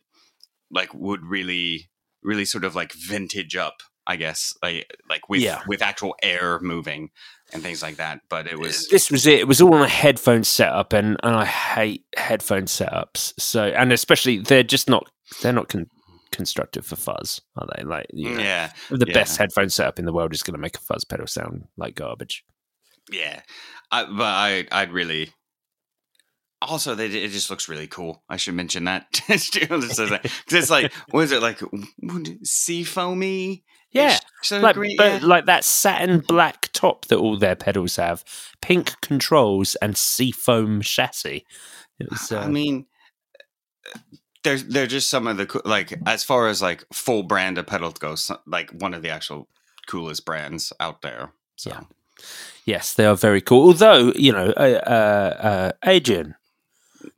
like 0.72 0.94
would 0.94 1.26
really 1.26 1.90
really 2.22 2.46
sort 2.46 2.64
of 2.64 2.76
like 2.76 2.94
vintage 2.94 3.56
up 3.58 3.82
I 4.08 4.16
guess, 4.18 4.54
like 4.62 4.90
like 5.10 5.30
with 5.30 5.42
Yeah. 5.42 5.62
with 5.68 5.82
actual 5.82 6.16
air 6.22 6.60
moving 6.60 7.10
and 7.54 7.64
things 7.64 7.82
like 7.82 7.98
that. 7.98 8.22
But 8.30 8.48
it 8.48 8.60
was 8.60 8.88
this 8.90 9.10
was 9.12 9.26
it. 9.28 9.40
It 9.40 9.48
was 9.48 9.62
all 9.62 9.74
on 9.76 9.82
a 9.82 9.88
headphone 9.88 10.44
setup, 10.44 10.94
and, 10.94 11.18
and 11.24 11.36
I 11.36 11.46
hate 11.46 12.06
headphone 12.18 12.64
setups. 12.64 13.34
So, 13.40 13.66
and 13.66 13.92
especially 13.94 14.40
they're 14.40 14.64
just 14.64 14.90
not 14.90 15.10
they're 15.42 15.54
not 15.54 15.70
con- 15.70 15.88
constructed 16.32 16.84
for 16.86 16.96
fuzz, 16.96 17.42
are 17.58 17.68
they? 17.78 17.84
Like, 17.84 18.08
you 18.12 18.30
mm, 18.30 18.36
know, 18.38 18.44
yeah, 18.44 18.72
the 18.90 19.06
yeah. 19.08 19.14
best 19.14 19.38
headphone 19.38 19.70
setup 19.70 20.00
in 20.00 20.06
the 20.06 20.14
world 20.14 20.34
is 20.34 20.44
going 20.44 20.56
to 20.56 20.60
make 20.62 20.76
a 20.76 20.82
fuzz 20.82 21.06
pedal 21.06 21.28
sound 21.28 21.66
like 21.78 21.96
garbage. 21.96 22.44
yeah. 23.12 23.42
I, 23.92 24.06
but 24.06 24.24
I 24.24 24.68
I'd 24.72 24.92
really. 24.92 25.30
Also, 26.62 26.96
they, 26.96 27.08
it 27.08 27.30
just 27.32 27.50
looks 27.50 27.68
really 27.68 27.88
cool. 27.88 28.24
I 28.30 28.38
should 28.38 28.54
mention 28.56 28.86
that. 28.86 29.06
Because 29.28 30.00
it's 30.50 30.70
like, 30.70 30.94
what 31.12 31.22
is 31.26 31.32
it 31.34 31.42
like? 31.42 31.60
Sea 32.44 32.84
foamy? 32.86 33.64
Yeah, 33.94 34.18
so 34.42 34.60
like, 34.60 34.76
green, 34.76 34.98
but 34.98 35.22
yeah. 35.22 35.28
like 35.28 35.46
that 35.46 35.64
satin 35.64 36.20
black 36.20 36.70
top 36.74 37.06
that 37.06 37.18
all 37.18 37.38
their 37.38 37.56
pedals 37.56 37.96
have, 37.98 38.24
pink 38.62 39.00
controls 39.02 39.76
and 39.76 39.96
seafoam 39.96 40.82
chassis. 40.82 41.46
Was, 42.10 42.32
uh, 42.32 42.40
I 42.40 42.48
mean, 42.48 42.88
they're 44.44 44.58
they're 44.58 44.88
just 44.88 45.10
some 45.10 45.28
of 45.28 45.38
the 45.38 45.62
like 45.64 45.94
as 46.06 46.24
far 46.24 46.48
as 46.48 46.62
like 46.62 46.86
full 46.92 47.24
brand 47.24 47.58
of 47.58 47.68
pedals 47.68 47.96
goes, 47.96 48.32
like 48.48 48.72
one 48.72 48.94
of 48.94 49.02
the 49.04 49.10
actual 49.10 49.48
coolest 49.88 50.26
brands 50.26 50.74
out 50.80 51.02
there. 51.02 51.32
So 51.56 51.70
Yeah. 51.70 51.82
Yes, 52.66 52.94
they 52.94 53.06
are 53.06 53.16
very 53.16 53.42
cool. 53.42 53.68
Although, 53.68 54.14
you 54.16 54.32
know, 54.32 54.54
uh, 54.56 54.82
uh, 54.86 55.38
uh, 55.42 55.72
Adrian, 55.86 56.36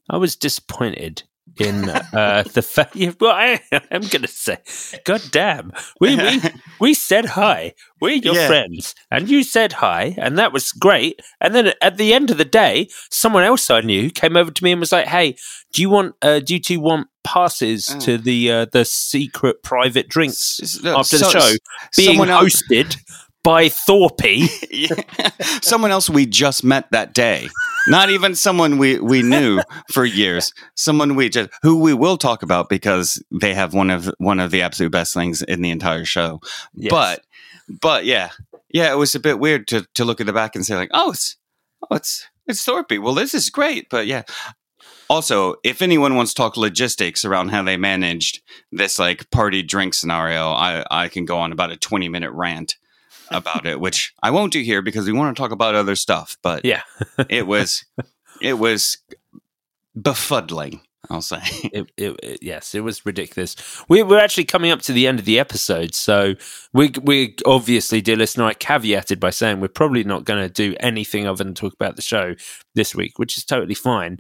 I 0.10 0.18
was 0.18 0.36
disappointed 0.36 1.24
in 1.58 1.90
uh, 1.90 2.44
the 2.54 2.62
fact. 2.62 2.96
Well, 3.20 3.32
I, 3.32 3.60
I'm 3.92 4.02
going 4.02 4.22
to 4.24 4.28
say, 4.28 4.58
God 5.06 5.22
damn, 5.32 5.72
we, 6.00 6.16
we 6.16 6.42
we 6.80 6.94
said 6.94 7.26
hi. 7.26 7.74
We're 8.02 8.16
your 8.16 8.36
Yeah. 8.36 8.48
friends, 8.48 8.94
and 9.10 9.30
you 9.30 9.44
said 9.44 9.74
hi, 9.74 10.16
and 10.18 10.38
that 10.38 10.52
was 10.54 10.72
great. 10.72 11.22
And 11.42 11.56
then 11.56 11.74
at 11.82 11.98
the 11.98 12.14
end 12.14 12.30
of 12.32 12.38
the 12.38 12.46
day, 12.46 12.90
someone 13.10 13.44
else 13.44 13.70
I 13.70 13.82
knew 13.82 14.10
came 14.10 14.36
over 14.38 14.52
to 14.52 14.64
me 14.64 14.72
and 14.72 14.80
was 14.80 14.92
like, 14.92 15.08
"Hey, 15.08 15.38
do 15.74 15.82
you 15.82 15.90
want? 15.90 16.16
Uh, 16.22 16.40
do 16.40 16.54
you 16.56 16.60
two 16.60 16.80
want 16.80 17.08
passes 17.24 17.92
Oh. 17.96 18.00
to 18.02 18.18
the 18.18 18.52
uh, 18.52 18.66
the 18.72 18.86
secret 18.86 19.64
private 19.64 20.08
drinks 20.10 20.60
S- 20.62 20.84
no, 20.84 20.98
after 21.00 21.18
the 21.18 21.30
show 21.30 21.52
being 21.98 22.10
someone 22.10 22.30
else- 22.30 22.62
hosted?" 22.70 22.98
By 23.46 23.70
Thorpe, 23.70 24.50
someone 25.62 25.92
else 25.92 26.10
we 26.10 26.26
just 26.26 26.64
met 26.64 26.90
that 26.90 27.14
day. 27.14 27.48
Not 27.88 28.10
even 28.10 28.34
someone 28.34 28.80
we, 28.80 29.00
we 29.00 29.22
knew 29.22 29.62
for 29.92 30.04
years. 30.04 30.52
Someone 30.76 31.14
we 31.14 31.30
just 31.30 31.52
who 31.62 31.80
we 31.80 31.94
will 31.94 32.18
talk 32.18 32.42
about 32.42 32.70
because 32.70 33.24
they 33.30 33.54
have 33.54 33.76
one 33.76 33.92
of 33.92 34.12
one 34.18 34.40
of 34.40 34.50
the 34.50 34.64
absolute 34.64 34.92
best 34.92 35.14
things 35.14 35.44
in 35.44 35.62
the 35.62 35.70
entire 35.70 36.06
show. 36.06 36.42
Yes. 36.74 36.90
But 36.90 37.22
but 37.82 38.06
yeah. 38.06 38.32
Yeah, 38.74 38.92
it 38.92 38.98
was 38.98 39.14
a 39.14 39.20
bit 39.20 39.38
weird 39.38 39.68
to 39.68 39.86
to 39.94 40.06
look 40.06 40.20
at 40.20 40.26
the 40.26 40.34
back 40.34 40.56
and 40.56 40.66
say 40.66 40.76
like, 40.76 40.90
"Oh, 40.92 41.12
it's 41.12 41.38
oh, 41.90 41.96
it's 41.96 42.28
it's 42.48 42.66
Thorpe. 42.66 43.00
Well, 43.00 43.14
this 43.14 43.36
is 43.36 43.52
great." 43.52 43.92
But 43.92 44.08
yeah. 44.08 44.24
Also, 45.08 45.58
if 45.64 45.84
anyone 45.84 46.16
wants 46.16 46.34
to 46.34 46.42
talk 46.42 46.58
logistics 46.58 47.24
around 47.24 47.50
how 47.50 47.62
they 47.62 47.78
managed 47.78 48.42
this 48.72 48.98
like 48.98 49.30
party 49.30 49.62
drink 49.62 49.94
scenario, 49.94 50.50
I 50.50 50.84
I 50.90 51.10
can 51.10 51.26
go 51.26 51.38
on 51.38 51.52
about 51.52 51.72
a 51.72 51.78
20 51.78 52.10
minute 52.10 52.32
rant 52.32 52.76
about 53.32 53.66
it, 53.66 53.80
which 53.80 54.14
I 54.24 54.32
won't 54.32 54.54
do 54.54 54.62
here 54.62 54.82
because 54.82 55.06
we 55.06 55.14
want 55.14 55.36
to 55.36 55.42
talk 55.42 55.52
about 55.52 55.76
other 55.76 55.96
stuff. 55.96 56.38
But 56.42 56.66
Yeah. 56.66 56.82
it 57.30 57.48
was 57.48 57.86
it 58.42 58.54
was 58.60 58.98
befuddling. 59.98 60.82
I'll 61.10 61.22
say. 61.22 61.40
it, 61.72 61.92
it, 61.98 62.20
it- 62.24 62.40
yes, 62.42 62.74
it 62.74 62.80
was 62.84 63.06
ridiculous. 63.06 63.56
We, 63.88 64.02
we're 64.02 64.20
actually 64.20 64.46
coming 64.46 64.72
up 64.72 64.82
to 64.84 64.92
the 64.94 65.06
end 65.06 65.20
of 65.20 65.26
the 65.26 65.40
episode, 65.40 65.94
so 65.94 66.34
we 66.74 66.92
we 67.04 67.36
obviously, 67.46 68.02
dear 68.02 68.16
listener, 68.16 68.46
I 68.46 68.54
caveated 68.56 69.20
by 69.20 69.30
saying 69.30 69.60
we're 69.60 69.68
probably 69.68 70.04
not 70.04 70.26
going 70.26 70.42
to 70.42 70.50
do 70.52 70.76
anything 70.80 71.28
other 71.28 71.44
than 71.44 71.54
talk 71.54 71.74
about 71.74 71.96
the 71.96 72.02
show 72.02 72.34
this 72.74 72.96
week, 72.96 73.20
which 73.20 73.38
is 73.38 73.46
totally 73.46 73.76
fine. 73.76 74.18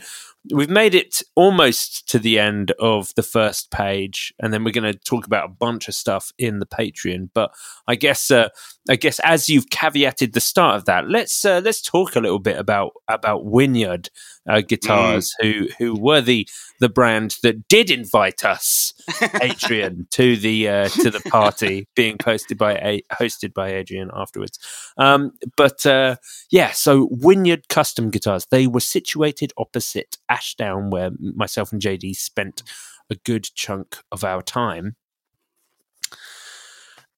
We've 0.53 0.69
made 0.69 0.93
it 0.93 1.21
almost 1.35 2.07
to 2.09 2.19
the 2.19 2.39
end 2.39 2.71
of 2.79 3.13
the 3.15 3.23
first 3.23 3.71
page, 3.71 4.33
and 4.39 4.53
then 4.53 4.63
we're 4.63 4.71
going 4.71 4.91
to 4.91 4.99
talk 4.99 5.25
about 5.25 5.45
a 5.45 5.53
bunch 5.53 5.87
of 5.87 5.95
stuff 5.95 6.31
in 6.37 6.59
the 6.59 6.65
Patreon. 6.65 7.29
But 7.33 7.51
I 7.87 7.95
guess, 7.95 8.29
uh, 8.29 8.49
I 8.89 8.95
guess, 8.95 9.19
as 9.19 9.49
you've 9.49 9.69
caveated 9.69 10.33
the 10.33 10.41
start 10.41 10.75
of 10.77 10.85
that, 10.85 11.09
let's 11.09 11.43
uh, 11.45 11.61
let's 11.63 11.81
talk 11.81 12.15
a 12.15 12.19
little 12.19 12.39
bit 12.39 12.57
about 12.57 12.91
about 13.07 13.45
Wynyard 13.45 14.09
uh, 14.47 14.61
guitars, 14.61 15.33
who 15.41 15.67
who 15.79 15.95
were 15.99 16.21
the 16.21 16.47
the 16.79 16.89
brand 16.89 17.35
that 17.43 17.67
did 17.67 17.89
invite 17.89 18.45
us, 18.45 18.93
Adrian, 19.41 20.07
to 20.11 20.35
the 20.35 20.67
uh, 20.69 20.89
to 20.89 21.09
the 21.09 21.21
party 21.29 21.87
being 21.95 22.17
posted 22.17 22.57
by 22.57 22.73
a- 22.75 23.03
hosted 23.13 23.53
by 23.53 23.73
Adrian 23.73 24.09
afterwards. 24.13 24.59
Um, 24.97 25.31
but 25.57 25.85
uh, 25.85 26.17
yeah, 26.51 26.71
so 26.71 27.07
Wynyard 27.11 27.69
Custom 27.69 28.09
Guitars. 28.09 28.45
They 28.51 28.67
were 28.67 28.79
situated 28.79 29.53
opposite 29.57 30.17
Ashdown, 30.29 30.89
where 30.89 31.11
myself 31.19 31.71
and 31.71 31.81
JD 31.81 32.15
spent 32.15 32.63
a 33.09 33.15
good 33.15 33.43
chunk 33.55 33.97
of 34.11 34.23
our 34.23 34.41
time. 34.41 34.95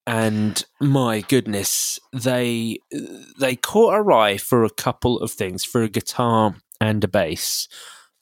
And 0.06 0.64
my 0.80 1.20
goodness, 1.20 2.00
they 2.14 2.80
they 3.38 3.58
caught 3.58 3.94
our 3.94 4.10
eye 4.14 4.38
for 4.38 4.64
a 4.64 4.70
couple 4.70 5.20
of 5.20 5.32
things, 5.32 5.66
for 5.66 5.84
a 5.84 5.90
guitar 5.90 6.56
and 6.80 7.04
a 7.04 7.08
bass 7.08 7.68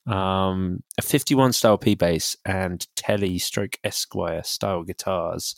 um, 0.07 0.83
a 0.97 1.01
51 1.01 1.53
style 1.53 1.77
P 1.77 1.95
bass 1.95 2.37
and 2.45 2.85
Telly 2.95 3.37
stroke 3.39 3.77
Esquire 3.83 4.43
style 4.43 4.83
guitars. 4.83 5.55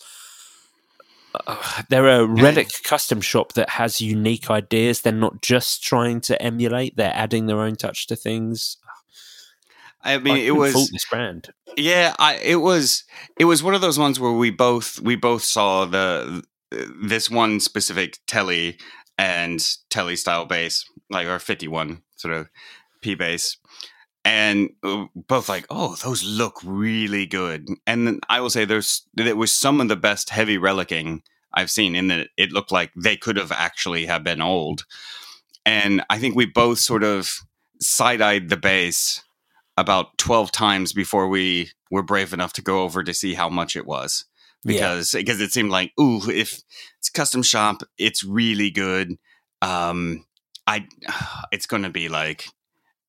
Uh, 1.46 1.84
they're 1.90 2.08
a 2.08 2.26
relic 2.26 2.70
custom 2.84 3.20
shop 3.20 3.54
that 3.54 3.72
has 3.72 4.02
unique 4.02 4.50
ideas. 4.50 5.02
They're 5.02 5.14
not 5.14 5.42
just 5.42 5.84
trying 5.84 6.22
to 6.22 6.42
emulate; 6.42 6.96
they're 6.96 7.12
adding 7.14 7.48
their 7.48 7.60
own 7.60 7.76
touch 7.76 8.08
to 8.08 8.16
things. 8.16 8.78
I 10.02 10.18
mean, 10.20 10.38
I 10.38 10.40
it 10.40 10.52
was 10.52 10.90
this 10.90 11.06
brand. 11.06 11.50
Yeah, 11.76 12.16
I 12.18 12.36
it 12.38 12.56
was 12.56 13.04
it 13.38 13.46
was 13.46 13.62
one 13.62 13.76
of 13.76 13.82
those 13.82 14.00
ones 14.00 14.20
where 14.20 14.32
we 14.32 14.50
both 14.50 15.00
we 15.02 15.16
both 15.18 15.44
saw 15.44 15.86
the 15.86 16.44
this 17.04 17.30
one 17.30 17.60
specific 17.60 18.20
telly 18.28 18.78
and 19.18 19.78
telly 19.90 20.16
style 20.16 20.46
bass, 20.46 20.86
like 21.10 21.28
our 21.28 21.40
51 21.40 22.02
sort 22.16 22.34
of 22.34 22.50
P 23.02 23.16
bass. 23.16 23.58
And 24.26 24.72
uh, 24.84 25.06
both 25.16 25.48
like, 25.48 25.66
oh, 25.70 25.96
those 25.96 26.24
look 26.24 26.60
really 26.64 27.26
good. 27.26 27.68
And 27.86 28.22
I 28.30 28.42
will 28.42 28.50
say 28.50 28.66
there's 28.66 29.04
there 29.14 29.36
was 29.36 29.54
some 29.54 29.80
of 29.80 29.88
the 29.88 29.96
best 29.96 30.30
heavy 30.30 30.58
relicking 30.58 31.22
I've 31.54 31.72
seen 31.72 31.96
in 31.96 32.08
that 32.10 32.28
it 32.38 32.52
looked 32.52 32.72
like 32.72 32.92
they 32.96 33.16
could 33.16 33.38
have 33.38 33.52
actually 33.52 34.06
have 34.06 34.24
been 34.24 34.42
old. 34.42 34.86
And 35.66 36.04
I 36.10 36.20
think 36.20 36.36
we 36.36 36.46
both 36.46 36.80
sort 36.80 37.04
of 37.04 37.40
side-eyed 37.80 38.50
the 38.50 38.58
bass 38.58 39.22
about 39.78 40.18
12 40.18 40.52
times 40.52 40.92
before 40.92 41.28
we 41.28 41.72
were 41.92 42.04
brave 42.04 42.34
enough 42.34 42.54
to 42.54 42.62
go 42.62 42.82
over 42.82 43.04
to 43.04 43.14
see 43.14 43.34
how 43.34 43.50
much 43.50 43.76
it 43.76 43.86
was 43.86 44.26
because 44.66 45.12
because 45.12 45.40
it 45.40 45.54
seemed 45.54 45.70
like 45.70 45.94
ooh 46.00 46.30
if 46.30 46.62
it's 46.98 47.10
custom 47.10 47.44
shop 47.44 47.84
it's 47.98 48.24
really 48.24 48.70
good 48.70 49.18
um 49.62 50.26
i 50.66 50.86
it's 51.52 51.66
going 51.66 51.84
to 51.84 51.90
be 51.90 52.10
like 52.10 52.48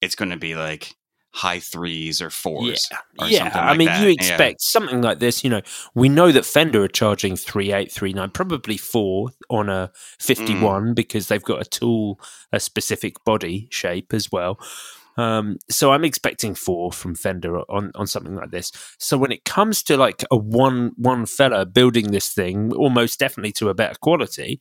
it's 0.00 0.14
going 0.14 0.30
to 0.30 0.36
be 0.36 0.54
like 0.54 0.94
high 1.34 1.60
threes 1.60 2.20
or 2.22 2.30
fours 2.30 2.88
or 3.18 3.28
yeah, 3.28 3.38
something 3.44 3.60
I 3.60 3.68
like 3.68 3.78
mean, 3.78 3.86
that. 3.88 4.00
you 4.00 4.06
Yeah. 4.08 4.12
expect 4.14 4.62
something 4.62 5.02
like 5.02 5.18
this. 5.18 5.44
You 5.44 5.50
know, 5.50 5.60
we 5.94 6.08
know 6.08 6.32
that 6.32 6.44
Fender 6.46 6.82
are 6.84 6.88
charging 6.88 7.36
three 7.36 7.72
eight 7.72 7.92
three 7.92 8.12
nine, 8.12 8.30
probably 8.30 8.76
four 8.76 9.30
on 9.50 9.68
a 9.68 9.90
fifty-one 10.18 10.88
Mm. 10.88 10.94
because 10.94 11.28
they've 11.28 11.42
got 11.42 11.60
a 11.60 11.68
tool, 11.68 12.18
a 12.52 12.58
specific 12.58 13.22
body 13.24 13.68
shape 13.70 14.14
as 14.14 14.32
well. 14.32 14.58
Um, 15.16 15.58
so 15.68 15.90
I'm 15.92 16.04
expecting 16.04 16.54
four 16.54 16.92
from 16.92 17.14
Fender 17.16 17.58
on 17.70 17.90
on 17.96 18.06
something 18.06 18.36
like 18.36 18.50
this. 18.52 18.70
So 18.98 19.18
when 19.18 19.32
it 19.32 19.44
comes 19.44 19.82
to 19.84 19.96
like 19.96 20.24
a 20.30 20.36
one 20.36 20.92
one 20.96 21.26
fella 21.26 21.66
building 21.66 22.10
this 22.12 22.32
thing, 22.32 22.72
almost 22.72 23.18
definitely 23.18 23.52
to 23.52 23.68
a 23.68 23.74
better 23.74 23.96
quality. 24.00 24.60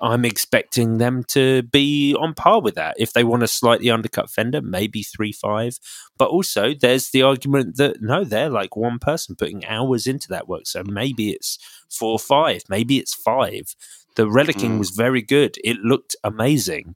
I'm 0.00 0.24
expecting 0.24 0.98
them 0.98 1.24
to 1.28 1.62
be 1.64 2.14
on 2.14 2.34
par 2.34 2.60
with 2.60 2.74
that. 2.76 2.94
If 2.98 3.12
they 3.12 3.24
want 3.24 3.42
a 3.42 3.48
slightly 3.48 3.90
undercut 3.90 4.30
Fender, 4.30 4.62
maybe 4.62 5.02
three 5.02 5.32
five. 5.32 5.78
But 6.16 6.28
also, 6.30 6.72
there's 6.74 7.10
the 7.10 7.22
argument 7.22 7.76
that 7.78 8.00
no, 8.00 8.24
they're 8.24 8.50
like 8.50 8.76
one 8.76 8.98
person 8.98 9.34
putting 9.36 9.64
hours 9.66 10.06
into 10.06 10.28
that 10.28 10.48
work. 10.48 10.66
So 10.66 10.82
maybe 10.84 11.30
it's 11.30 11.58
four 11.90 12.18
five, 12.18 12.62
maybe 12.68 12.98
it's 12.98 13.14
five. 13.14 13.74
The 14.14 14.26
relicking 14.26 14.72
Mm. 14.72 14.78
was 14.78 14.90
very 14.90 15.22
good. 15.22 15.56
It 15.64 15.78
looked 15.78 16.16
amazing. 16.24 16.94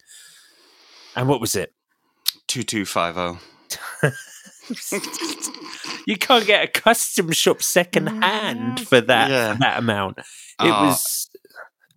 And 1.17 1.29
what 1.29 1.41
was 1.41 1.55
it? 1.55 1.73
2250 2.49 3.39
You 6.07 6.17
can't 6.17 6.47
get 6.47 6.65
a 6.65 6.69
custom 6.69 7.31
shop 7.33 7.63
second 7.63 8.07
hand 8.09 8.87
for 8.87 9.01
that 9.01 9.31
Yeah. 9.31 9.57
that 9.61 9.79
amount. 9.79 10.19
It 10.19 10.25
Ah. 10.61 10.87
was. 10.87 11.29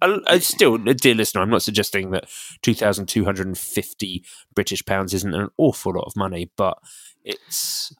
I, 0.01 0.19
I 0.27 0.39
still, 0.39 0.77
dear 0.77 1.15
listener, 1.15 1.41
I'm 1.41 1.49
not 1.49 1.63
suggesting 1.63 2.11
that 2.11 2.29
2,250 2.61 4.25
British 4.53 4.85
pounds 4.85 5.13
isn't 5.13 5.33
an 5.33 5.49
awful 5.57 5.93
lot 5.93 6.05
of 6.05 6.15
money, 6.15 6.51
but 6.55 6.77
it's 7.23 7.91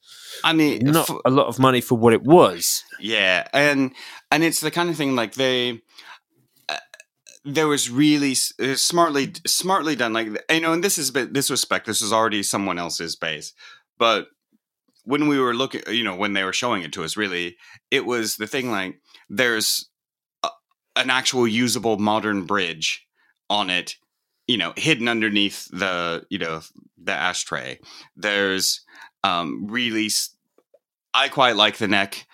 i 0.44 0.54
mean 0.54 0.80
not 0.86 1.10
a 1.26 1.32
lot 1.32 1.48
of 1.48 1.58
money 1.58 1.82
for 1.82 1.98
what 1.98 2.14
it 2.14 2.24
was. 2.24 2.84
Yeah, 3.00 3.48
and 3.54 3.94
and 4.32 4.44
it's 4.44 4.60
the 4.60 4.72
kind 4.72 4.90
of 4.90 4.96
thing 4.96 5.16
like 5.16 5.34
they 5.34 5.82
there 7.46 7.68
was 7.68 7.90
really 7.92 8.36
uh, 8.60 8.76
smartly 8.76 9.34
smartly 9.46 9.96
done 9.96 10.14
like 10.14 10.28
you 10.50 10.60
know 10.60 10.74
and 10.74 10.84
this 10.84 10.98
is 10.98 11.12
bit 11.12 11.34
this 11.34 11.50
was 11.50 11.62
spec 11.62 11.86
this 11.86 12.02
was 12.02 12.12
already 12.12 12.42
someone 12.42 12.80
else's 12.80 13.16
bass 13.16 13.54
but 14.00 14.28
when 15.04 15.28
we 15.28 15.40
were 15.40 15.54
looking 15.54 15.82
you 15.88 16.04
know 16.04 16.16
when 16.16 16.34
they 16.34 16.44
were 16.44 16.52
showing 16.52 16.82
it 16.82 16.92
to 16.92 17.04
us 17.04 17.16
really 17.16 17.56
it 17.92 18.04
was 18.04 18.38
the 18.38 18.48
thing 18.48 18.72
like 18.72 19.00
there's 19.30 19.90
an 20.96 21.10
actual 21.10 21.48
usable 21.48 21.98
modern 21.98 22.46
bridge 22.46 23.06
on 23.50 23.70
it 23.70 23.96
you 24.48 24.58
know 24.58 24.74
hidden 24.78 25.08
underneath 25.08 25.68
the 25.72 26.26
you 26.30 26.38
know 26.40 26.62
the 26.98 27.12
ashtray 27.12 27.80
there's 28.16 28.82
um 29.24 29.68
really 29.68 30.10
i 31.14 31.28
quite 31.30 31.56
like 31.56 31.78
the 31.78 31.88
neck 31.88 32.26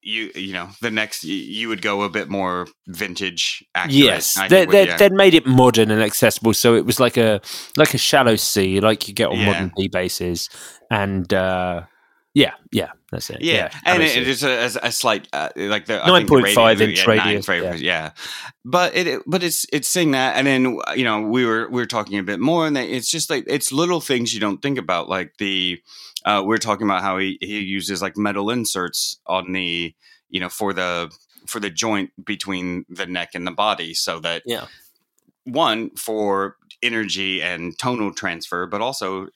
you 0.00 0.30
you 0.34 0.52
know 0.52 0.68
the 0.80 0.90
next 0.90 1.24
you, 1.24 1.68
would 1.68 1.82
go 1.82 2.02
a 2.02 2.08
bit 2.08 2.28
more 2.30 2.66
vintage 2.86 3.64
accurate, 3.74 3.94
Yes, 4.04 4.38
I 4.38 4.48
they 4.48 4.56
think, 4.60 4.68
with- 4.68 4.72
they 4.72 4.86
yeah. 4.86 4.96
they'd 4.96 5.12
made 5.12 5.34
it 5.34 5.44
modern 5.46 5.90
and 5.90 6.00
accessible, 6.02 6.54
so 6.54 6.74
it 6.76 6.86
was 6.86 6.98
like 7.00 7.16
a 7.16 7.40
like 7.76 7.92
a 7.94 7.98
shallow 7.98 8.36
sea 8.36 8.80
like 8.80 9.08
you 9.08 9.12
get 9.12 9.28
on 9.28 9.38
Yeah. 9.38 9.46
modern 9.46 9.72
P 9.76 9.88
basses, 9.88 10.48
and 10.90 11.32
uh, 11.34 11.82
yeah, 12.34 12.52
yeah, 12.70 12.90
that's 13.10 13.30
it. 13.30 13.40
Yeah, 13.40 13.70
and 13.84 14.02
it, 14.02 14.16
it 14.16 14.28
is 14.28 14.44
a, 14.44 14.78
a 14.82 14.92
slight 14.92 15.28
uh, 15.32 15.48
like 15.56 15.86
the 15.86 15.94
the 15.94 16.00
9.5 16.00 16.56
radio- 16.56 16.86
inch 16.88 17.06
yeah, 17.06 17.14
nine 17.14 17.42
radius, 17.46 17.48
yeah. 17.48 17.72
yeah. 17.80 18.10
But 18.64 18.94
it, 18.94 19.22
but 19.26 19.42
it's 19.42 19.66
it's 19.72 19.88
saying 19.88 20.12
that, 20.12 20.36
and 20.36 20.46
then 20.46 20.78
you 20.96 21.04
know 21.04 21.22
we 21.22 21.44
were 21.46 21.68
we 21.68 21.80
were 21.80 21.86
talking 21.86 22.18
a 22.18 22.22
bit 22.22 22.38
more, 22.40 22.66
and 22.66 22.76
it's 22.76 23.10
just 23.10 23.30
like 23.30 23.44
it's 23.46 23.72
little 23.72 24.00
things 24.00 24.34
you 24.34 24.40
don't 24.40 24.60
think 24.62 24.78
about, 24.78 25.08
like 25.08 25.32
the 25.38 25.80
uh, 26.24 26.42
we 26.46 26.54
are 26.54 26.58
talking 26.58 26.86
about 26.86 27.02
how 27.02 27.18
he 27.18 27.38
he 27.40 27.60
uses 27.60 28.02
like 28.02 28.16
metal 28.16 28.50
inserts 28.50 29.18
on 29.26 29.52
the 29.52 29.94
you 30.28 30.38
know 30.40 30.48
for 30.50 30.72
the 30.72 31.10
for 31.46 31.60
the 31.60 31.70
joint 31.70 32.10
between 32.24 32.84
the 32.90 33.06
neck 33.06 33.30
and 33.34 33.46
the 33.46 33.50
body, 33.52 33.94
so 33.94 34.20
that 34.20 34.42
Yeah. 34.44 34.66
one 35.44 35.90
for 35.96 36.56
energy 36.82 37.42
and 37.42 37.76
tonal 37.78 38.12
transfer, 38.12 38.66
but 38.66 38.80
also 38.82 39.28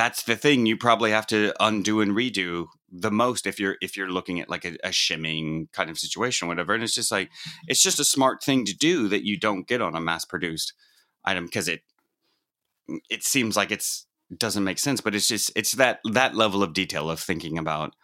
that's 0.00 0.22
the 0.22 0.34
thing 0.34 0.64
you 0.64 0.78
probably 0.78 1.10
have 1.10 1.26
to 1.26 1.52
undo 1.60 2.00
and 2.00 2.12
redo 2.12 2.68
the 2.90 3.10
most 3.10 3.46
if 3.46 3.60
you're 3.60 3.76
if 3.82 3.98
you're 3.98 4.08
looking 4.08 4.40
at 4.40 4.48
like 4.48 4.64
a, 4.64 4.74
a 4.82 4.92
shimming 4.92 5.68
kind 5.74 5.90
of 5.90 5.98
situation, 5.98 6.48
whatever. 6.48 6.72
And 6.72 6.82
it's 6.82 6.94
just 6.94 7.12
like 7.12 7.28
it's 7.68 7.82
just 7.82 8.00
a 8.00 8.04
smart 8.04 8.42
thing 8.42 8.64
to 8.64 8.74
do 8.74 9.08
that 9.08 9.26
you 9.26 9.38
don't 9.38 9.68
get 9.68 9.82
on 9.82 9.94
a 9.94 10.00
mass 10.00 10.24
produced 10.24 10.72
item 11.22 11.44
because 11.44 11.68
it 11.68 11.82
it 13.10 13.24
seems 13.24 13.58
like 13.58 13.70
it's 13.70 14.06
doesn't 14.34 14.64
make 14.64 14.78
sense, 14.78 15.02
but 15.02 15.14
it's 15.14 15.28
just 15.28 15.52
it's 15.54 15.72
that 15.72 16.00
that 16.10 16.34
level 16.34 16.62
of 16.62 16.72
detail 16.72 17.10
of 17.10 17.20
thinking 17.20 17.58
about 17.58 17.94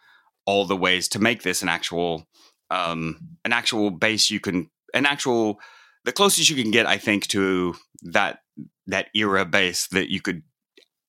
all 0.45 0.65
the 0.65 0.77
ways 0.77 1.07
to 1.07 1.19
make 1.19 1.41
this 1.41 1.63
an 1.63 1.69
actual 1.69 2.27
um 2.69 3.17
an 3.43 3.53
actual 3.53 3.89
bass 3.89 4.29
you 4.29 4.39
can 4.39 4.69
an 4.93 5.07
actual 5.07 5.59
the 6.05 6.11
closest 6.11 6.49
you 6.49 6.61
can 6.61 6.69
get 6.69 6.85
i 6.85 6.97
think 6.97 7.25
to 7.27 7.73
that 8.01 8.39
that 8.85 9.07
era 9.15 9.45
bass 9.45 9.87
that 9.87 10.09
you 10.09 10.21
could 10.21 10.43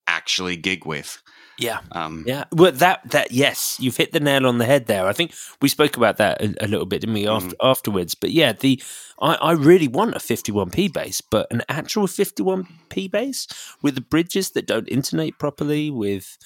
actually 0.09 0.57
gig 0.57 0.85
with 0.85 1.23
yeah. 1.59 1.81
um 1.93 2.25
Yeah, 2.27 2.45
well, 2.53 2.73
that 2.73 3.11
that 3.11 3.33
yes, 3.33 3.77
you've 3.81 3.97
hit 3.97 4.13
the 4.13 4.21
nail 4.21 4.47
on 4.47 4.59
the 4.59 4.65
head 4.65 4.87
there. 4.87 5.07
I 5.07 5.13
think 5.13 5.35
we 5.61 5.69
spoke 5.69 5.97
about 5.97 6.17
that 6.19 6.41
a, 6.41 6.65
a 6.65 6.69
little 6.69 6.87
bit, 6.87 7.01
didn't 7.01 7.15
we, 7.15 7.27
after, 7.27 7.57
afterwards? 7.61 8.15
But 8.15 8.31
yeah, 8.31 8.53
the 8.53 8.81
I, 9.21 9.35
I 9.35 9.53
really 9.53 9.89
want 9.89 10.15
a 10.15 10.21
51p 10.21 10.93
bass, 10.93 11.21
but 11.21 11.49
an 11.51 11.63
actual 11.69 12.07
51p 12.07 13.11
bass 13.11 13.49
with 13.83 13.97
the 13.97 14.01
bridges 14.01 14.51
that 14.51 14.67
don't 14.67 14.89
intonate 14.89 15.39
properly, 15.39 15.91
with 15.91 16.39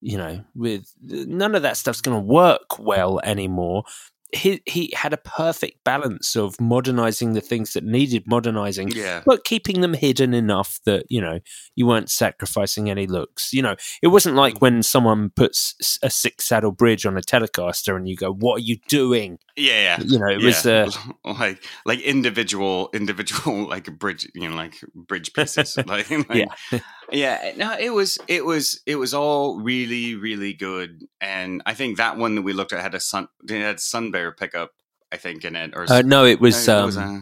you 0.00 0.18
know, 0.18 0.44
with 0.54 0.92
none 1.02 1.54
of 1.54 1.62
that 1.62 1.76
stuff's 1.76 2.00
going 2.00 2.16
to 2.16 2.26
work 2.26 2.78
well 2.78 3.20
anymore. 3.22 3.84
He 4.32 4.60
he 4.66 4.92
had 4.94 5.12
a 5.12 5.16
perfect 5.16 5.84
balance 5.84 6.36
of 6.36 6.60
modernizing 6.60 7.32
the 7.32 7.40
things 7.40 7.72
that 7.72 7.84
needed 7.84 8.24
modernizing, 8.26 8.88
yeah 8.88 9.22
but 9.24 9.44
keeping 9.44 9.80
them 9.80 9.94
hidden 9.94 10.34
enough 10.34 10.78
that 10.84 11.04
you 11.08 11.20
know 11.20 11.40
you 11.74 11.86
weren't 11.86 12.10
sacrificing 12.10 12.90
any 12.90 13.06
looks. 13.06 13.52
You 13.52 13.62
know, 13.62 13.76
it 14.02 14.08
wasn't 14.08 14.34
Mm. 14.36 14.38
like 14.38 14.60
when 14.60 14.82
someone 14.82 15.30
puts 15.30 15.98
a 16.02 16.10
six 16.10 16.44
saddle 16.44 16.72
bridge 16.72 17.06
on 17.06 17.16
a 17.16 17.20
Telecaster 17.22 17.96
and 17.96 18.06
you 18.08 18.16
go, 18.16 18.30
"What 18.32 18.56
are 18.56 18.64
you 18.64 18.76
doing?" 18.88 19.38
yeah 19.56 19.98
yeah 19.98 20.04
You 20.04 20.18
know, 20.20 20.28
it 20.28 20.42
was 20.42 20.64
uh, 20.66 20.88
like 21.24 21.64
like 21.84 22.00
individual 22.00 22.90
individual 22.92 23.66
like 23.74 23.88
a 23.88 23.90
bridge 23.90 24.28
you 24.34 24.48
know 24.48 24.54
like 24.54 24.74
bridge 24.94 25.32
pieces 25.32 25.76
like, 25.86 26.10
like 26.10 26.46
yeah, 26.70 26.78
yeah 27.10 27.52
no 27.56 27.76
it 27.78 27.90
was 27.90 28.18
it 28.28 28.44
was 28.44 28.80
it 28.86 28.96
was 28.96 29.12
all 29.14 29.58
really 29.60 30.14
really 30.14 30.52
good 30.52 31.06
and 31.20 31.60
i 31.66 31.74
think 31.74 31.96
that 31.96 32.16
one 32.16 32.34
that 32.36 32.42
we 32.42 32.52
looked 32.52 32.72
at 32.72 32.80
had 32.80 32.94
a 32.94 33.00
sun 33.00 33.26
it 33.48 33.60
had 33.60 33.80
sun 33.80 34.12
bear 34.18 34.32
pickup 34.32 34.70
i 35.12 35.16
think 35.16 35.44
in 35.44 35.54
it 35.56 35.70
or 35.76 35.84
uh, 35.88 36.02
no, 36.02 36.24
it 36.24 36.40
was 36.40 36.68
it 36.68 36.72
um, 36.72 36.86
was, 36.86 36.96
uh, 36.96 37.20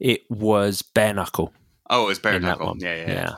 it 0.00 0.20
was 0.30 0.82
bare 0.82 1.14
knuckle 1.14 1.52
oh 1.90 2.04
it 2.04 2.08
was 2.08 2.18
bare 2.18 2.40
knuckle 2.40 2.66
one. 2.68 2.80
yeah 2.80 2.96
yeah, 2.96 3.06
yeah. 3.06 3.34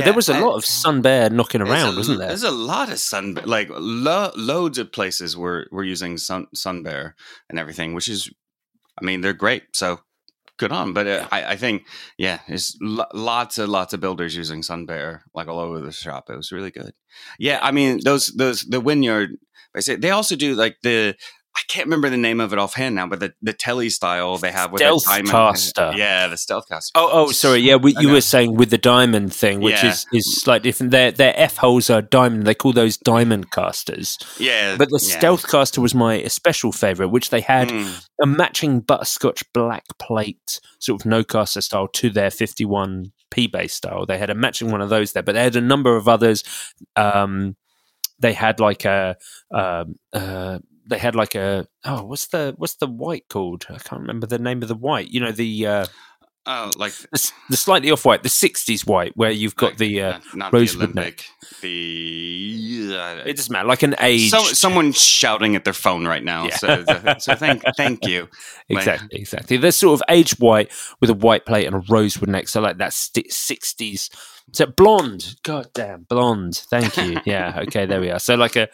But 0.00 0.04
there 0.04 0.14
was 0.14 0.28
a 0.28 0.40
lot 0.40 0.56
of 0.56 0.64
sun 0.64 1.00
bear 1.00 1.30
knocking 1.30 1.62
around, 1.62 1.94
a- 1.94 1.96
wasn't 1.96 2.18
there? 2.18 2.28
There's 2.28 2.42
a 2.42 2.50
lot 2.50 2.90
of 2.90 2.98
sun, 2.98 3.34
bear, 3.34 3.46
like 3.46 3.68
lo- 3.70 4.32
loads 4.34 4.78
of 4.78 4.90
places 4.90 5.36
were 5.36 5.68
were 5.70 5.84
using 5.84 6.18
sun 6.18 6.46
sun 6.54 6.82
bear 6.82 7.14
and 7.48 7.56
everything, 7.58 7.94
which 7.94 8.08
is, 8.08 8.28
I 9.00 9.04
mean, 9.04 9.20
they're 9.20 9.32
great. 9.44 9.62
So 9.74 10.00
good 10.58 10.72
on. 10.72 10.92
But 10.92 11.06
uh, 11.06 11.28
I, 11.30 11.52
I 11.52 11.56
think, 11.56 11.86
yeah, 12.18 12.40
there's 12.48 12.76
lo- 12.80 13.12
lots 13.14 13.58
and 13.58 13.70
lots 13.70 13.94
of 13.94 14.00
builders 14.00 14.34
using 14.34 14.64
sun 14.64 14.86
bear 14.86 15.22
like 15.34 15.46
all 15.48 15.60
over 15.60 15.80
the 15.80 15.92
shop. 15.92 16.30
It 16.30 16.36
was 16.36 16.50
really 16.50 16.72
good. 16.72 16.92
Yeah, 17.38 17.60
I 17.62 17.70
mean 17.70 18.00
those 18.02 18.34
those 18.34 18.62
the 18.62 18.82
Winyard. 18.82 19.28
I 19.76 19.80
say 19.80 19.94
they 19.96 20.10
also 20.10 20.34
do 20.36 20.54
like 20.56 20.78
the. 20.82 21.14
I 21.56 21.60
can't 21.68 21.86
remember 21.86 22.10
the 22.10 22.18
name 22.18 22.38
of 22.40 22.52
it 22.52 22.58
offhand 22.58 22.96
now, 22.96 23.06
but 23.06 23.18
the, 23.20 23.32
the 23.40 23.54
telly 23.54 23.88
style 23.88 24.36
they 24.36 24.52
have 24.52 24.72
with 24.72 24.80
the 24.82 25.02
diamond. 25.06 25.28
Stealthcaster. 25.30 25.96
Yeah, 25.96 26.26
the 26.28 26.36
stealthcaster. 26.36 26.90
Oh, 26.94 27.08
oh, 27.10 27.30
sorry. 27.32 27.60
Yeah, 27.60 27.76
we, 27.76 27.94
you 27.98 28.10
were 28.10 28.20
saying 28.20 28.56
with 28.56 28.68
the 28.70 28.76
diamond 28.78 29.32
thing, 29.32 29.60
which 29.60 29.82
Yeah. 29.82 29.90
is 29.90 30.06
is 30.12 30.36
slightly 30.42 30.68
different. 30.70 30.90
Their 30.92 31.10
their 31.12 31.32
f 31.36 31.56
holes 31.56 31.88
are 31.88 32.02
diamond. 32.02 32.46
They 32.46 32.54
call 32.54 32.72
those 32.74 32.98
diamond 32.98 33.50
casters. 33.50 34.18
Yeah, 34.38 34.76
But 34.76 34.90
the 34.90 35.00
yeah. 35.02 35.16
stealth 35.16 35.48
caster 35.50 35.80
was 35.80 35.94
my 35.94 36.24
special 36.24 36.72
favorite, 36.72 37.08
which 37.08 37.30
they 37.30 37.40
had 37.40 37.68
Mm. 37.70 38.06
a 38.22 38.26
matching 38.26 38.80
butterscotch 38.80 39.42
black 39.54 39.84
plate, 39.98 40.60
sort 40.78 41.00
of 41.00 41.10
Nocaster 41.10 41.62
style, 41.62 41.88
to 41.88 42.10
their 42.10 42.30
51 42.30 43.12
P 43.30 43.46
bass 43.46 43.72
style. 43.72 44.04
They 44.04 44.18
had 44.18 44.28
a 44.30 44.34
matching 44.34 44.70
one 44.70 44.82
of 44.82 44.90
those 44.90 45.12
there, 45.12 45.22
but 45.22 45.32
they 45.34 45.42
had 45.42 45.56
a 45.56 45.60
number 45.62 45.96
of 45.96 46.06
others. 46.06 46.44
Um, 46.96 47.56
they 48.18 48.34
had 48.34 48.60
like 48.60 48.84
a. 48.84 49.16
Um, 49.50 49.96
uh, 50.12 50.58
they 50.88 50.98
had 50.98 51.14
like 51.14 51.34
a 51.34 51.66
oh 51.84 52.04
what's 52.04 52.26
the 52.28 52.54
what's 52.56 52.74
the 52.76 52.86
white 52.86 53.24
called 53.28 53.66
I 53.68 53.78
can't 53.78 54.00
remember 54.02 54.26
the 54.26 54.38
name 54.38 54.62
of 54.62 54.68
the 54.68 54.74
white 54.74 55.10
you 55.10 55.20
know 55.20 55.32
the 55.32 55.66
uh, 55.66 55.86
Oh, 56.48 56.70
like 56.76 56.92
the, 56.92 57.32
the 57.50 57.56
slightly 57.56 57.90
off 57.90 58.04
white 58.04 58.22
the 58.22 58.28
60s 58.28 58.86
white 58.86 59.16
where 59.16 59.32
you've 59.32 59.56
got 59.56 59.70
like, 59.72 59.78
the 59.78 60.00
uh, 60.00 60.12
not, 60.12 60.36
not 60.36 60.52
rosewood 60.52 60.90
the 60.90 60.94
neck. 60.94 61.24
Olympic, 61.60 61.60
the 61.60 62.96
uh, 62.96 63.28
it 63.28 63.34
doesn't 63.36 63.52
matter 63.52 63.66
like 63.66 63.82
an 63.82 63.96
age 63.98 64.30
Some, 64.30 64.44
someone's 64.44 65.00
shouting 65.02 65.56
at 65.56 65.64
their 65.64 65.72
phone 65.72 66.06
right 66.06 66.22
now. 66.22 66.44
Yeah. 66.44 66.56
So, 66.56 66.84
so 67.18 67.34
thank, 67.34 67.64
thank 67.76 68.06
you. 68.06 68.28
Like- 68.70 68.78
Exactly, 68.86 69.18
exactly. 69.20 69.56
They're 69.56 69.70
sort 69.72 70.00
of 70.00 70.04
aged 70.08 70.38
white 70.40 70.70
with 71.00 71.10
a 71.10 71.14
white 71.14 71.46
plate 71.46 71.66
and 71.66 71.74
a 71.74 71.82
rosewood 71.88 72.28
neck. 72.28 72.46
So 72.48 72.60
like 72.60 72.78
that 72.78 72.92
sixties. 72.92 74.10
So 74.52 74.66
blonde. 74.66 75.34
God 75.42 75.68
damn, 75.74 76.04
blonde. 76.04 76.56
Thank 76.70 76.96
you. 76.96 77.20
Yeah. 77.26 77.60
Okay. 77.62 77.84
There 77.84 78.00
we 78.00 78.10
are. 78.10 78.20
So 78.20 78.36
like 78.36 78.54
a, 78.56 78.68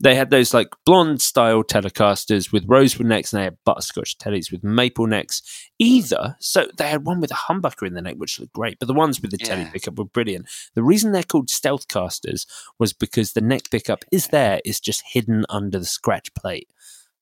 they 0.00 0.14
had 0.14 0.30
those 0.30 0.54
like 0.54 0.68
blonde 0.86 1.20
style 1.20 1.62
Telecasters 1.62 2.50
with 2.52 2.64
rosewood 2.66 3.06
necks, 3.06 3.32
and 3.32 3.40
they 3.40 3.44
had 3.44 3.58
butterscotch 3.64 4.16
tellies 4.16 4.50
with 4.50 4.64
maple 4.64 5.06
necks. 5.06 5.42
Either 5.78 6.36
so 6.40 6.66
they 6.78 6.88
had 6.88 7.04
one 7.04 7.20
with 7.20 7.30
a 7.30 7.34
humbucker 7.34 7.86
in 7.86 7.94
the 7.94 8.02
neck, 8.02 8.16
which 8.16 8.40
looked 8.40 8.52
great, 8.54 8.78
but 8.78 8.86
the 8.88 8.94
ones 8.94 9.20
with 9.20 9.30
the 9.30 9.38
telly 9.38 9.66
pickup 9.72 9.98
were 9.98 10.04
brilliant. 10.04 10.46
The 10.74 10.82
reason 10.82 11.12
they're 11.12 11.22
called 11.22 11.50
stealth 11.50 11.88
casters 11.88 12.46
was 12.78 12.92
because 12.92 13.32
the 13.32 13.40
neck 13.40 13.70
pickup 13.70 14.04
is 14.10 14.28
there, 14.28 14.60
it's 14.64 14.80
just 14.80 15.02
hidden 15.06 15.44
under 15.50 15.78
the 15.78 15.84
scratch 15.84 16.32
plate. 16.34 16.68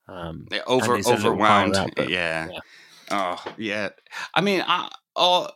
Um, 0.07 0.46
They 0.51 0.61
over 0.62 0.94
a 0.94 0.99
little 0.99 1.14
overwound. 1.34 2.09
yeah. 2.09 2.49
Yeah. 2.51 2.59
Oh 3.11 3.44
yeah. 3.57 3.90
I 4.35 4.40
mean, 4.40 4.62
I 4.66 4.90
oh, 5.16 5.48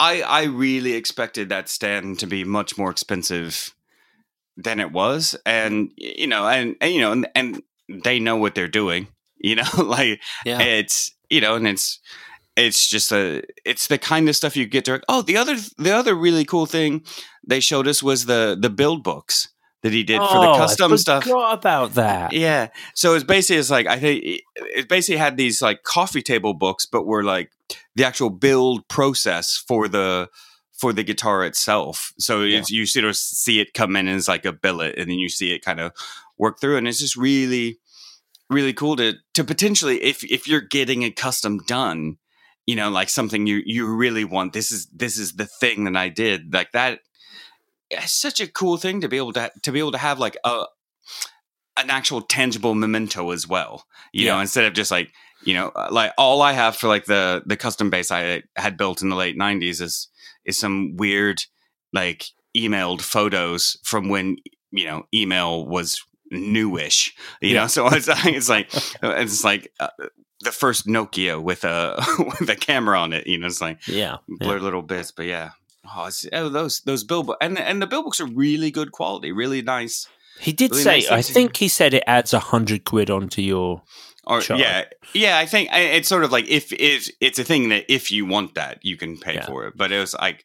I 0.00 0.22
I 0.22 0.44
really 0.44 0.92
expected 0.92 1.48
that 1.48 1.68
stand 1.68 2.18
to 2.20 2.26
be 2.26 2.44
much 2.44 2.78
more 2.78 2.90
expensive 2.90 3.74
than 4.56 4.80
it 4.80 4.92
was, 4.92 5.36
and 5.46 5.90
you 5.96 6.26
know, 6.26 6.46
and, 6.48 6.76
and 6.80 6.92
you 6.92 7.00
know, 7.00 7.12
and, 7.12 7.28
and 7.34 7.62
they 7.88 8.18
know 8.18 8.36
what 8.36 8.54
they're 8.54 8.68
doing. 8.68 9.08
You 9.40 9.54
know, 9.54 9.70
like 9.78 10.20
yeah. 10.44 10.58
it's 10.58 11.12
you 11.30 11.40
know, 11.40 11.54
and 11.54 11.68
it's 11.68 12.00
it's 12.56 12.88
just 12.88 13.12
a 13.12 13.44
it's 13.64 13.86
the 13.86 13.98
kind 13.98 14.28
of 14.28 14.34
stuff 14.34 14.56
you 14.56 14.66
get 14.66 14.84
to. 14.86 15.00
Oh, 15.08 15.22
the 15.22 15.36
other 15.36 15.54
the 15.78 15.92
other 15.92 16.12
really 16.12 16.44
cool 16.44 16.66
thing 16.66 17.04
they 17.46 17.60
showed 17.60 17.86
us 17.86 18.02
was 18.02 18.26
the 18.26 18.58
the 18.60 18.68
build 18.68 19.04
books 19.04 19.46
that 19.88 19.96
he 19.96 20.04
did 20.04 20.18
for 20.20 20.40
the 20.40 20.50
Oh, 20.50 20.56
custom 20.56 20.92
I 20.92 20.96
stuff. 20.96 21.24
forgot 21.24 21.58
about 21.58 21.94
that. 21.94 22.32
Yeah. 22.32 22.68
So 22.94 23.14
it's 23.14 23.24
basically 23.24 23.58
it's 23.58 23.70
like 23.70 23.86
I 23.86 23.98
think 23.98 24.22
it- 24.24 24.88
basically 24.88 25.18
had 25.18 25.36
these 25.36 25.60
like 25.62 25.82
coffee 25.82 26.22
table 26.22 26.54
books, 26.54 26.86
but 26.86 27.06
were 27.06 27.24
like 27.24 27.50
the 27.96 28.04
actual 28.04 28.30
build 28.30 28.86
process 28.88 29.56
for 29.56 29.88
the 29.88 30.28
for 30.78 30.92
the 30.92 31.02
guitar 31.02 31.44
itself. 31.44 32.12
So 32.18 32.42
it's, 32.42 32.70
you 32.70 32.86
sort 32.86 33.04
of 33.06 33.16
see 33.16 33.58
it 33.60 33.74
come 33.74 33.96
in 33.96 34.06
as 34.06 34.28
like 34.28 34.44
a 34.44 34.52
billet, 34.52 34.96
and 34.96 35.10
then 35.10 35.18
you 35.18 35.28
see 35.28 35.52
it 35.52 35.64
kind 35.64 35.80
of 35.80 35.92
work 36.38 36.60
through, 36.60 36.76
and 36.76 36.86
it's 36.86 37.00
just 37.00 37.16
really 37.16 37.78
really 38.50 38.72
cool 38.72 38.96
to 38.96 39.14
to 39.34 39.44
potentially 39.44 40.02
if 40.02 40.22
if 40.24 40.46
you're 40.48 40.60
getting 40.60 41.02
a 41.04 41.10
custom 41.10 41.58
done. 41.66 42.16
you 42.66 42.76
know, 42.76 42.90
like 42.90 43.08
something 43.08 43.46
you 43.46 43.62
you 43.64 43.86
really 43.86 44.24
want. 44.24 44.52
This 44.52 44.70
is 44.70 44.86
this 44.94 45.16
is 45.18 45.32
the 45.36 45.46
thing 45.46 45.84
that 45.84 45.96
I 45.96 46.10
did. 46.10 46.52
Like 46.52 46.70
that. 46.72 47.00
It's 47.90 48.12
such 48.12 48.40
a 48.40 48.46
cool 48.46 48.76
thing 48.76 49.00
to 49.00 49.08
be 49.08 49.16
able 49.16 49.32
to 49.34 49.50
to 49.62 49.72
be 49.72 49.78
able 49.78 49.92
to 49.92 49.98
have 49.98 50.18
like 50.18 50.36
a 50.44 50.64
an 51.76 51.90
actual 51.90 52.20
tangible 52.22 52.74
memento 52.74 53.30
as 53.30 53.46
well. 53.46 53.84
You 54.12 54.26
Yeah. 54.26 54.34
know, 54.34 54.40
instead 54.40 54.64
of 54.64 54.72
just 54.74 54.90
like 54.90 55.12
you 55.44 55.54
know, 55.54 55.68
uh, 55.76 55.88
like 55.92 56.12
all 56.18 56.42
I 56.42 56.52
have 56.52 56.76
for 56.76 56.88
like 56.88 57.04
the 57.04 57.42
the 57.46 57.56
custom 57.56 57.90
bass 57.90 58.10
I 58.10 58.42
had 58.56 58.76
built 58.76 59.02
in 59.02 59.08
the 59.08 59.16
late 59.16 59.36
'90s 59.38 59.80
is 59.80 60.08
is 60.44 60.58
some 60.58 60.96
weird 60.96 61.42
like 61.92 62.26
emailed 62.56 63.00
photos 63.02 63.76
from 63.84 64.08
when 64.08 64.36
you 64.72 64.84
know 64.86 65.04
email 65.14 65.64
was 65.66 66.02
newish. 66.30 67.14
You 67.40 67.54
Yeah. 67.54 67.60
know, 67.62 67.66
so 67.68 67.86
it's 67.88 68.08
like 68.08 68.26
it's 68.26 68.48
like 68.48 68.70
it's 69.02 69.44
like. 69.44 69.72
Uh, 69.80 69.88
the 70.40 70.52
first 70.52 70.86
Nokia 70.86 71.42
with 71.42 71.64
a 71.64 71.96
with 72.38 72.48
a 72.48 72.54
camera 72.54 72.96
on 73.00 73.12
it, 73.12 73.26
you 73.26 73.38
know, 73.38 73.48
it's 73.48 73.60
like 73.60 73.80
Yeah. 73.88 74.18
blur 74.28 74.60
little 74.60 74.82
bits, 74.82 75.10
but 75.10 75.26
yeah. 75.26 75.50
Oh, 75.94 76.10
oh 76.32 76.48
those 76.48 76.80
those 76.80 77.04
bill 77.04 77.36
and 77.40 77.58
and 77.58 77.80
the 77.82 77.86
bill 77.86 78.02
books 78.02 78.20
are 78.20 78.26
really 78.26 78.70
good 78.70 78.92
quality, 78.92 79.32
really 79.32 79.62
nice. 79.62 80.06
He 80.40 80.52
did 80.52 80.70
Really 80.70 80.82
say, 80.82 80.96
nice 81.00 81.10
I 81.10 81.22
think 81.22 81.56
he 81.56 81.66
said 81.68 81.94
it 81.94 82.04
adds 82.06 82.32
a 82.32 82.38
hundred 82.38 82.84
quid 82.84 83.10
onto 83.10 83.42
your. 83.42 83.82
Or 84.24 84.40
yeah, 84.42 84.84
yeah. 85.14 85.38
I 85.38 85.46
think 85.46 85.70
it's 85.72 86.06
sort 86.08 86.22
of 86.22 86.30
like 86.30 86.46
if 86.48 86.72
if 86.72 87.08
it's 87.20 87.38
a 87.38 87.44
thing 87.44 87.70
that 87.70 87.86
if 87.92 88.12
you 88.12 88.26
want 88.26 88.54
that, 88.54 88.78
you 88.82 88.96
can 88.96 89.16
pay 89.16 89.34
Yeah. 89.34 89.46
for 89.46 89.66
it. 89.66 89.74
But 89.76 89.90
it 89.90 89.98
was 89.98 90.14
like 90.14 90.44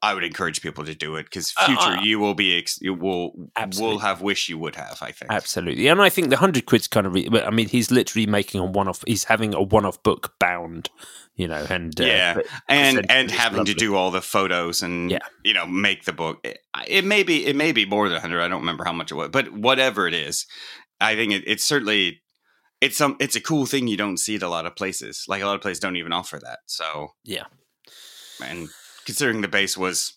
I 0.00 0.14
would 0.14 0.22
encourage 0.22 0.62
people 0.62 0.84
to 0.84 0.94
do 0.94 1.16
it 1.16 1.24
because 1.24 1.52
Uh, 1.58 1.66
future 1.66 1.98
uh, 1.98 2.02
you 2.02 2.18
will 2.20 2.34
be 2.34 2.56
ex- 2.56 2.78
you 2.80 2.94
will 2.94 3.32
Absolutely. 3.56 3.94
will 3.94 3.98
have 4.00 4.20
wish 4.22 4.48
you 4.48 4.58
would 4.58 4.76
have. 4.76 4.98
I 5.02 5.10
think. 5.12 5.30
Absolutely, 5.32 5.88
and 5.88 6.00
I 6.00 6.08
think 6.08 6.30
the 6.30 6.36
hundred 6.36 6.66
quid's 6.66 6.86
kind 6.88 7.06
of. 7.06 7.14
Re- 7.14 7.28
I 7.44 7.50
mean, 7.50 7.68
he's 7.68 7.90
literally 7.90 8.26
making 8.26 8.60
a 8.60 8.64
one-off. 8.64 9.02
He's 9.06 9.24
having 9.24 9.54
a 9.54 9.62
one-off 9.62 10.02
book 10.02 10.34
bound, 10.38 10.88
you 11.36 11.48
know, 11.48 11.66
and 11.68 12.00
uh, 12.00 12.04
yeah, 12.04 12.38
and 12.68 13.10
and 13.10 13.30
having 13.30 13.64
to 13.64 13.74
do 13.74 13.94
all 13.96 14.10
the 14.10 14.22
photos 14.22 14.82
and 14.82 15.10
Yeah. 15.10 15.18
you 15.42 15.52
know 15.54 15.66
make 15.66 16.04
the 16.04 16.12
book. 16.12 16.38
It, 16.44 16.58
it 16.86 17.04
may 17.04 17.22
be 17.22 17.44
it 17.46 17.56
may 17.56 17.72
be 17.72 17.84
more 17.86 18.08
than 18.08 18.20
hundred. 18.20 18.40
I 18.42 18.48
don't 18.48 18.60
remember 18.60 18.84
how 18.84 18.92
much 18.92 19.10
it 19.10 19.14
was, 19.16 19.30
but 19.30 19.52
whatever 19.52 20.06
it 20.06 20.14
is, 20.14 20.46
I 21.00 21.16
think 21.16 21.32
it, 21.32 21.42
it's 21.46 21.64
certainly 21.64 22.22
it's 22.80 22.96
some 22.96 23.16
it's 23.20 23.36
a 23.36 23.40
cool 23.40 23.66
thing 23.66 23.88
you 23.88 23.96
don't 23.96 24.18
see 24.18 24.36
at 24.36 24.42
a 24.42 24.48
lot 24.48 24.66
of 24.66 24.76
places. 24.76 25.24
Like 25.26 25.42
a 25.42 25.46
lot 25.46 25.56
of 25.56 25.60
places 25.62 25.80
don't 25.80 25.96
even 25.96 26.12
offer 26.12 26.38
that. 26.38 26.60
So 26.66 27.08
Yeah. 27.24 27.46
and 28.44 28.68
considering 29.06 29.40
the 29.40 29.48
bass 29.48 29.76
was 29.76 30.16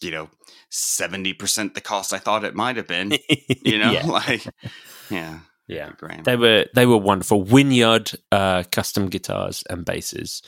you 0.00 0.10
know 0.10 0.30
seventy 0.70 1.32
percent 1.32 1.74
the 1.74 1.80
cost 1.80 2.12
I 2.12 2.18
thought 2.18 2.44
it 2.44 2.54
might 2.54 2.76
have 2.76 2.86
been, 2.88 3.12
you 3.64 3.78
know, 3.78 3.92
yeah, 3.92 4.06
like 4.20 4.46
yeah, 5.10 5.40
yeah. 5.70 5.90
They 6.24 6.36
were 6.36 6.66
they 6.74 6.86
were 6.86 6.98
wonderful. 6.98 7.44
Winyard 7.44 8.14
uh, 8.32 8.64
custom 8.70 9.08
guitars 9.08 9.62
and 9.70 9.84
basses. 9.84 10.42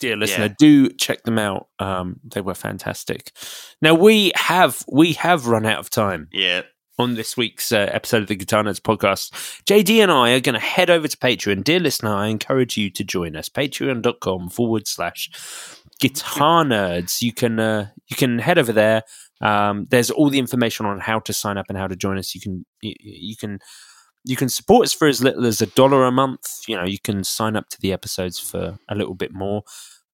Dear 0.00 0.16
listener, 0.16 0.46
Yeah. 0.46 0.54
do 0.58 0.88
check 0.90 1.22
them 1.22 1.38
out. 1.38 1.68
Um, 1.78 2.18
they 2.24 2.40
were 2.40 2.54
fantastic. 2.54 3.30
Now 3.80 3.94
we 3.94 4.32
have 4.34 4.84
we 4.90 5.12
have 5.14 5.46
run 5.46 5.64
out 5.64 5.78
of 5.78 5.90
time 5.90 6.28
yeah, 6.32 6.62
on 6.98 7.14
this 7.14 7.36
week's 7.36 7.70
uh, 7.70 7.88
episode 7.92 8.22
of 8.22 8.28
the 8.28 8.34
Guitar 8.34 8.64
Nerds 8.64 8.80
podcast. 8.80 9.30
JD 9.64 10.02
and 10.02 10.10
I 10.10 10.32
are 10.32 10.40
going 10.40 10.54
to 10.54 10.60
head 10.60 10.90
over 10.90 11.06
to 11.06 11.16
Patreon. 11.16 11.62
Dear 11.62 11.78
listener, 11.78 12.12
I 12.12 12.26
encourage 12.26 12.76
you 12.76 12.90
to 12.90 13.04
join 13.04 13.36
us. 13.36 13.48
Patreon.com 13.48 14.48
forward 14.50 14.88
slash 14.88 15.30
guitar 16.00 16.64
nerds. 16.64 17.22
You 17.22 17.32
can 17.32 17.60
uh, 17.60 17.90
you 18.08 18.16
can 18.16 18.40
head 18.40 18.58
over 18.58 18.72
there. 18.72 19.02
Um, 19.40 19.86
there's 19.90 20.10
all 20.10 20.30
the 20.30 20.38
information 20.40 20.86
on 20.86 20.98
how 20.98 21.20
to 21.20 21.32
sign 21.32 21.58
up 21.58 21.66
and 21.68 21.78
how 21.78 21.86
to 21.86 21.94
join 21.94 22.18
us. 22.18 22.34
You 22.34 22.40
can 22.40 22.66
you, 22.80 22.94
you 22.98 23.36
can 23.36 23.60
you 24.26 24.36
can 24.36 24.48
support 24.50 24.84
us 24.84 24.92
for 24.92 25.08
as 25.08 25.22
little 25.22 25.46
as 25.46 25.60
a 25.62 25.66
dollar 25.66 26.04
a 26.04 26.12
month. 26.12 26.60
You 26.68 26.76
know, 26.76 26.84
you 26.84 26.98
can 26.98 27.24
sign 27.24 27.56
up 27.56 27.68
to 27.70 27.80
the 27.80 27.92
episodes 27.92 28.38
for 28.38 28.78
a 28.88 28.94
little 28.94 29.14
bit 29.14 29.32
more. 29.32 29.62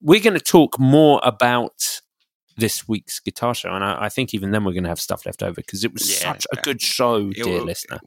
We're 0.01 0.20
going 0.20 0.34
to 0.39 0.40
talk 0.44 0.78
more 0.78 1.20
about 1.24 2.01
this 2.56 2.86
week's 2.86 3.18
guitar 3.18 3.55
show, 3.55 3.70
and 3.74 3.82
I, 3.82 4.05
I 4.05 4.09
think 4.10 4.34
even 4.34 4.51
then 4.51 4.62
we're 4.64 4.72
going 4.72 4.82
to 4.84 4.89
have 4.90 5.01
stuff 5.01 5.24
left 5.26 5.43
over 5.43 5.55
because 5.55 5.84
it 5.84 5.93
was 5.93 6.09
Yeah. 6.10 6.32
such 6.32 6.47
a 6.52 6.56
good 6.60 6.82
show, 6.82 7.30
It 7.30 7.43
dear 7.44 7.59
wa- 7.60 7.64
listener. 7.64 7.98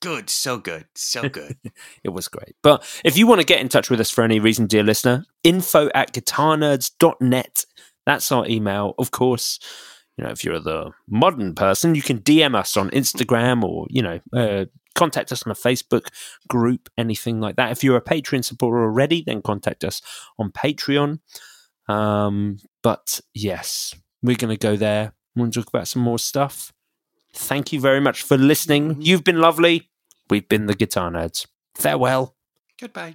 good, 0.00 0.30
so 0.30 0.56
good, 0.56 0.86
so 0.94 1.28
good. 1.28 1.58
It 2.02 2.08
was 2.08 2.26
great. 2.28 2.54
But 2.62 2.82
if 3.04 3.18
you 3.18 3.26
want 3.26 3.40
to 3.42 3.46
get 3.46 3.60
in 3.60 3.68
touch 3.68 3.90
with 3.90 4.00
us 4.00 4.10
for 4.10 4.24
any 4.24 4.40
reason, 4.40 4.66
dear 4.66 4.82
listener, 4.82 5.26
info 5.44 5.90
at 5.94 6.12
guitarnerds.net. 6.14 7.66
That's 8.06 8.32
our 8.32 8.46
email. 8.48 8.94
Of 8.98 9.10
course, 9.10 9.58
you 10.16 10.24
know, 10.24 10.30
if 10.30 10.44
you're 10.44 10.58
the 10.60 10.92
modern 11.08 11.54
person, 11.54 11.94
you 11.94 12.02
can 12.02 12.18
DM 12.20 12.54
us 12.54 12.76
on 12.76 12.90
Instagram 12.90 13.62
or, 13.62 13.86
you 13.90 14.02
know, 14.02 14.20
uh, 14.32 14.64
contact 14.94 15.32
us 15.32 15.42
on 15.44 15.50
a 15.50 15.54
Facebook 15.54 16.08
group, 16.48 16.88
anything 16.98 17.40
like 17.40 17.56
that. 17.56 17.72
If 17.72 17.84
you're 17.84 17.96
a 17.96 18.02
Patreon 18.02 18.44
supporter 18.44 18.82
already, 18.82 19.22
then 19.22 19.42
contact 19.42 19.84
us 19.84 20.02
on 20.38 20.52
Patreon. 20.52 21.20
Um, 21.88 22.58
but 22.82 23.20
yes, 23.34 23.94
we're 24.22 24.36
going 24.36 24.56
to 24.56 24.58
go 24.58 24.76
there. 24.76 25.12
We're 25.34 25.42
going 25.42 25.52
to 25.52 25.60
talk 25.60 25.68
about 25.68 25.88
some 25.88 26.02
more 26.02 26.18
stuff. 26.18 26.72
Thank 27.32 27.72
you 27.72 27.80
very 27.80 28.00
much 28.00 28.22
for 28.22 28.36
listening. 28.36 28.96
You've 29.00 29.24
been 29.24 29.40
lovely. 29.40 29.90
We've 30.28 30.48
been 30.48 30.66
the 30.66 30.74
Guitar 30.74 31.10
Nerds. 31.10 31.46
Farewell. 31.76 32.36
Goodbye. 32.78 33.14